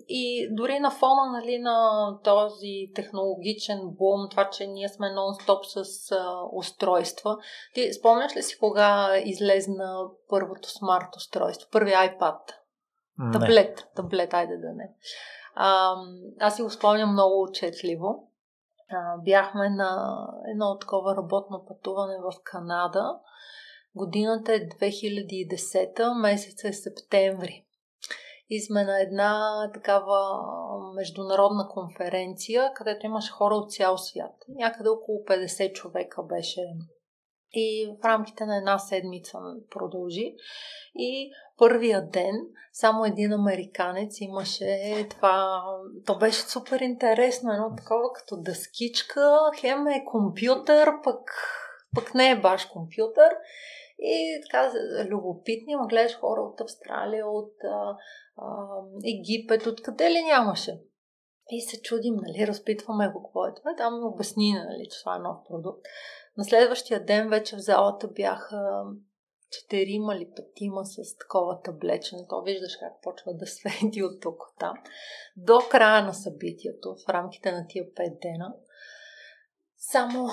[0.09, 6.11] и дори на фона нали, на този технологичен бум, това, че ние сме нон-стоп с
[6.11, 7.37] а, устройства.
[7.73, 12.39] Ти спомняш ли си кога излезна първото смарт устройство, първи iPad?
[13.17, 13.31] Не.
[13.31, 14.93] Таблет, таблет, айде да не.
[15.55, 15.95] А,
[16.39, 18.31] аз си го спомням много отчетливо.
[18.91, 20.17] А, бяхме на
[20.51, 23.19] едно такова работно пътуване в Канада.
[23.95, 27.65] Годината е 2010, месец е септември
[28.49, 30.41] и сме на една такава
[30.95, 34.35] международна конференция, където имаше хора от цял свят.
[34.47, 36.61] Някъде около 50 човека беше.
[37.53, 39.37] И в рамките на една седмица
[39.69, 40.35] продължи.
[40.95, 42.35] И първия ден
[42.73, 45.63] само един американец имаше това.
[46.05, 47.53] То беше супер интересно.
[47.53, 49.39] Едно такова като дъскичка.
[49.59, 51.31] Хем е компютър, пък,
[51.95, 53.35] пък не е баш компютър.
[54.01, 54.71] И така
[55.09, 57.97] любопитни, ма гледаш хора от Австралия, от а,
[58.37, 58.47] а,
[59.05, 60.81] Египет, откъде ли нямаше.
[61.51, 63.75] И се чудим, нали, разпитваме го какво е това.
[63.75, 65.81] Там обясни, нали, че това е нов продукт.
[66.37, 68.83] На следващия ден вече в залата бяха
[69.51, 72.15] четирима или петима с такова таблече.
[72.29, 74.73] То виждаш как почва да свети от тук там.
[75.37, 78.53] До края на събитието, в рамките на тия пет дена,
[79.77, 80.27] само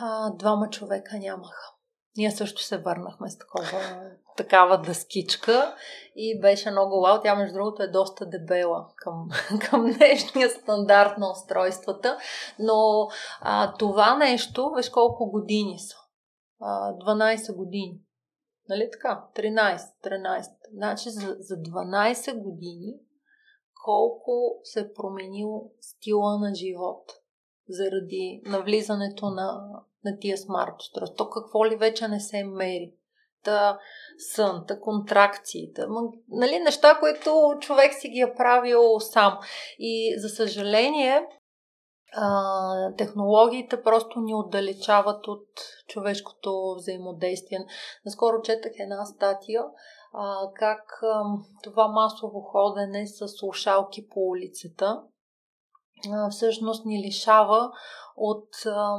[0.00, 1.77] а, двама човека нямаха.
[2.16, 5.74] Ние също се върнахме с такова, такава дъскичка
[6.16, 7.20] и беше много вау.
[7.22, 9.28] Тя, между другото, е доста дебела към,
[9.70, 12.18] към днешния стандарт на устройствата.
[12.58, 13.08] Но
[13.40, 15.96] а, това нещо, виж колко години са.
[16.60, 18.00] А, 12 години.
[18.68, 19.26] Нали така?
[19.36, 20.50] 13, 13.
[20.72, 22.94] Значи за, за 12 години
[23.84, 27.12] колко се е променил стила на живот
[27.68, 29.70] заради навлизането на
[30.04, 31.16] на тия смарт устройства.
[31.16, 32.92] То какво ли вече не се мери?
[33.44, 33.78] Та
[34.34, 35.86] сън, та контракции, та,
[36.28, 39.38] нали, неща, които човек си ги е правил сам.
[39.78, 41.26] И за съжаление,
[42.96, 45.48] технологиите просто ни отдалечават от
[45.88, 47.58] човешкото взаимодействие.
[48.04, 49.64] Наскоро четах една статия
[50.12, 51.22] а, как а,
[51.62, 55.02] това масово ходене с слушалки по улицата
[56.30, 57.70] всъщност ни лишава
[58.16, 58.96] от а,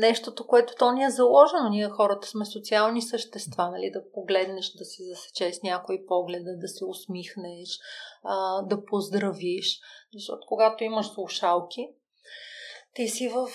[0.00, 1.68] нещото, което то ни е заложено.
[1.70, 3.90] Ние хората сме социални същества, нали?
[3.90, 7.78] да погледнеш, да си засечеш някой погледа, да се усмихнеш,
[8.24, 9.80] а, да поздравиш.
[10.14, 11.88] Защото когато имаш слушалки,
[12.94, 13.48] ти си в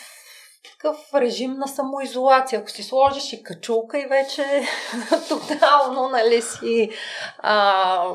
[0.72, 2.60] такъв режим на самоизолация.
[2.60, 4.44] Ако си сложиш и качулка и вече
[5.30, 6.90] тотално, нали, си
[7.38, 8.14] а,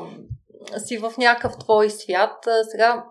[0.77, 2.47] си в някакъв твой свят.
[2.71, 3.05] Сега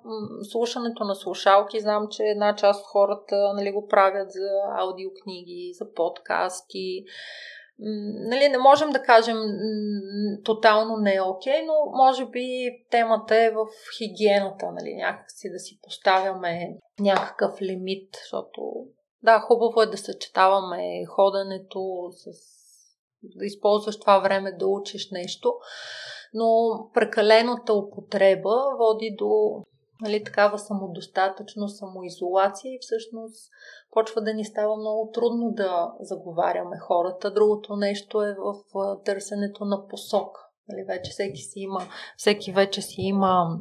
[0.50, 4.48] слушането на слушалки, знам, че една част от хората нали, го правят за
[4.78, 7.04] аудиокниги, за подкасти.
[8.28, 9.36] Нали, не можем да кажем
[10.44, 13.66] тотално не е окей, но може би темата е в
[13.98, 18.60] хигиената, нали, някакси да си поставяме някакъв лимит, защото
[19.22, 22.30] да, хубаво е да съчетаваме ходенето с
[23.22, 25.54] да използваш това време да учиш нещо,
[26.34, 29.62] но прекалената употреба води до
[30.02, 33.50] нали, такава самодостатъчност, самоизолация и всъщност
[33.90, 37.30] почва да ни става много трудно да заговаряме хората.
[37.30, 38.54] Другото нещо е в
[39.04, 40.38] търсенето на посок.
[40.68, 41.80] Нали, вече всеки си има,
[42.16, 43.58] всеки вече си има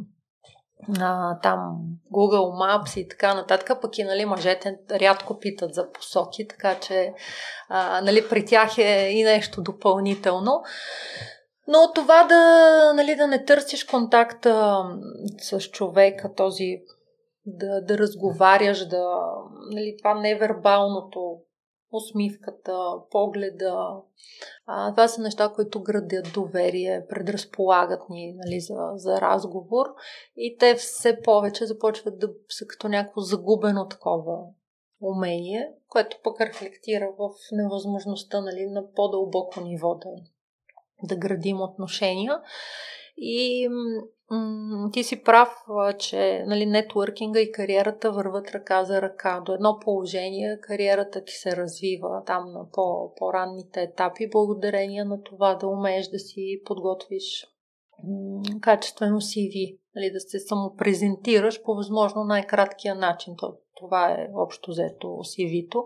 [1.00, 1.78] а, там
[2.12, 7.14] Google Maps и така нататък, пък и нали, мъжете рядко питат за посоки, така че
[7.70, 10.64] а, нали, при тях е и нещо допълнително.
[11.72, 14.84] Но това да, нали, да не търсиш контакта
[15.42, 16.82] с човека, този
[17.46, 19.22] да, да разговаряш, да,
[19.72, 21.40] нали, това невербалното,
[21.92, 22.78] усмивката,
[23.12, 24.02] погледа.
[24.66, 29.86] А, това са неща, които градят доверие, предразполагат ни нали, за, за разговор
[30.36, 34.38] и те все повече започват да са като някакво загубено такова
[35.02, 40.10] умение, което пък рефлектира в невъзможността нали, на по-дълбоко ниво да,
[41.04, 42.40] да градим отношения.
[43.18, 45.50] И м- ти си прав,
[46.00, 49.42] че нали, нетворкинга и кариерата върват ръка за ръка.
[49.46, 55.56] До едно положение кариерата ти се развива там на по- по-ранните етапи, благодарение на това
[55.56, 57.48] да умееш да си подготвиш
[58.62, 63.36] качествено CV, нали, да се самопрезентираш по възможно най-краткия начин.
[63.80, 65.86] Това е общо взето CV-то.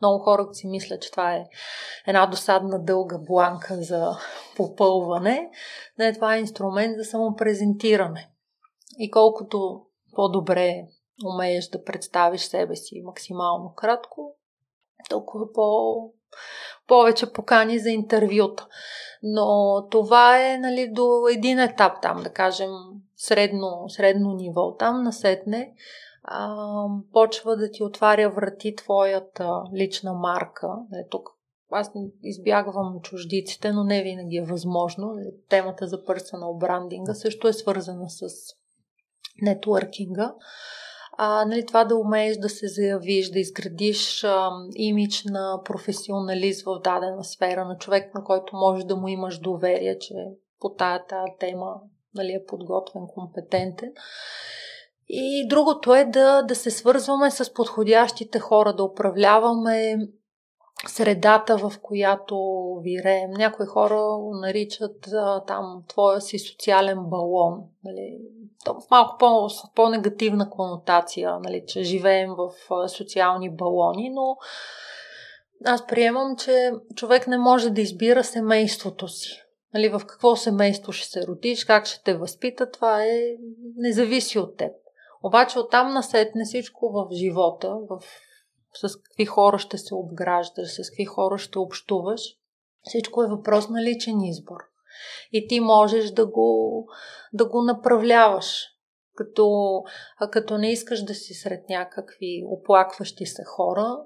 [0.00, 1.46] Много хора си мислят, че това е
[2.06, 4.10] една досадна дълга бланка за
[4.56, 5.50] попълване.
[5.98, 8.30] Не, това е инструмент за самопрезентиране.
[8.98, 9.82] И колкото
[10.14, 10.84] по-добре
[11.24, 14.36] умееш да представиш себе си максимално кратко,
[15.08, 16.12] толкова по-
[16.86, 18.66] повече покани за интервюта.
[19.22, 22.70] Но това е нали, до един етап там, да кажем,
[23.16, 24.76] средно, средно ниво.
[24.76, 25.74] Там насетне
[26.24, 30.68] а, почва да ти отваря врати твоята лична марка.
[30.90, 31.28] Нали, тук
[31.70, 31.90] аз
[32.22, 35.16] избягвам чуждиците, но не винаги е възможно.
[35.48, 38.24] Темата за персонал брандинга също е свързана с
[39.42, 40.34] нетворкинга.
[41.18, 46.80] А, нали, това да умееш да се заявиш, да изградиш а, имидж на професионалист в
[46.84, 50.14] дадена сфера, на човек, на който можеш да му имаш доверие, че
[50.60, 51.74] по тая, тая тема
[52.14, 53.92] нали, е подготвен, компетентен.
[55.14, 59.96] И другото е да, да се свързваме с подходящите хора, да управляваме
[60.86, 62.36] средата, в която
[62.82, 63.30] виреем.
[63.30, 64.00] Някои хора
[64.40, 67.60] наричат а, там твоя си социален балон.
[67.84, 68.18] Нали?
[68.66, 71.64] В малко по, по-негативна конотация, нали?
[71.66, 74.36] че живеем в а, социални балони, но
[75.64, 79.42] аз приемам, че човек не може да избира семейството си.
[79.74, 83.20] Нали, в какво семейство ще се родиш, как ще те възпита, това е
[83.76, 84.72] не зависи от теб.
[85.22, 88.00] Обаче оттам насетне всичко в живота, в
[88.74, 92.20] с какви хора ще се обграждаш, с какви хора ще общуваш.
[92.82, 94.58] Всичко е въпрос на личен избор.
[95.32, 96.86] И ти можеш да го,
[97.32, 98.68] да го направляваш.
[99.14, 99.82] Като,
[100.20, 103.98] а като не искаш да си сред някакви оплакващи се хора,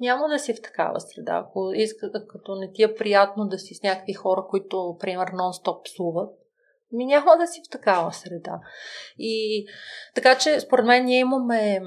[0.00, 1.44] няма да си в такава среда.
[1.46, 5.84] Ако иска, като не ти е приятно да си с някакви хора, които, примерно, нон-стоп
[5.84, 6.34] псуват,
[6.94, 8.60] ми няма да си в такава среда.
[9.18, 9.66] И
[10.14, 11.80] така че, според мен, ние имаме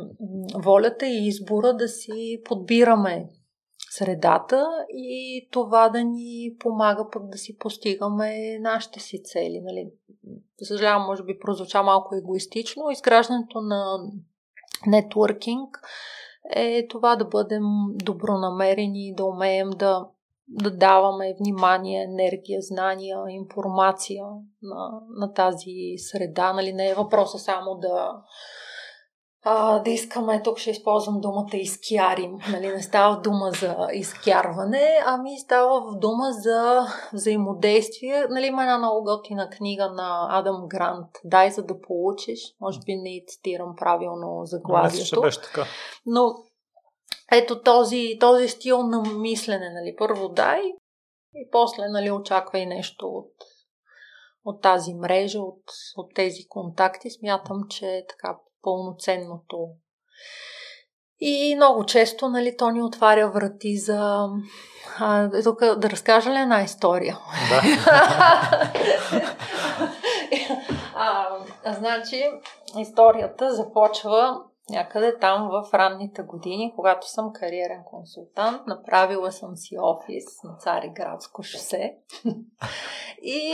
[0.55, 3.29] волята и избора да си подбираме
[3.91, 9.61] средата и това да ни помага пък да си постигаме нашите си цели.
[9.63, 9.89] Нали?
[10.63, 12.91] Съжалявам, може би прозвуча малко егоистично.
[12.91, 13.99] Изграждането на
[14.88, 15.79] нетворкинг
[16.49, 17.63] е това да бъдем
[17.93, 20.07] добронамерени, да умеем да
[20.48, 24.24] да даваме внимание, енергия, знания, информация
[24.61, 26.53] на, на тази среда.
[26.53, 28.24] Нали, не е въпроса само да,
[29.44, 32.38] а, да искаме, тук ще използвам думата изкярим.
[32.52, 38.26] Нали, не става дума за изкярване, ами става в дума за взаимодействие.
[38.30, 42.40] Нали, има една много готина книга на Адам Грант Дай за да получиш.
[42.61, 45.22] Може би не цитирам правилно заглавието.
[45.22, 45.65] така.
[46.06, 46.36] Но
[47.31, 50.61] ето този, този стил на мислене, нали, първо дай
[51.35, 53.33] и после, нали, очаквай нещо от,
[54.45, 55.63] от тази мрежа, от,
[55.97, 57.09] от тези контакти.
[57.09, 59.67] Смятам, че е така пълноценното.
[61.19, 64.27] И много често, нали, то ни отваря врати за...
[64.99, 67.17] А, тук да разкажа ли една история?
[67.49, 67.61] Да.
[70.95, 71.27] а,
[71.65, 72.23] значи,
[72.77, 80.44] историята започва някъде там в ранните години, когато съм кариерен консултант, направила съм си офис
[80.44, 81.98] на Цариградско шосе
[83.22, 83.53] и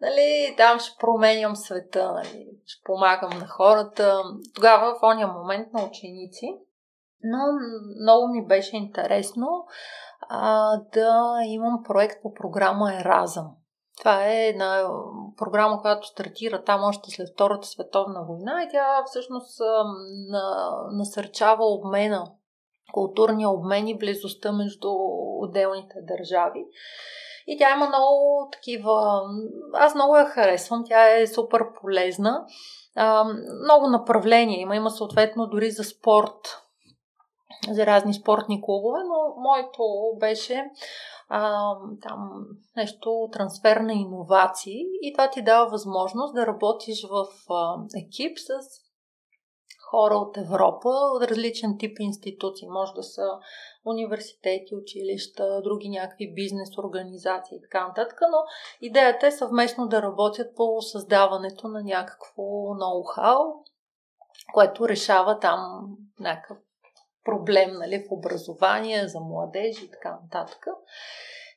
[0.00, 4.22] нали, там ще променям света, нали, ще помагам на хората.
[4.54, 6.58] Тогава в ония момент на ученици,
[7.22, 7.38] но
[8.02, 9.66] много ми беше интересно
[10.28, 13.50] а, да имам проект по програма Еразъм.
[13.98, 14.88] Това е една
[15.36, 19.60] програма, която стартира там още след Втората световна война и тя всъщност
[20.92, 22.26] насърчава обмена,
[22.92, 24.88] културния обмен и близостта между
[25.40, 26.64] отделните държави.
[27.46, 29.22] И тя има много такива...
[29.74, 32.44] Аз много я харесвам, тя е супер полезна.
[33.64, 36.62] много направления има, има съответно дори за спорт,
[37.70, 39.82] за разни спортни клубове, но моето
[40.20, 40.64] беше
[41.28, 42.46] а, там
[42.76, 48.86] нещо трансфер на иновации и това ти дава възможност да работиш в а, екип с
[49.90, 52.68] хора от Европа, от различен тип институции.
[52.68, 53.28] Може да са
[53.84, 58.38] университети, училища, други някакви бизнес организации и така нататък, но
[58.80, 62.42] идеята е съвместно да работят по създаването на някакво
[62.74, 63.64] ноу-хау,
[64.54, 65.86] което решава там
[66.20, 66.58] някакъв
[67.26, 70.66] проблем нали, в образование, за младежи и така нататък.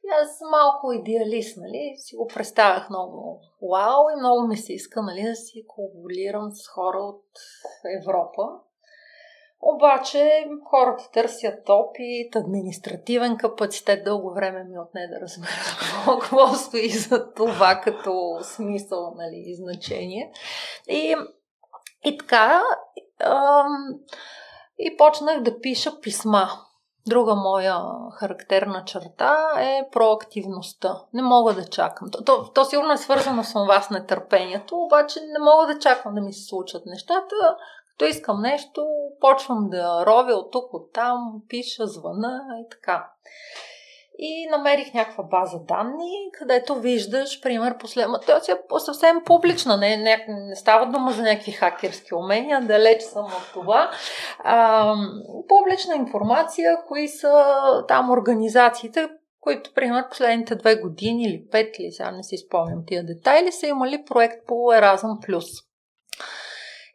[0.04, 3.42] И аз малко идеалист, нали, си го представях много
[3.72, 7.26] вау и много ми се иска нали, да си колаборирам с хора от
[8.02, 8.44] Европа.
[9.62, 14.04] Обаче хората търсят опит, административен капацитет.
[14.04, 15.50] Дълго време ми отне да разбера
[16.20, 20.32] какво стои за това като смисъл нали, и значение.
[20.90, 21.16] И,
[22.06, 22.62] и така,
[23.20, 24.00] ам,
[24.80, 26.50] и почнах да пиша писма.
[27.08, 27.82] Друга моя
[28.14, 31.02] характерна черта е проактивността.
[31.14, 32.12] Не мога да чакам.
[32.12, 36.16] То, то, то сигурно е свързано с това с нетърпението, обаче не мога да чакам
[36.16, 37.36] да ми се случат нещата.
[37.90, 38.88] Като искам нещо,
[39.20, 43.12] почвам да ровя от тук, от там, пиша, звъна и така.
[44.22, 48.08] И намерих някаква база данни, където виждаш, пример, послед...
[48.26, 53.26] Тя е съвсем публична, не, не, не става дума за някакви хакерски умения, далеч съм
[53.26, 53.92] от това.
[54.40, 54.94] А,
[55.48, 57.54] публична информация, кои са
[57.88, 59.10] там организациите,
[59.40, 63.68] които, пример, последните две години или пет, или сега не си спомням тия детайли, са
[63.68, 65.66] имали проект по Erasmus+.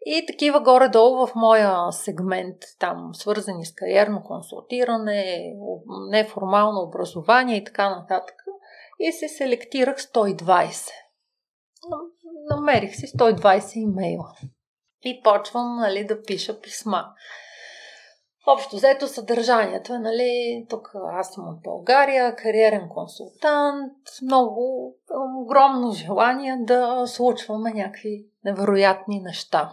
[0.07, 5.53] И такива горе-долу в моя сегмент, там свързани с кариерно консултиране,
[6.11, 8.37] неформално образование и така нататък.
[8.99, 10.91] И се селектирах 120.
[12.51, 14.33] Намерих си 120 имейла.
[15.03, 17.05] И почвам нали, да пиша писма.
[18.47, 24.95] Общо взето съдържанието е, нали, тук аз съм от България, кариерен консултант, много
[25.43, 29.73] огромно желание да случваме някакви невероятни неща.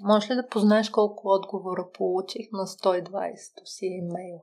[0.00, 3.34] Може ли да познаеш колко отговора получих на 120
[3.64, 4.40] си имейл?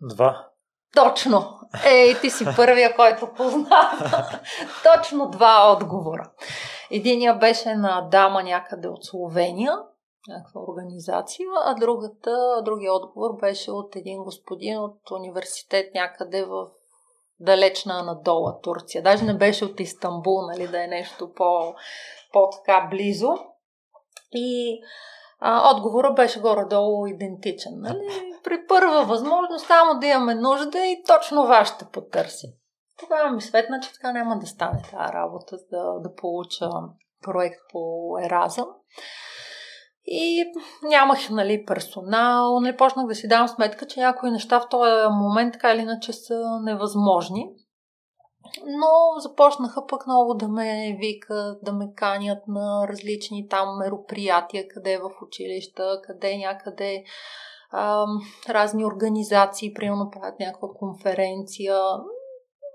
[0.00, 0.48] Два.
[0.94, 1.60] Точно.
[1.86, 4.40] Ей, ти си първия, който познава.
[4.84, 6.30] Точно два отговора.
[6.90, 9.78] Единия беше на дама някъде от Словения,
[10.28, 16.66] някаква организация, а другата, другия отговор беше от един господин от университет някъде в
[17.42, 19.02] далечна Анадола, Турция.
[19.02, 21.74] Даже не беше от Истанбул, нали, да е нещо по,
[22.32, 23.34] по-така близо.
[24.32, 24.80] И
[25.40, 27.72] а, отговора беше горе-долу идентичен.
[27.76, 28.38] Нали?
[28.44, 32.46] При първа възможност, само да имаме нужда и точно вас ще потърси.
[32.98, 36.70] Тогава ми светна, че така няма да стане тази работа, да, да получа
[37.22, 38.66] проект по Еразъм.
[40.06, 40.44] И
[40.82, 45.52] нямах нали, персонал, не почнах да си давам сметка, че някои неща в този момент
[45.52, 47.50] така или иначе са невъзможни.
[48.66, 54.92] Но започнаха пък много да ме викат, да ме канят на различни там мероприятия, къде
[54.92, 57.04] е в училища, къде е някъде
[57.72, 61.74] ам, разни организации, примерно правят някаква конференция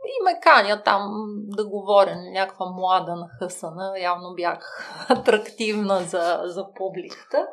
[0.08, 4.00] и ме каня там да говоря на някаква млада нахъсана.
[4.00, 7.48] Явно бях атрактивна за, за публиката.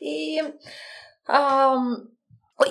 [0.00, 0.42] И
[1.28, 1.96] ам,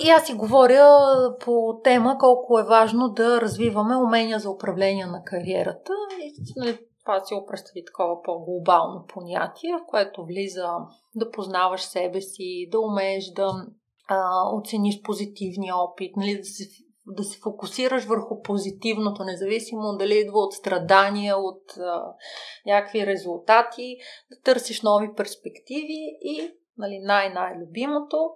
[0.03, 0.97] и аз си говоря
[1.39, 5.93] по тема колко е важно да развиваме умения за управление на кариерата.
[6.21, 10.69] И нали, това си го представи такова по-глобално понятие, в което влиза
[11.15, 13.65] да познаваш себе си, да умееш да
[14.07, 16.63] а, оцениш позитивния опит, нали, да се
[17.09, 22.13] да се фокусираш върху позитивното, независимо дали идва от страдания, от а,
[22.65, 23.97] някакви резултати,
[24.31, 28.31] да търсиш нови перспективи и нали, най-най-любимото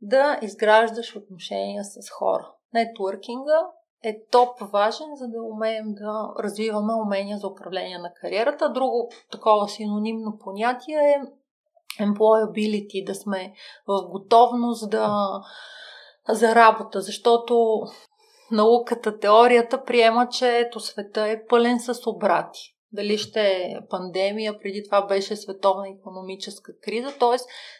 [0.00, 2.52] да изграждаш отношения с хора.
[2.74, 3.66] Нетворкинга
[4.02, 8.72] е топ важен, за да умеем да развиваме умения за управление на кариерата.
[8.72, 11.22] Друго такова синонимно понятие е
[12.04, 13.52] employability, да сме
[13.86, 15.28] в готовност да
[16.28, 17.82] за работа, защото
[18.50, 24.84] науката, теорията приема, че ето света е пълен с обрати дали ще е пандемия, преди
[24.84, 27.36] това беше световна економическа криза, т.е.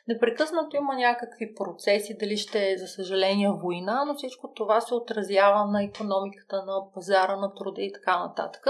[0.09, 5.67] непрекъснато има някакви процеси, дали ще е, за съжаление, война, но всичко това се отразява
[5.67, 8.67] на економиката, на пазара на труда и така нататък.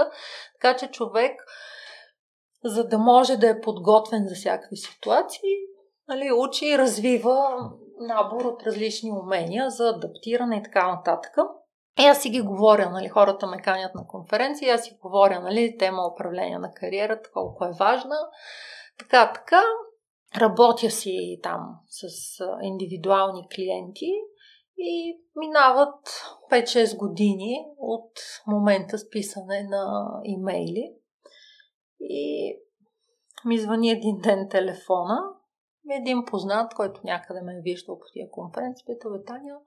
[0.53, 1.41] Така че човек,
[2.63, 5.55] за да може да е подготвен за всякакви ситуации,
[6.07, 7.69] нали, учи и развива
[7.99, 11.35] набор от различни умения за адаптиране и така нататък.
[11.99, 15.77] И аз си ги говоря, нали, хората ме канят на конференции, аз си говоря, нали,
[15.77, 18.15] тема управление на кариерата, колко е важна.
[18.99, 19.61] Така, така,
[20.37, 22.07] работя си там с
[22.61, 24.11] индивидуални клиенти
[24.77, 26.09] и минават
[26.51, 28.11] 5-6 години от
[28.47, 30.95] момента с писане на имейли.
[31.99, 32.55] И
[33.45, 35.19] ми звъни един ден телефона,
[35.91, 39.57] един познат, който някъде ме е виждал по тия конференции, пита, Таня,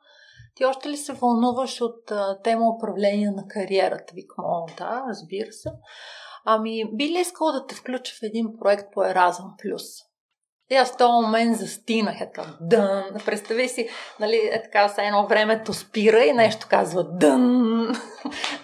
[0.55, 4.13] ти още ли се вълнуваш от а, тема управление на кариерата?
[4.15, 5.71] Викам, о, да, разбира се.
[6.45, 9.83] Ами, би ли искал да те включа в един проект по Еразъм Плюс?
[10.71, 13.05] И аз в този момент застинах, е така, дън.
[13.27, 13.89] Представи си,
[14.21, 17.87] нали, е така, са едно времето спира и нещо казва дън.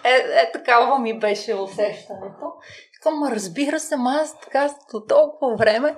[0.05, 2.53] Е, е такава ми беше усещането.
[2.95, 5.97] Викам, разбира се, аз така до толкова време.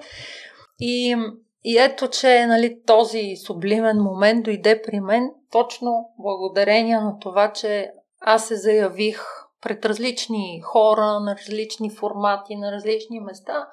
[0.81, 1.17] И
[1.65, 7.91] и ето, че нали, този сублимен момент дойде при мен точно благодарение на това, че
[8.21, 9.23] аз се заявих
[9.63, 13.69] пред различни хора, на различни формати, на различни места,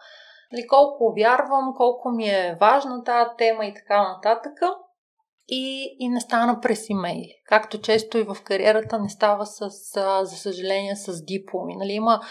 [0.51, 4.53] нали, колко вярвам, колко ми е важна тази тема и така нататък.
[5.47, 7.33] И, и не стана през имейли.
[7.45, 9.69] Както често и в кариерата не става с,
[10.23, 11.75] за съжаление, с дипломи.
[11.75, 12.21] Нали, има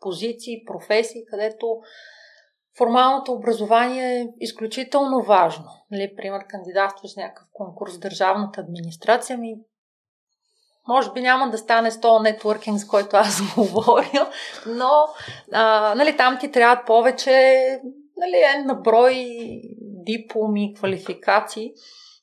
[0.00, 1.66] позиции, професии, където
[2.78, 5.64] формалното образование е изключително важно.
[5.90, 9.54] Нали, пример, кандидатстваш някакъв конкурс в държавната администрация, ми
[10.88, 14.30] може би няма да стане с този нетворкинг, с който аз говоря,
[14.66, 14.90] но
[15.52, 17.30] а, нали, там ти трябва повече
[18.16, 19.26] нали, е на брой
[19.80, 21.72] дипломи, квалификации,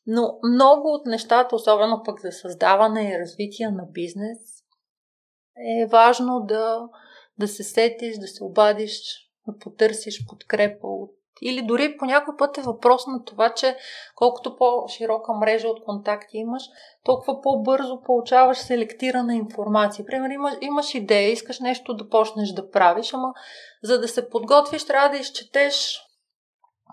[0.07, 4.39] но много от нещата, особено пък за създаване и развитие на бизнес,
[5.81, 6.79] е важно да,
[7.39, 9.01] да се сетиш, да се обадиш,
[9.51, 11.11] да потърсиш подкрепа от
[11.41, 13.77] или дори по някой път е въпрос на това, че
[14.15, 16.63] колкото по-широка мрежа от контакти имаш,
[17.03, 20.05] толкова по-бързо получаваш селектирана информация.
[20.05, 23.33] Пример, имаш, имаш идея, искаш нещо да почнеш да правиш, ама
[23.83, 26.01] за да се подготвиш, трябва да изчетеш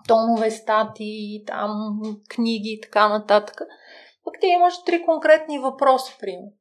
[0.07, 3.61] тонове, статии, там, книги и така нататък.
[4.23, 6.51] Пък ти имаш три конкретни въпроса, пример.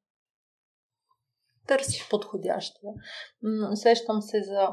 [1.67, 2.93] Търсиш подходящия.
[3.75, 4.69] Сещам се за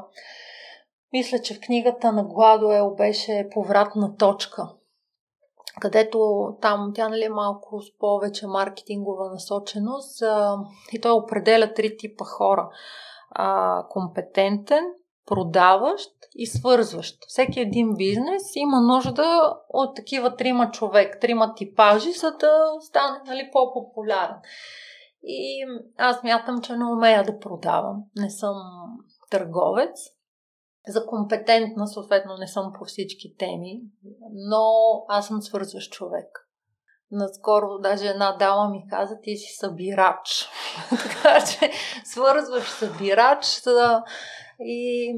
[1.12, 4.68] мисля, че в книгата на Гладуел беше повратна точка,
[5.80, 10.56] където там тя нали, е малко с повече маркетингова насоченост а,
[10.92, 12.70] и той определя три типа хора.
[13.30, 14.84] А, компетентен,
[15.26, 17.18] продаващ и свързващ.
[17.28, 22.50] Всеки един бизнес има нужда от такива трима човек, трима типажи, за да
[22.80, 24.36] стане нали, по-популярен.
[25.22, 25.64] И
[25.98, 28.02] аз мятам, че не умея да продавам.
[28.16, 28.56] Не съм
[29.30, 30.15] търговец
[30.88, 33.80] за компетентна, съответно не съм по всички теми,
[34.32, 34.70] но
[35.08, 36.48] аз съм свързващ човек.
[37.10, 40.48] Наскоро даже една дама ми каза, ти си събирач.
[40.90, 41.70] така че
[42.04, 43.62] свързваш събирач
[44.60, 45.12] и,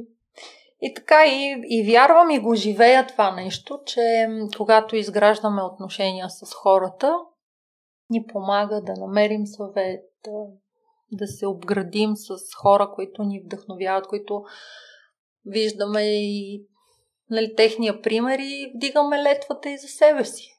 [0.81, 6.55] и така и, и вярвам и го живея това нещо, че когато изграждаме отношения с
[6.55, 7.19] хората,
[8.11, 10.47] ни помага да намерим съвет, да,
[11.13, 14.45] да се обградим с хора, които ни вдъхновяват, които
[15.49, 16.63] виждаме и
[17.31, 20.55] нали, техния пример и вдигаме летвата и за себе си.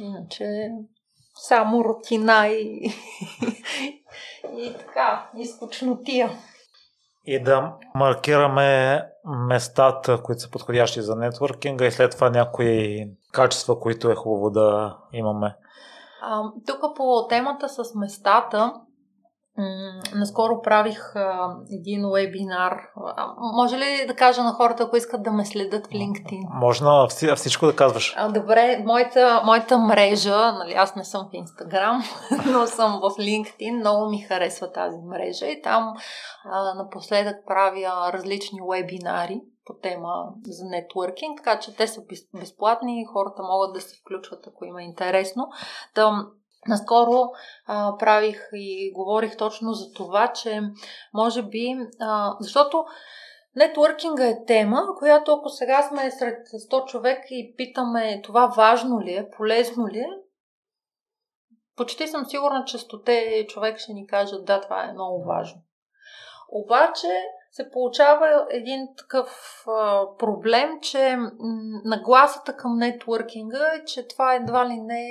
[0.00, 0.70] Иначе
[1.34, 2.90] само рутина и,
[4.58, 6.30] и така, изкучнотия.
[7.24, 14.10] И да маркираме местата, които са подходящи за нетворкинга и след това някои качества, които
[14.10, 15.56] е хубаво да имаме.
[16.22, 18.74] А, тук по темата с местата,
[20.14, 22.78] наскоро правих а, един вебинар.
[23.16, 26.60] А, може ли да кажа на хората, ако искат да ме следят в LinkedIn?
[26.60, 28.14] Може на всичко да казваш.
[28.16, 32.02] А, добре, моята, моята мрежа, нали, аз не съм в Instagram,
[32.52, 35.94] но съм в LinkedIn, много ми харесва тази мрежа и там
[36.44, 42.00] а, напоследък правя различни вебинари по тема за нетворкинг, така че те са
[42.40, 45.48] безплатни и хората могат да се включват, ако има интересно.
[45.94, 46.26] Там
[46.68, 47.30] Наскоро
[47.66, 50.60] а, правих и говорих точно за това, че
[51.14, 52.84] може би, а, защото
[53.56, 59.14] нетворкинга е тема, която ако сега сме сред 100 човек и питаме това важно ли
[59.14, 60.08] е, полезно ли е,
[61.76, 65.60] почти съм сигурна, че 100 човек ще ни кажат да, това е много важно.
[66.52, 67.08] Обаче
[67.56, 69.64] се получава един такъв
[70.18, 71.16] проблем, че
[71.84, 75.04] нагласата към нетворкинга е, че това едва ли не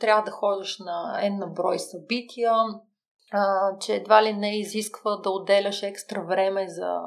[0.00, 2.52] трябва да ходиш на една брой събития,
[3.80, 7.00] че едва ли не изисква да отделяш екстра време за,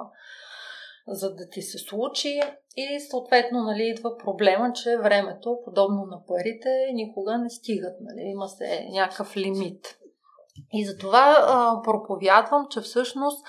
[1.07, 2.41] за да ти се случи
[2.77, 7.95] и съответно нали, идва проблема, че времето, подобно на парите, никога не стигат.
[8.01, 9.97] Нали, има се някакъв лимит.
[10.73, 13.45] И затова а, проповядвам, че всъщност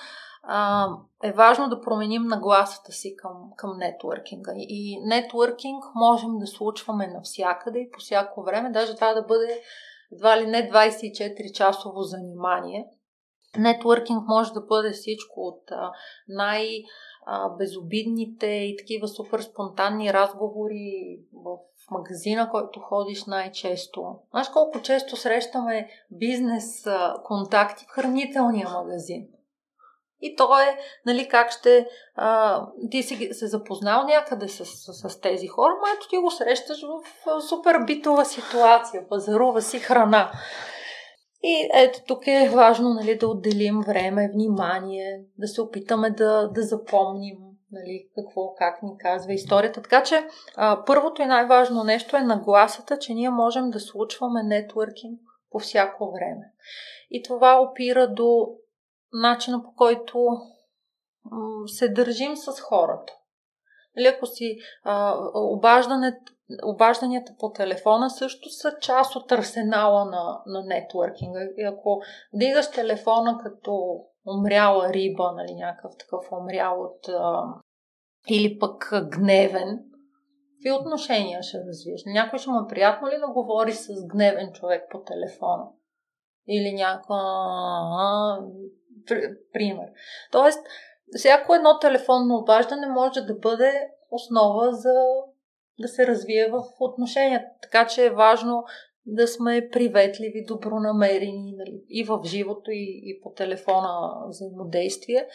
[0.47, 0.87] а,
[1.25, 4.51] е важно да променим нагласата си към, към нетворкинга.
[4.55, 9.61] И нетворкинг можем да случваме навсякъде и по всяко време, даже това да бъде
[10.11, 12.85] едва ли не 24-часово занимание.
[13.57, 15.71] Нетворкинг може да бъде всичко от
[16.27, 16.83] най-
[17.57, 21.57] безобидните и такива супер спонтанни разговори в
[21.91, 24.15] магазина, който ходиш най-често.
[24.31, 26.87] Знаеш колко често срещаме бизнес
[27.23, 29.27] контакти в хранителния магазин?
[30.25, 31.87] И то е, нали, как ще...
[32.15, 32.61] А,
[32.91, 37.25] ти си се запознал някъде с, с, с тези хора, ето ти го срещаш в,
[37.25, 40.31] в супер битова ситуация, пазарува си храна.
[41.43, 46.61] И ето тук е важно нали, да отделим време, внимание, да се опитаме да, да
[46.61, 47.37] запомним
[47.71, 49.81] нали, какво, как ни казва историята.
[49.81, 50.23] Така че
[50.55, 55.19] а, първото и най-важно нещо е нагласата, че ние можем да случваме нетворкинг
[55.51, 56.51] по всяко време.
[57.11, 58.47] И това опира до
[59.13, 60.27] начина по който
[61.67, 63.13] се държим с хората.
[63.97, 65.17] Или ако си а,
[66.63, 71.39] обажданията по телефона също са част от арсенала на, на нетворкинга.
[71.57, 72.01] И ако
[72.33, 77.43] дигаш телефона като умряла риба, нали, някакъв такъв умрял от а,
[78.29, 79.79] или пък гневен,
[80.55, 82.01] какви отношения ще развиеш?
[82.05, 85.63] Някой ще му е приятно ли да говори с гневен човек по телефона?
[86.47, 87.21] Или някаква...
[89.53, 89.87] Пример.
[90.31, 90.59] Тоест,
[91.15, 94.93] всяко едно телефонно обаждане може да бъде основа за
[95.79, 97.45] да се развие в отношенията.
[97.61, 98.63] Така че е важно
[99.05, 105.27] да сме приветливи, добронамерени нали, и в живото, и, и по телефона взаимодействие.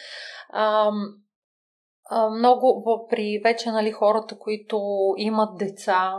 [0.49, 0.91] А,
[2.11, 4.81] а, много при вече нали, хората, които
[5.17, 6.15] имат деца,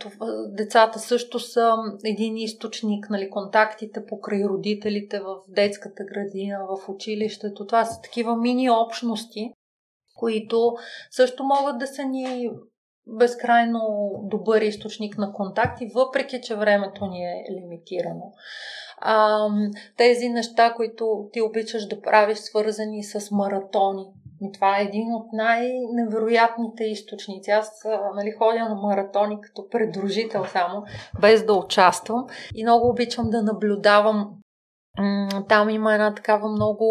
[0.00, 1.74] това, децата също са
[2.04, 7.66] един източник, нали, контактите покрай родителите в детската градина, в училището.
[7.66, 9.52] Това са такива мини общности,
[10.16, 10.76] които
[11.10, 12.50] също могат да са ни
[13.06, 18.32] безкрайно добър източник на контакти, въпреки че времето ни е лимитирано.
[18.98, 19.48] А,
[19.96, 24.06] тези неща, които ти обичаш да правиш, свързани с маратони.
[24.54, 27.50] Това е един от най-невероятните източници.
[27.50, 27.82] Аз
[28.14, 30.84] нали, ходя на маратони като предружител само,
[31.20, 32.26] без да участвам.
[32.54, 34.30] И много обичам да наблюдавам
[35.48, 36.86] там има една такава много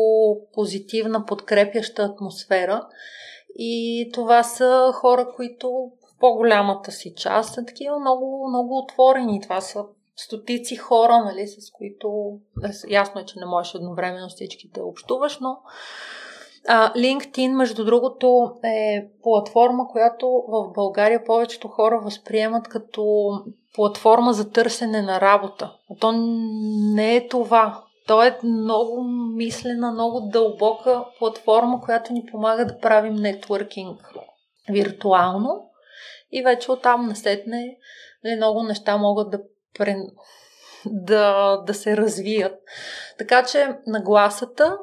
[0.53, 2.87] позитивна, подкрепяща атмосфера.
[3.55, 9.41] И това са хора, които по-голямата си част са такива много, много отворени.
[9.41, 12.39] Това са стотици хора, нали, с които
[12.89, 15.57] ясно е, че не можеш едновременно всички да общуваш, но
[16.69, 23.31] LinkedIn, между другото, е платформа, която в България повечето хора възприемат като
[23.75, 25.73] платформа за търсене на работа.
[25.91, 26.11] А то
[26.95, 27.83] не е това.
[28.07, 29.03] То е много
[29.35, 34.13] мислена, много дълбока платформа, която ни помага да правим нетворкинг
[34.69, 35.69] виртуално
[36.31, 37.77] и вече оттам насетне
[38.23, 39.39] нали, много неща могат да,
[40.85, 42.59] да, да се развият.
[43.17, 44.77] Така че нагласата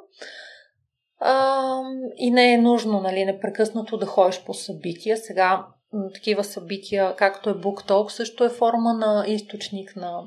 [1.21, 1.81] а,
[2.17, 5.17] и не е нужно нали, непрекъснато да ходиш по събития.
[5.17, 5.67] Сега
[6.15, 10.23] такива събития, както е BookTalk, също е форма на източник на,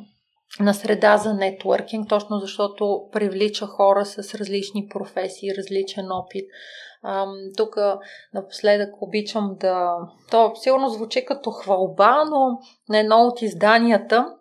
[0.60, 6.46] на среда за нетворкинг, точно защото привлича хора с различни професии, различен опит.
[7.58, 7.76] Тук
[8.34, 9.96] напоследък обичам да...
[10.32, 12.60] То сигурно звучи като хвалба, но
[12.90, 14.36] на едно от изданията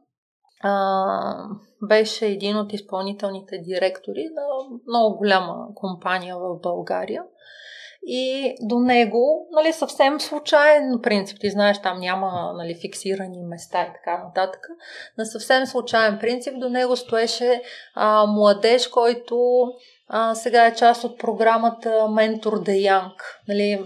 [0.62, 1.48] а,
[1.82, 7.22] беше един от изпълнителните директори на много голяма компания в България.
[8.06, 13.92] И до него, нали, съвсем случайен принцип, ти знаеш, там няма нали, фиксирани места и
[13.92, 14.68] така нататък,
[15.18, 17.62] на съвсем случайен принцип до него стоеше
[17.94, 19.64] а, младеж, който
[20.08, 23.40] а, сега е част от програмата Ментор Де Янг.
[23.48, 23.84] Нали,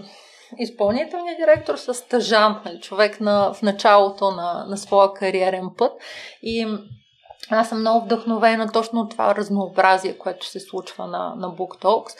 [0.57, 5.91] изпълнителният директор с стъжант, нали, човек на, в началото на, на своя кариерен път.
[6.41, 6.77] И
[7.49, 12.17] аз съм много вдъхновена точно от това разнообразие, което се случва на, на Book Talks.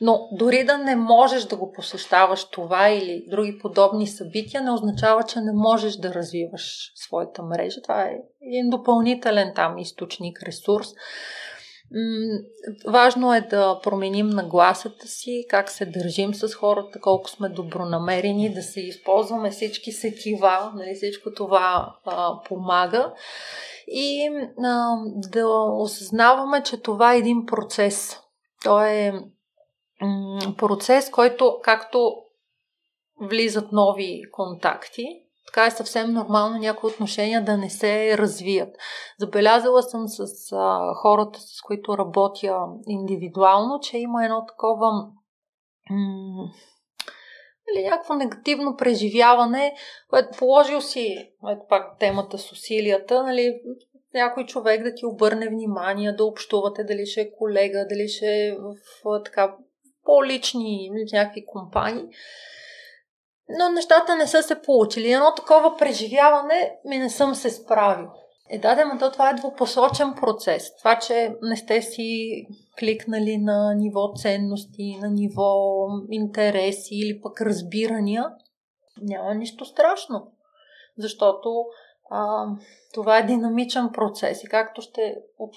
[0.00, 5.22] Но дори да не можеш да го посещаваш това или други подобни събития, не означава,
[5.22, 7.82] че не можеш да развиваш своята мрежа.
[7.82, 10.88] Това е един допълнителен там източник, ресурс.
[12.86, 18.62] Важно е да променим нагласата си, как се държим с хората, колко сме добронамерени, да
[18.62, 23.12] се използваме всички сетива, нали, всичко това а, помага
[23.86, 24.96] и а,
[25.30, 28.18] да осъзнаваме, че това е един процес.
[28.64, 29.12] То е
[30.00, 32.16] м- процес, който както
[33.20, 38.76] влизат нови контакти, така е съвсем нормално някои отношения да не се развият.
[39.18, 40.22] Забелязала съм с
[40.52, 44.90] а, хората, с които работя индивидуално, че има едно такова
[45.90, 46.50] м-
[47.74, 49.74] или някакво негативно преживяване,
[50.10, 53.60] което положил си, ето пак темата с усилията, нали,
[54.14, 58.52] някой човек да ти обърне внимание, да общувате, дали ще е колега, дали ще е
[58.52, 59.56] в, така
[60.04, 62.04] по-лични в някакви компании
[63.58, 65.12] но нещата не са се получили.
[65.12, 68.06] Едно такова преживяване ми не съм се справил.
[68.50, 70.76] Е, да, да, но това е двупосочен процес.
[70.76, 72.46] Това, че не сте си
[72.78, 75.52] кликнали на ниво ценности, на ниво
[76.10, 78.24] интереси или пък разбирания,
[79.02, 80.32] няма нищо страшно.
[80.98, 81.64] Защото
[82.10, 82.46] а,
[82.94, 85.54] това е динамичен процес и както ще от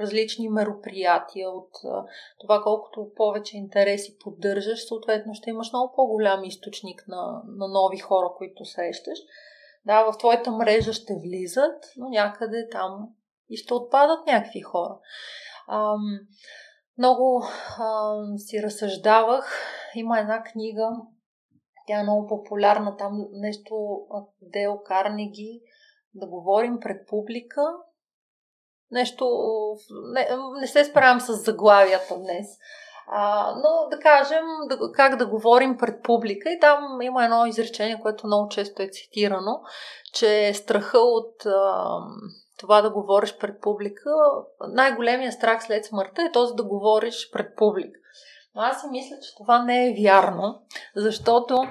[0.00, 1.70] различни мероприятия, от
[2.40, 8.28] това колкото повече интереси поддържаш, съответно ще имаш много по-голям източник на, на нови хора,
[8.36, 9.18] които срещаш.
[9.86, 13.08] Да, в твоята мрежа ще влизат, но някъде там
[13.48, 14.98] и ще отпадат някакви хора.
[15.68, 16.18] Ам,
[16.98, 17.42] много
[17.78, 19.58] ам, си разсъждавах.
[19.94, 20.90] Има една книга,
[21.86, 23.74] тя е много популярна, там нещо
[24.42, 25.60] Део Карнеги,
[26.14, 27.62] да говорим пред публика
[28.94, 29.26] нещо...
[30.12, 30.28] Не,
[30.60, 32.46] не се справям с заглавията днес.
[33.06, 38.00] А, но да кажем да, как да говорим пред публика и там има едно изречение,
[38.02, 39.60] което много често е цитирано,
[40.14, 41.86] че страха от а,
[42.58, 44.10] това да говориш пред публика,
[44.68, 48.00] най-големият страх след смъртта е този да говориш пред публика.
[48.54, 50.62] Но аз си мисля, че това не е вярно,
[50.96, 51.66] защото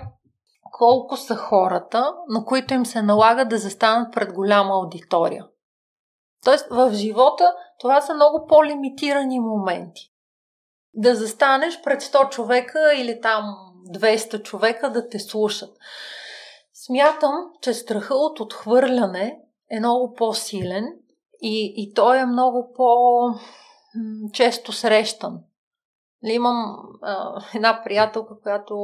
[0.72, 5.46] колко са хората, на които им се налага да застанат пред голяма аудитория.
[6.44, 10.12] Тоест, в живота това са много по-лимитирани моменти.
[10.94, 13.56] Да застанеш пред 100 човека или там
[13.90, 15.78] 200 човека да те слушат.
[16.74, 19.40] Смятам, че страха от отхвърляне
[19.72, 20.94] е много по-силен
[21.42, 25.40] и, и той е много по-често срещан.
[26.24, 28.78] Нали, имам а, една приятелка, която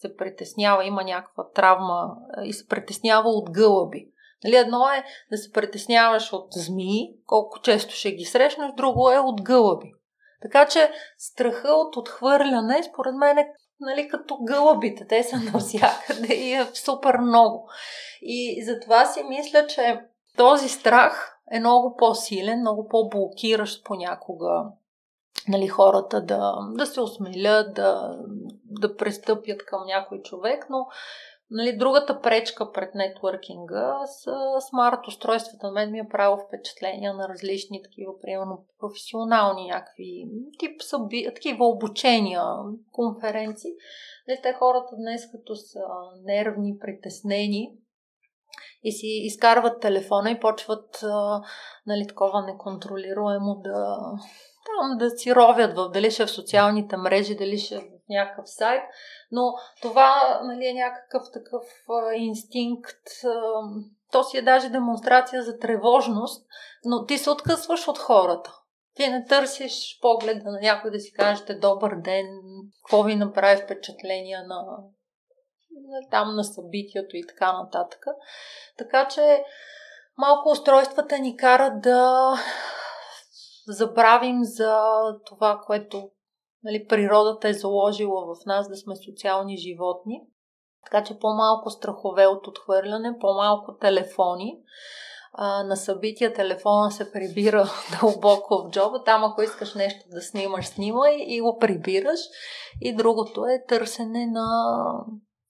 [0.00, 4.08] се притеснява, има някаква травма и се притеснява от гълъби.
[4.44, 9.18] Нали, едно е да се притесняваш от змии, колко често ще ги срещнеш, друго е
[9.18, 9.92] от гълъби.
[10.42, 15.06] Така че страха от отхвърляне, според мен е нали, като гълъбите.
[15.06, 17.68] Те са навсякъде и е супер много.
[18.22, 20.00] И затова си мисля, че
[20.36, 24.64] този страх е много по-силен, много по-блокиращ понякога
[25.48, 28.18] нали, хората да, да се осмелят, да,
[28.64, 30.86] да престъпят към някой човек, но
[31.50, 34.36] Нали, другата пречка пред нетворкинга са
[34.68, 35.66] смарт устройствата.
[35.66, 40.24] На мен ми е правило впечатления на различни такива, примерно професионални някакви
[40.58, 42.42] тип съби, такива обучения,
[42.92, 43.70] конференции.
[44.28, 45.80] Нали, те хората днес като са
[46.24, 47.78] нервни, притеснени,
[48.82, 51.04] и си изкарват телефона и почват
[51.86, 53.98] нали, такова неконтролируемо да,
[54.66, 57.97] там, да си ровят в, дали ще е в социалните мрежи, дали ще е в
[58.08, 58.82] някакъв сайт,
[59.30, 61.62] но това нали, е някакъв такъв
[62.16, 63.08] инстинкт.
[64.12, 66.46] То си е даже демонстрация за тревожност,
[66.84, 68.54] но ти се откъсваш от хората.
[68.94, 72.26] Ти не търсиш погледа на някой да си кажете добър ден,
[72.82, 74.64] какво ви направи впечатление на,
[76.10, 78.04] там на събитието и така нататък.
[78.78, 79.44] Така че
[80.18, 82.32] малко устройствата ни карат да
[83.66, 84.82] забравим за
[85.26, 86.10] това, което
[86.62, 90.20] нали, природата е заложила в нас да сме социални животни.
[90.84, 94.58] Така че по-малко страхове от отхвърляне, по-малко телефони.
[95.32, 97.70] А, на събития телефона се прибира
[98.00, 99.04] дълбоко в джоба.
[99.04, 102.20] Там, ако искаш нещо да снимаш, снимай и го прибираш.
[102.80, 104.46] И другото е търсене на,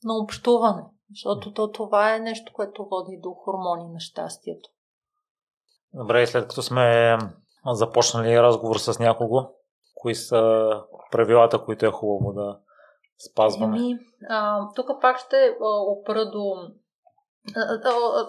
[0.05, 0.83] на общуване.
[1.11, 4.69] Защото то, това е нещо, което води до хормони на щастието.
[5.95, 7.19] Добре, след като сме
[7.67, 9.58] започнали разговор с някого,
[10.01, 10.70] кои са
[11.11, 12.59] правилата, които е хубаво да
[13.31, 13.77] спазваме?
[13.77, 13.99] Ами,
[14.77, 16.55] тук пак ще опра до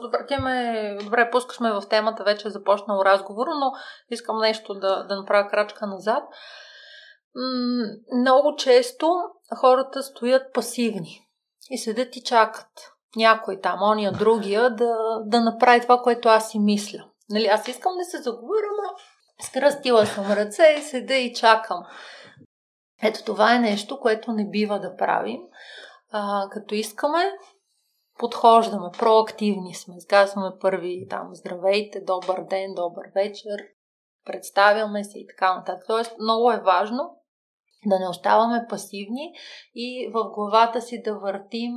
[0.02, 0.98] Добре, те ме...
[1.04, 3.72] Добре, пускаш в темата, вече е започнал разговор, но
[4.10, 6.24] искам нещо да, да направя крачка назад.
[8.20, 9.12] Много често
[9.60, 11.22] хората стоят пасивни
[11.70, 12.68] и седят и чакат
[13.16, 17.06] някой там, ония другия, да, да направи това, което аз си мисля.
[17.30, 18.90] Нали, аз искам да се заговоря, но
[19.42, 21.84] скръстила съм ръце и седа и чакам.
[23.04, 25.42] Ето това е нещо, което не бива да правим.
[26.12, 27.32] А, като искаме,
[28.20, 29.96] подхождаме, проактивни сме.
[30.10, 33.66] Казваме първи там здравейте, добър ден, добър вечер,
[34.26, 35.84] представяме се и така нататък.
[35.88, 37.16] Тоест много е важно
[37.86, 39.34] да не оставаме пасивни
[39.76, 41.74] и в главата си да въртим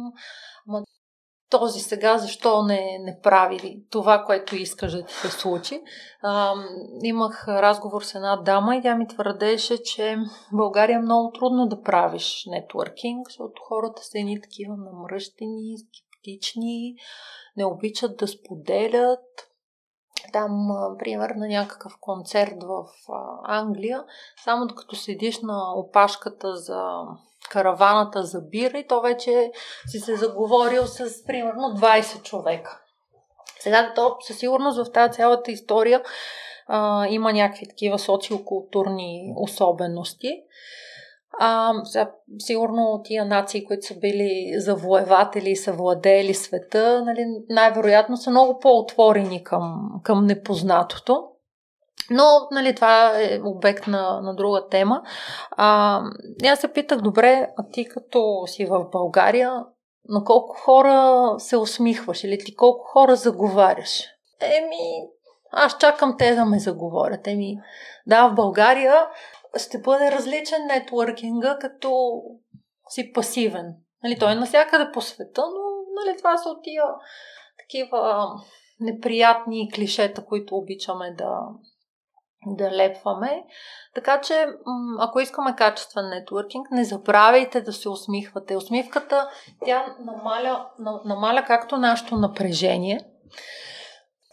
[1.53, 5.83] този сега защо не, не прави това, което искаш да ти се случи.
[6.23, 6.55] А,
[7.03, 10.17] имах разговор с една дама и тя ми твърдеше, че
[10.53, 16.95] в България е много трудно да правиш нетворкинг, защото хората са едни такива намръщени, скептични,
[17.57, 19.49] не обичат да споделят.
[20.33, 20.69] Там,
[20.99, 22.87] пример, на някакъв концерт в
[23.45, 24.05] Англия,
[24.45, 27.03] само докато седиш на опашката за
[27.53, 29.51] караваната за бира и то вече
[29.87, 32.81] си се заговорил с примерно 20 човека.
[33.61, 36.03] Сега то със сигурност в тази цялата история
[36.67, 40.43] а, има някакви такива социокултурни особености.
[41.39, 48.17] А, сега, сигурно тия нации, които са били завоеватели и са владели света, нали, най-вероятно
[48.17, 51.32] са много по-отворени към, към непознатото.
[52.11, 55.03] Но, нали, това е обект на, на друга тема.
[55.51, 56.01] А,
[56.45, 59.65] аз се питах, добре, а ти като си в България,
[60.09, 64.05] на колко хора се усмихваш или ти колко хора заговаряш?
[64.41, 65.09] Еми,
[65.53, 67.27] аз чакам те да ме заговорят.
[67.27, 67.59] Еми,
[68.07, 69.07] да, в България
[69.57, 72.23] ще бъде различен нетворкинга, като
[72.89, 73.75] си пасивен.
[74.05, 75.61] Нали, той е навсякъде по света, но
[76.05, 76.85] нали, това са от тия
[77.59, 78.29] такива
[78.81, 81.39] неприятни клишета, които обичаме да,
[82.47, 83.45] да лепваме.
[83.95, 84.47] Така че,
[84.99, 88.57] ако искаме качествен нетворкинг, не забравяйте да се усмихвате.
[88.57, 89.29] Усмивката,
[89.65, 90.67] тя намаля,
[91.05, 93.01] намаля както нашето напрежение,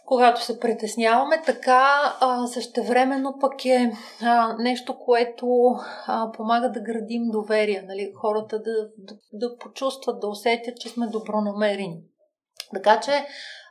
[0.06, 3.92] когато се притесняваме, така а, същевременно пък е
[4.22, 5.46] а, нещо, което
[6.06, 8.12] а, помага да градим доверие, нали?
[8.20, 12.00] хората да, да, да почувстват, да усетят, че сме добронамерени.
[12.74, 13.26] Така че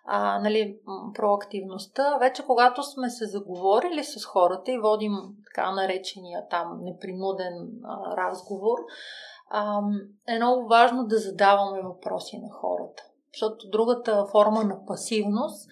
[0.05, 0.77] а, нали,
[1.13, 5.13] проактивността, вече когато сме се заговорили с хората и водим
[5.45, 8.77] така наречения там непринуден а, разговор,
[9.49, 9.81] а,
[10.27, 13.03] е много важно да задаваме въпроси на хората.
[13.33, 15.69] Защото другата форма на пасивност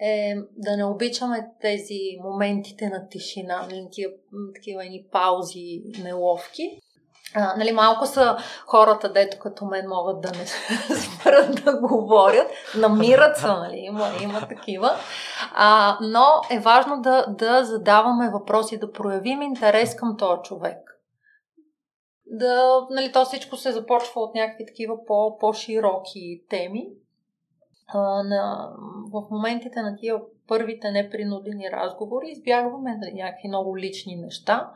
[0.00, 4.10] е да не обичаме тези моментите на тишина, нали, тия
[4.54, 6.80] такива ни паузи неловки.
[7.34, 8.36] А, нали, малко са
[8.66, 10.46] хората, дето като мен могат да не
[10.96, 12.50] спрат да говорят.
[12.78, 14.90] Намират се, нали, има, има такива.
[15.54, 20.78] А, но е важно да, да задаваме въпроси, да проявим интерес към този човек.
[22.26, 26.88] Да, нали, то всичко се започва от някакви такива по, по-широки теми.
[27.88, 28.70] А, на,
[29.12, 30.16] в моментите на тия
[30.48, 34.70] първите непринудени разговори избягваме нали, някакви много лични неща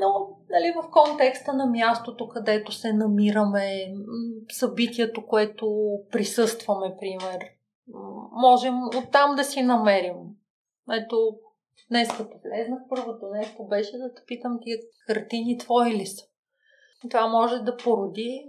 [0.00, 3.94] но нали, в контекста на мястото, където се намираме,
[4.52, 7.38] събитието, което присъстваме, пример,
[8.32, 10.16] можем оттам да си намерим.
[10.92, 11.36] Ето,
[11.90, 16.24] днес като влезнах, първото нещо беше да те питам тия картини твои ли са.
[17.10, 18.48] Това може да породи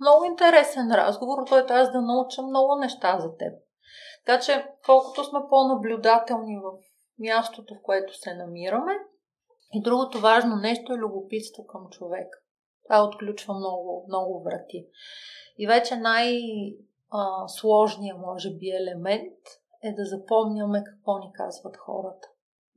[0.00, 3.52] много интересен разговор, който аз да науча много неща за теб.
[4.26, 6.70] Така че, колкото сме по-наблюдателни в
[7.18, 8.92] мястото, в което се намираме,
[9.72, 12.44] и другото важно нещо е любопитство към човек.
[12.84, 14.86] Това отключва много, много врати.
[15.58, 19.38] И вече най-сложният, може би, елемент
[19.82, 22.28] е да запомняме какво ни казват хората.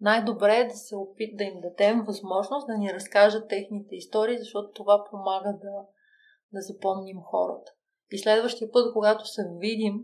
[0.01, 4.71] Най-добре е да се опит да им дадем възможност да ни разкажат техните истории, защото
[4.73, 5.85] това помага да,
[6.53, 7.71] да запомним хората.
[8.11, 10.03] И следващия път, когато се видим,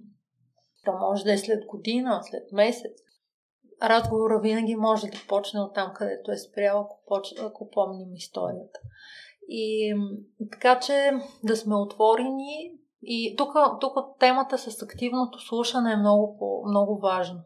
[0.86, 2.91] то може да е след година, след месец,
[3.82, 7.34] разговора винаги може да почне от там, където е спрял, ако, поч...
[7.42, 8.80] ако помним историята.
[9.48, 9.96] И
[10.52, 11.12] така че
[11.44, 12.72] да сме отворени.
[13.02, 17.40] И тук, тук темата с активното слушане е много, много важно.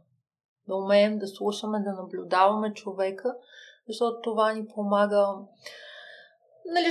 [0.68, 3.36] Да умеем да слушаме, да наблюдаваме човека,
[3.88, 5.28] защото това ни помага.
[6.66, 6.88] Нали,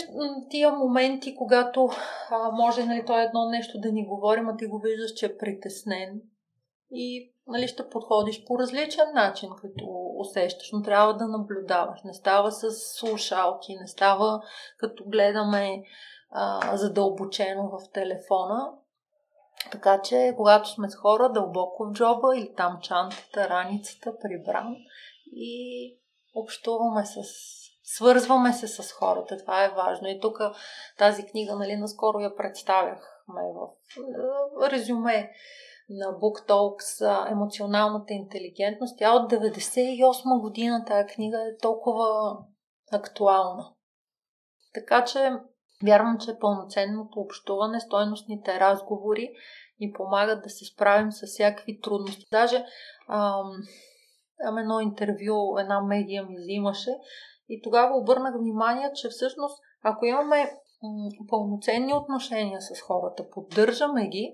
[0.51, 1.89] тия моменти, когато
[2.31, 5.27] а, може нали, то е едно нещо да ни говорим, а ти го виждаш, че
[5.27, 6.21] е притеснен.
[6.91, 9.85] И нали, ще подходиш по различен начин, като
[10.19, 12.03] усещаш, но трябва да наблюдаваш.
[12.05, 14.43] Не става с слушалки, не става
[14.79, 15.83] като гледаме
[16.31, 18.73] а, задълбочено в телефона.
[19.73, 24.77] Така че, когато сме с хора, дълбоко в джоба или там чантата, раницата, прибран
[25.33, 25.97] и
[26.35, 27.23] общуваме с
[27.97, 29.37] свързваме се с хората.
[29.37, 30.09] Това е важно.
[30.09, 30.39] И тук
[30.99, 33.69] тази книга, нали, наскоро я представяхме в
[34.71, 35.33] резюме
[35.93, 38.99] на Book Talks емоционалната интелигентност.
[38.99, 42.39] Тя от 98 година тая книга е толкова
[42.93, 43.73] актуална.
[44.75, 45.33] Така че
[45.85, 49.31] вярвам, че пълноценното общуване, стойностните разговори
[49.81, 52.27] ни помагат да се справим с всякакви трудности.
[52.31, 52.65] Даже
[53.09, 53.51] ам,
[54.49, 56.91] ам едно интервю, една медия ми взимаше
[57.49, 60.51] и тогава обърнах внимание, че всъщност ако имаме
[60.83, 64.33] м- пълноценни отношения с хората, поддържаме ги,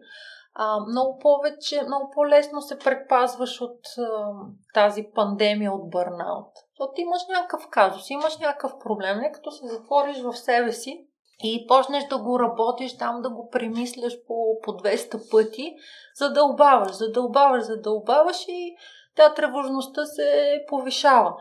[0.61, 4.33] а, много повече, много по-лесно се предпазваш от а,
[4.75, 6.53] тази пандемия от бърнаут.
[6.69, 11.07] Защото имаш някакъв казус, имаш някакъв проблем, не като се затвориш в себе си
[11.45, 15.75] и почнеш да го работиш там, да го премисляш по, по 200 пъти,
[16.17, 18.77] задълбаваш, задълбаваш, задълбаваш и
[19.17, 21.35] тя тревожността се повишава.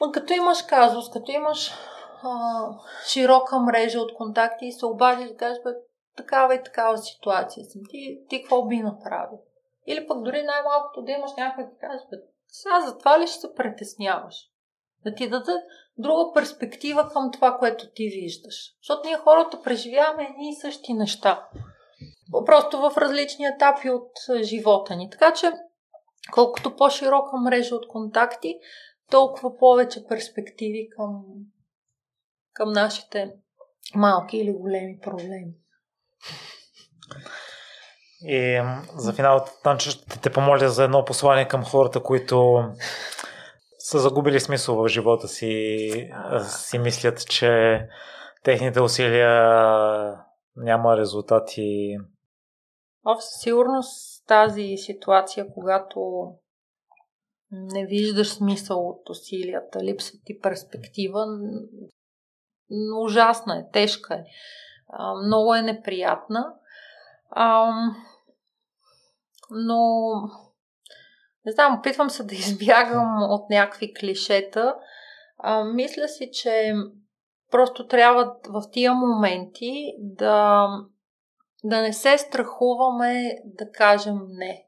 [0.00, 1.72] Но като имаш казус, като имаш
[2.22, 2.66] а,
[3.06, 5.58] широка мрежа от контакти и се обадиш кажеш,
[6.16, 7.80] такава и такава ситуация съм.
[7.90, 9.38] Ти, ти какво би направил?
[9.86, 11.98] Или пък дори най-малкото да имаш някой да каже,
[12.48, 14.34] сега за това ли ще се притесняваш?
[15.04, 15.62] Да ти дадат
[15.98, 18.74] друга перспектива към това, което ти виждаш.
[18.82, 21.48] Защото ние хората преживяваме едни и същи неща.
[22.46, 24.10] Просто в различни етапи от
[24.42, 25.10] живота ни.
[25.10, 25.52] Така че,
[26.32, 28.58] колкото по-широка мрежа от контакти,
[29.10, 31.24] толкова повече перспективи към,
[32.52, 33.34] към нашите
[33.94, 35.54] малки или големи проблеми.
[38.26, 38.62] И
[38.96, 42.64] за финал, Танчо, ще те помоля за едно послание към хората, които
[43.78, 46.10] са загубили смисъл в живота си,
[46.48, 47.80] си мислят, че
[48.42, 49.52] техните усилия
[50.56, 51.96] няма резултати.
[53.20, 56.30] Със сигурност тази ситуация, когато
[57.50, 61.26] не виждаш смисъл от усилията, липсва ти перспектива,
[63.04, 64.24] ужасна е, тежка е,
[65.24, 66.54] много е неприятна.
[69.50, 70.12] Но
[71.46, 74.76] не знам, опитвам се да избягам от някакви клишета.
[75.38, 76.74] А, мисля си, че
[77.50, 80.68] просто трябва в тия моменти да,
[81.64, 84.66] да не се страхуваме да кажем не.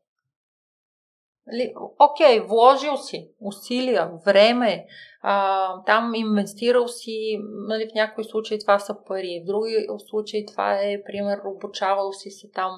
[1.47, 4.87] Нали, окей, вложил си усилия, време,
[5.29, 7.39] а, там инвестирал си,
[7.69, 12.31] нали, в някои случаи това са пари, в други случаи това е, пример, обучавал си
[12.31, 12.71] се там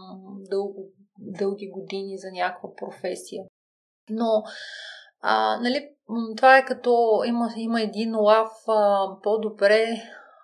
[0.50, 0.86] дълго,
[1.18, 3.44] дълги години за някаква професия.
[4.10, 4.42] Но,
[5.20, 5.88] а, нали,
[6.36, 9.86] това е като има, има един лав а, по-добре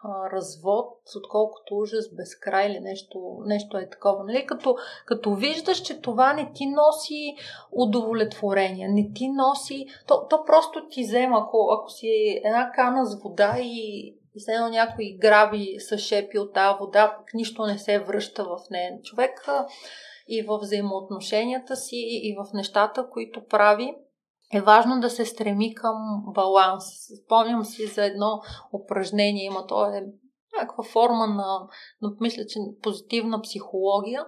[0.04, 4.24] а, развод, отколкото ужас без край или нещо, нещо е такова.
[4.24, 4.46] Нали?
[4.46, 4.76] Като,
[5.06, 7.36] като виждаш, че това не ти носи
[7.72, 9.86] удовлетворение, не ти носи...
[10.06, 14.68] То, то просто ти взема, ако, ако си една кана с вода и, и следно
[14.68, 19.02] някой граби с шепи от тази вода, пък нищо не се връща в нея.
[19.02, 19.48] Човек
[20.28, 23.94] и в взаимоотношенията си, и в нещата, които прави,
[24.54, 26.84] е важно да се стреми към баланс.
[27.24, 28.40] Спомням си за едно
[28.72, 30.04] упражнение, има то е
[30.56, 31.68] някаква форма на,
[32.02, 34.26] на мисля, че позитивна психология.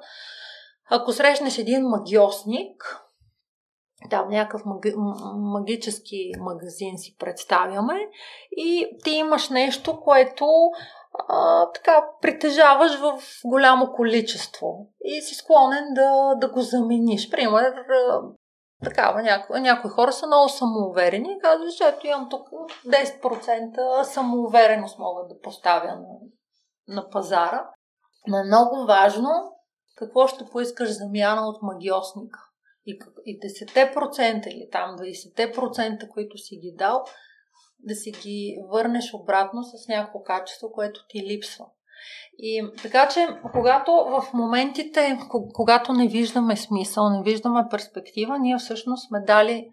[0.91, 3.03] Ако срещнеш един магиосник,
[4.11, 4.95] там някакъв маги,
[5.37, 7.95] магически магазин си представяме
[8.57, 10.47] и ти имаш нещо, което
[11.29, 17.31] а, така притежаваш в голямо количество и си склонен да, да го замениш.
[17.31, 17.73] Пример,
[18.85, 22.49] такава, няко, някои хора са много самоуверени и казват, че ето имам тук
[22.87, 26.19] 10% самоувереност мога да поставя на,
[26.89, 27.71] на пазара.
[28.27, 29.29] Но е много важно
[29.97, 32.39] какво ще поискаш замяна от магиосника.
[32.87, 37.05] И, и 10% или там 20%, които си ги дал,
[37.79, 41.67] да си ги върнеш обратно с някакво качество, което ти липсва.
[42.39, 45.19] И така че, когато в моментите,
[45.55, 49.69] когато не виждаме смисъл, не виждаме перспектива, ние всъщност сме дали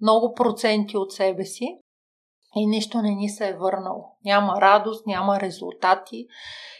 [0.00, 1.78] много проценти от себе си
[2.56, 4.04] и нищо не ни се е върнало.
[4.24, 6.26] Няма радост, няма резултати.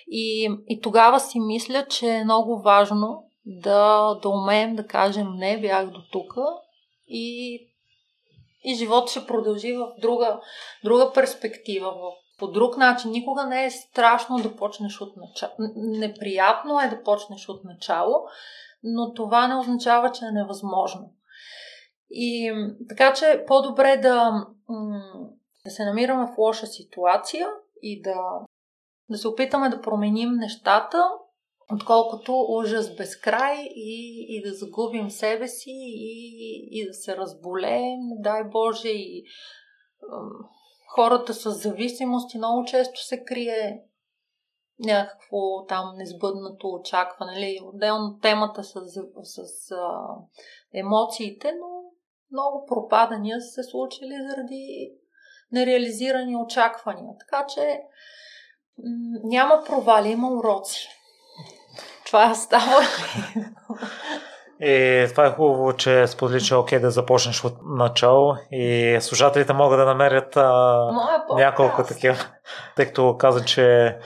[0.09, 5.61] И, и тогава си мисля, че е много важно да, да умеем да кажем не,
[5.61, 6.35] бях до тук
[7.09, 7.57] и,
[8.65, 10.41] и живот ще продължи в друга,
[10.85, 13.11] друга перспектива, в по друг начин.
[13.11, 15.53] Никога не е страшно да почнеш от начало.
[15.77, 18.15] Неприятно е да почнеш от начало,
[18.83, 21.13] но това не означава, че е невъзможно.
[22.11, 22.53] И
[22.89, 24.47] така че по-добре да,
[25.65, 27.49] да се намираме в лоша ситуация
[27.83, 28.15] и да,
[29.09, 31.05] да се опитаме да променим нещата,
[31.73, 38.01] отколкото ужас без край и, и да загубим себе си и, и да се разболеем,
[38.19, 39.25] дай Боже, и
[40.95, 43.83] хората с зависимости много често се крие
[44.79, 47.33] някакво там несбъднато очакване.
[47.33, 47.61] Нали?
[47.65, 48.75] Отделно темата с,
[49.23, 50.07] с, а,
[50.75, 51.83] емоциите, но
[52.33, 54.93] много пропадания са се случили заради
[55.53, 57.13] нереализирани очаквания.
[57.19, 57.81] Така че
[59.25, 60.89] няма провали, има уроци.
[62.07, 62.81] Това става?
[64.61, 69.53] И това е хубаво, че сподели, че е окей да започнеш от начало и служателите
[69.53, 70.79] могат да намерят а,
[71.37, 72.17] няколко такива,
[72.77, 73.97] тъй като каза, че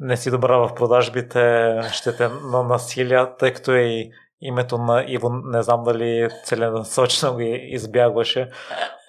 [0.00, 4.10] не си добра в продажбите, ще те на насилие, тъй като и
[4.40, 8.50] името на Иво не знам дали целенасочено го избягваше.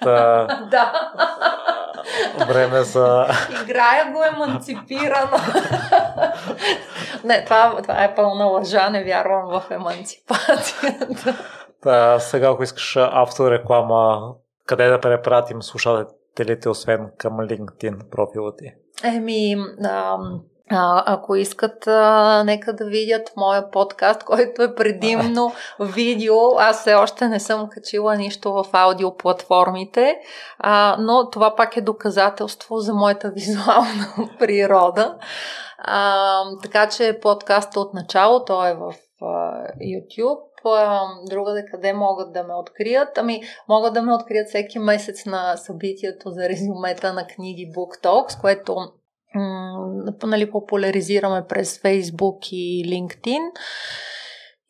[0.02, 0.48] Та...
[0.72, 0.94] да.
[2.48, 3.28] Време за...
[3.64, 5.38] Играя го еманципирано.
[7.24, 11.36] Не, това, това е пълна лъжа, не вярвам в еманципацията.
[11.84, 14.34] Да, сега, ако искаш автореклама,
[14.66, 18.74] къде да препратим слушателите, освен към LinkedIn профила ти?
[19.04, 19.56] Еми,
[19.86, 26.35] ам, а, ако искат, а, нека да видят моя подкаст, който е предимно видео.
[26.57, 30.15] Аз все още не съм качила нищо в аудиоплатформите,
[30.60, 34.07] а, но това пак е доказателство за моята визуална
[34.39, 35.18] природа.
[35.77, 40.39] А, така че подкаста от начало, той е в а, YouTube.
[41.30, 43.18] Другаде къде могат да ме открият?
[43.18, 48.41] Ами, могат да ме открият всеки месец на събитието за резюмета на книги Book Talks,
[48.41, 48.76] което
[50.24, 53.41] нали, популяризираме през Facebook и LinkedIn.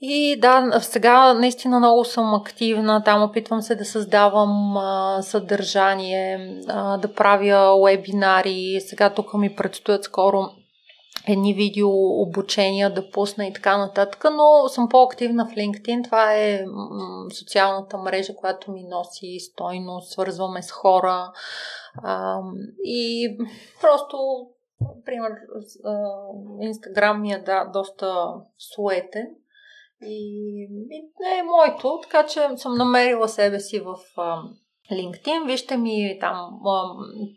[0.04, 3.04] И да, сега наистина много съм активна.
[3.04, 8.80] Там опитвам се да създавам а, съдържание, а, да правя вебинари.
[8.88, 10.50] Сега тук ми предстоят скоро
[11.28, 11.90] едни видео
[12.22, 16.04] обучения да пусна и така нататък, но съм по-активна в LinkedIn.
[16.04, 16.66] Това е
[17.40, 21.32] социалната мрежа, която ми носи стойност, свързваме с хора
[22.84, 23.38] и
[23.82, 24.18] просто
[24.96, 25.32] Например,
[26.62, 29.28] Инстаграм ми е да, доста суетен.
[30.04, 33.96] И, и не е моето, така че съм намерила себе си в
[34.92, 35.46] LinkedIn.
[35.46, 36.60] Вижте ми там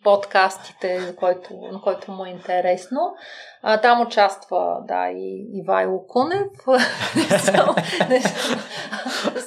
[0.04, 3.14] подкастите, който, на който му е интересно.
[3.62, 6.52] А, там участва, да, и Ивайло Кунев.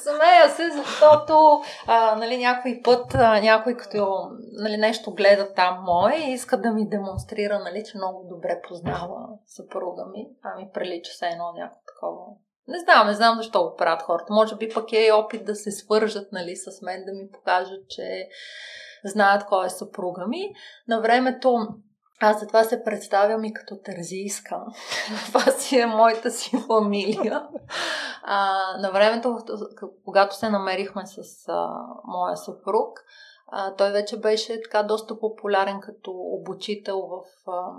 [0.04, 6.16] Смея се, защото а, нали, някой път а, някой като нали, нещо гледа там мое
[6.16, 10.28] иска да ми демонстрира, нали, че много добре познава съпруга ми.
[10.44, 12.26] А ми прилича се едно някакво такова
[12.68, 14.34] не знам, не знам защо го правят хората.
[14.34, 18.28] Може би пък е опит да се свържат нали, с мен, да ми покажат, че
[19.06, 20.54] знаят кой е съпруга ми.
[20.88, 21.68] На времето
[22.22, 24.62] аз затова се представям и като тързийска.
[25.26, 27.48] Това си е моята си фамилия.
[28.24, 29.38] А, на времето,
[30.06, 31.70] когато се намерихме с а,
[32.06, 33.00] моя съпруг,
[33.52, 37.72] а, той вече беше така доста популярен като обучител в а,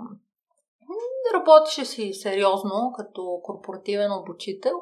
[1.33, 4.75] Работеше си сериозно като корпоративен обучител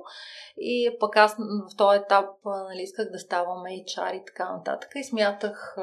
[0.58, 1.36] и пък аз
[1.72, 5.78] в този етап нали, исках да ставам HR и така нататък и смятах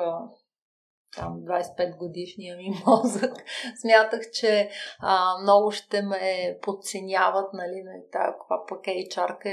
[1.16, 3.32] там 25 годишния ми мозък,
[3.80, 4.70] смятах, че
[5.00, 9.50] а, много ще ме подценяват, нали, на тази каква пък HR-ка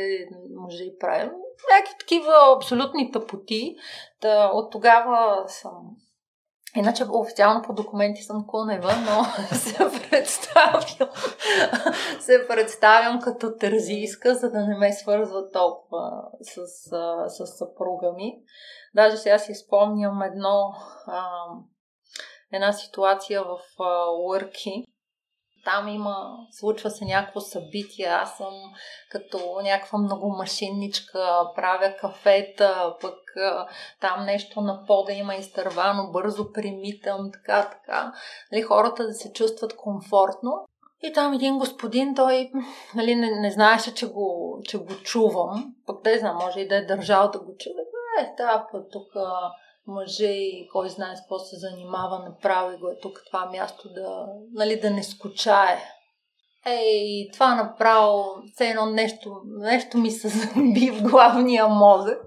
[0.55, 1.31] може и правим.
[1.71, 3.75] Някакви такива абсолютни тъпоти.
[4.21, 5.73] Да, от тогава съм
[6.75, 9.23] Иначе официално по документи съм Кунева, но
[9.55, 9.77] се
[10.09, 10.81] представям,
[12.19, 16.67] се представям като тързийска, за да не ме свързва толкова с,
[17.27, 18.33] с, съпруга ми.
[18.95, 20.73] Даже сега си спомням едно,
[21.07, 21.23] а,
[22.53, 24.05] една ситуация в а,
[25.65, 28.53] там има, случва се някакво събитие, аз съм
[29.09, 33.17] като някаква много машинничка, правя кафета, пък
[33.99, 38.13] там нещо на пода има изтървано, бързо примитам, така, така.
[38.51, 40.67] Нали, хората да се чувстват комфортно.
[41.03, 42.51] И там един господин, той
[42.95, 45.75] нали, не, не знаеше, че го, че го чувам.
[45.85, 47.81] Пък да знам, може и да е държал да го чува.
[48.19, 49.07] Е, да, път тук
[49.87, 54.27] мъже и кой знае с какво се занимава, направи го е тук това място да,
[54.53, 55.77] нали, да не скучае.
[56.65, 62.21] Ей, това направо, все едно нещо, нещо ми се заби в главния мозък.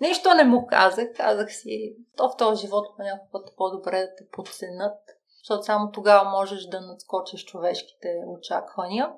[0.00, 4.00] Нищо не му казах, казах си, то в този живот по някакъв път е по-добре
[4.00, 4.98] да те подценят,
[5.38, 9.12] защото само тогава можеш да надскочиш човешките очаквания.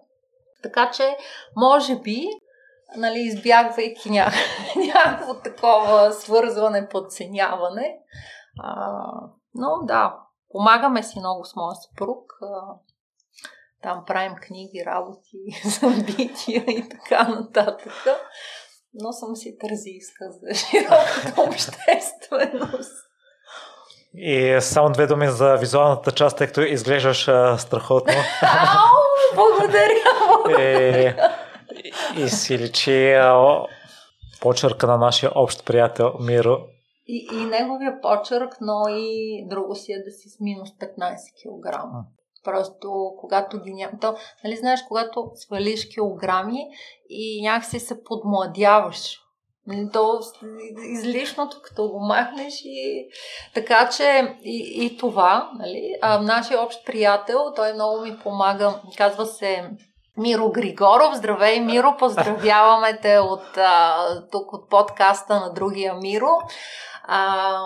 [0.63, 1.17] Така че,
[1.57, 2.29] може би,
[2.97, 4.31] нали, избягвайки ня...
[4.95, 7.99] някакво такова свързване, подценяване.
[8.63, 9.03] А,
[9.55, 10.17] но да,
[10.51, 12.33] помагаме си много с моя съпруг.
[12.43, 12.75] А,
[13.83, 17.93] там правим книги, работи, събития и така нататък.
[18.95, 23.09] Но съм си тързийска за широката общественост.
[24.15, 28.15] И само две думи за визуалната част, тъй като изглеждаш а, страхотно.
[28.43, 30.59] Ау, благодаря!
[30.59, 31.15] Е, и
[32.29, 33.15] си личи
[34.41, 36.59] почерка на нашия общ приятел Миро.
[37.07, 40.99] И, и неговия почерк, но и друго си е да си с минус 15
[41.43, 41.83] кг.
[42.45, 43.93] Просто когато ги няма...
[44.01, 46.61] То, нали знаеш, когато свалиш килограми
[47.09, 49.19] и някакси се подмладяваш.
[49.67, 50.21] Нали, то
[50.93, 53.09] излишното, като го махнеш и...
[53.55, 55.95] Така че и, и това, нали?
[56.03, 59.71] А, нашия общ приятел, той много ми помага, казва се
[60.17, 61.15] Миро Григоров.
[61.15, 61.97] Здравей, Миро!
[61.99, 66.31] Поздравяваме те от, а, тук от подкаста на другия Миро.
[67.03, 67.59] А,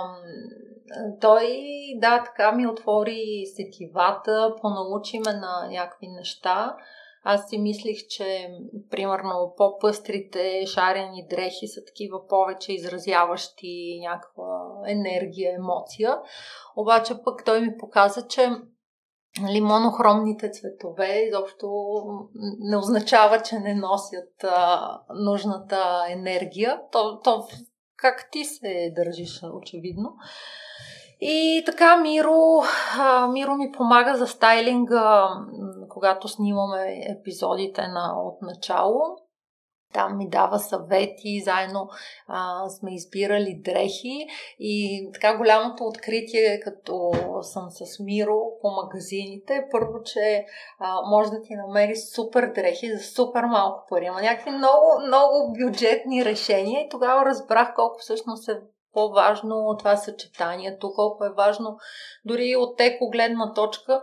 [1.20, 1.64] той,
[1.96, 6.76] да, така ми отвори сетивата, понаучи ме на някакви неща.
[7.24, 8.48] Аз си мислих, че
[8.90, 16.18] примерно по-пъстрите шарени дрехи са такива повече изразяващи някаква енергия, емоция.
[16.76, 18.50] Обаче пък той ми показа, че
[19.40, 21.68] нали, монохромните цветове изобщо
[22.60, 26.80] не означава, че не носят а, нужната енергия.
[26.92, 27.46] То, то
[27.96, 30.14] как ти се държиш, очевидно.
[31.20, 32.62] И така Миро,
[32.98, 35.28] а, Миро ми помага за стайлинга,
[35.88, 39.16] когато снимаме епизодите на от начало.
[39.96, 41.88] Там ми дава съвети, заедно
[42.28, 44.26] а, сме избирали дрехи
[44.58, 50.46] и така голямото откритие, като съм с Миро по магазините, първо, че
[50.78, 54.04] а, може да ти намери супер дрехи за супер малко пари.
[54.04, 58.60] Има някакви много, много бюджетни решения и тогава разбрах колко всъщност е
[58.92, 61.78] по-важно това съчетанието, колко е важно
[62.24, 64.02] дори от теко гледна точка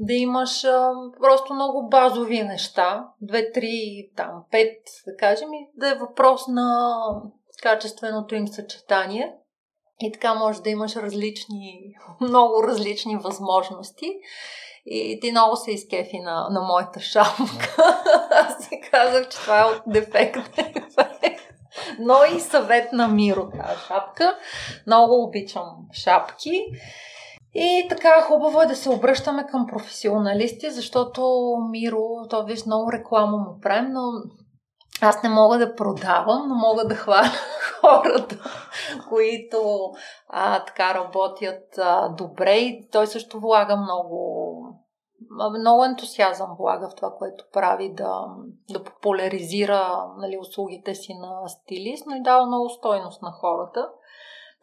[0.00, 5.94] да имаш а, просто много базови неща, две-три, там, пет, да кажем, и да е
[5.94, 6.96] въпрос на
[7.62, 9.34] качественото им съчетание.
[10.00, 14.12] И така може да имаш различни, много различни възможности.
[14.86, 17.76] И ти много се изкефи на, на моята шапка.
[18.30, 20.36] Аз си казах, че това е от дефект.
[21.98, 24.38] Но и съвет на Миро тази шапка.
[24.86, 26.64] Много обичам шапки.
[27.54, 31.22] И така, хубаво е да се обръщаме към професионалисти, защото
[31.70, 34.12] Миро, то виж много реклама му правим, но
[35.02, 37.30] аз не мога да продавам, но мога да хваля
[37.80, 38.36] хората,
[39.08, 39.90] които
[40.28, 44.40] а, така работят а, добре и той също влага много
[45.58, 48.24] много ентусиазъм влага в това, което прави да,
[48.70, 53.88] да популяризира нали, услугите си на стилист, но и дава много стойност на хората.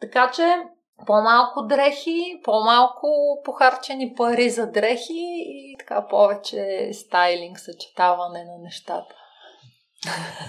[0.00, 0.62] Така че
[1.06, 3.08] по-малко дрехи, по-малко
[3.44, 9.14] похарчени пари за дрехи и така повече стайлинг, съчетаване на нещата.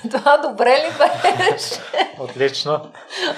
[0.11, 0.91] Това добре ли
[1.37, 1.81] беше?
[2.19, 2.91] Отлично.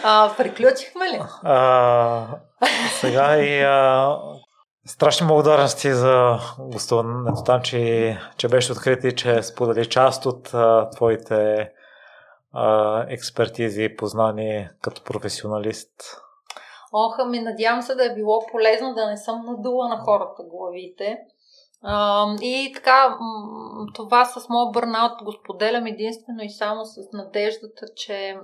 [0.04, 1.22] А, приключихме ли?
[1.44, 2.28] А,
[3.00, 4.18] сега и а,
[4.86, 10.90] страшни благодарности за гостуването там, че, че беше открит и че сподели част от а,
[10.90, 11.70] твоите
[12.54, 15.92] а, експертизи и познания като професионалист.
[16.92, 21.18] Ох, ами надявам се да е било полезно да не съм надула на хората главите.
[22.42, 23.18] И така,
[23.94, 28.38] това с моят бърнаут го споделям единствено и само с надеждата, че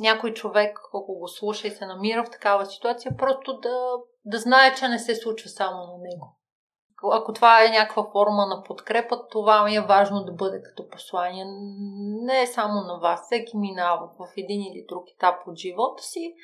[0.00, 3.78] някой човек, ако го слуша и се намира в такава ситуация, просто да,
[4.24, 6.36] да знае, че не се случва само на него.
[7.12, 11.44] Ако това е някаква форма на подкрепа, това ми е важно да бъде като послание.
[12.22, 13.20] Не само на вас.
[13.22, 16.34] Всеки минава в един или друг етап от живота си.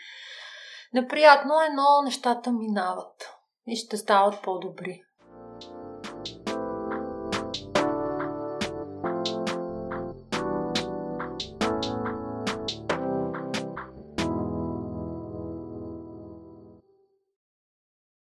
[0.95, 3.35] Неприятно е, но нещата минават
[3.67, 5.03] и ще стават по-добри.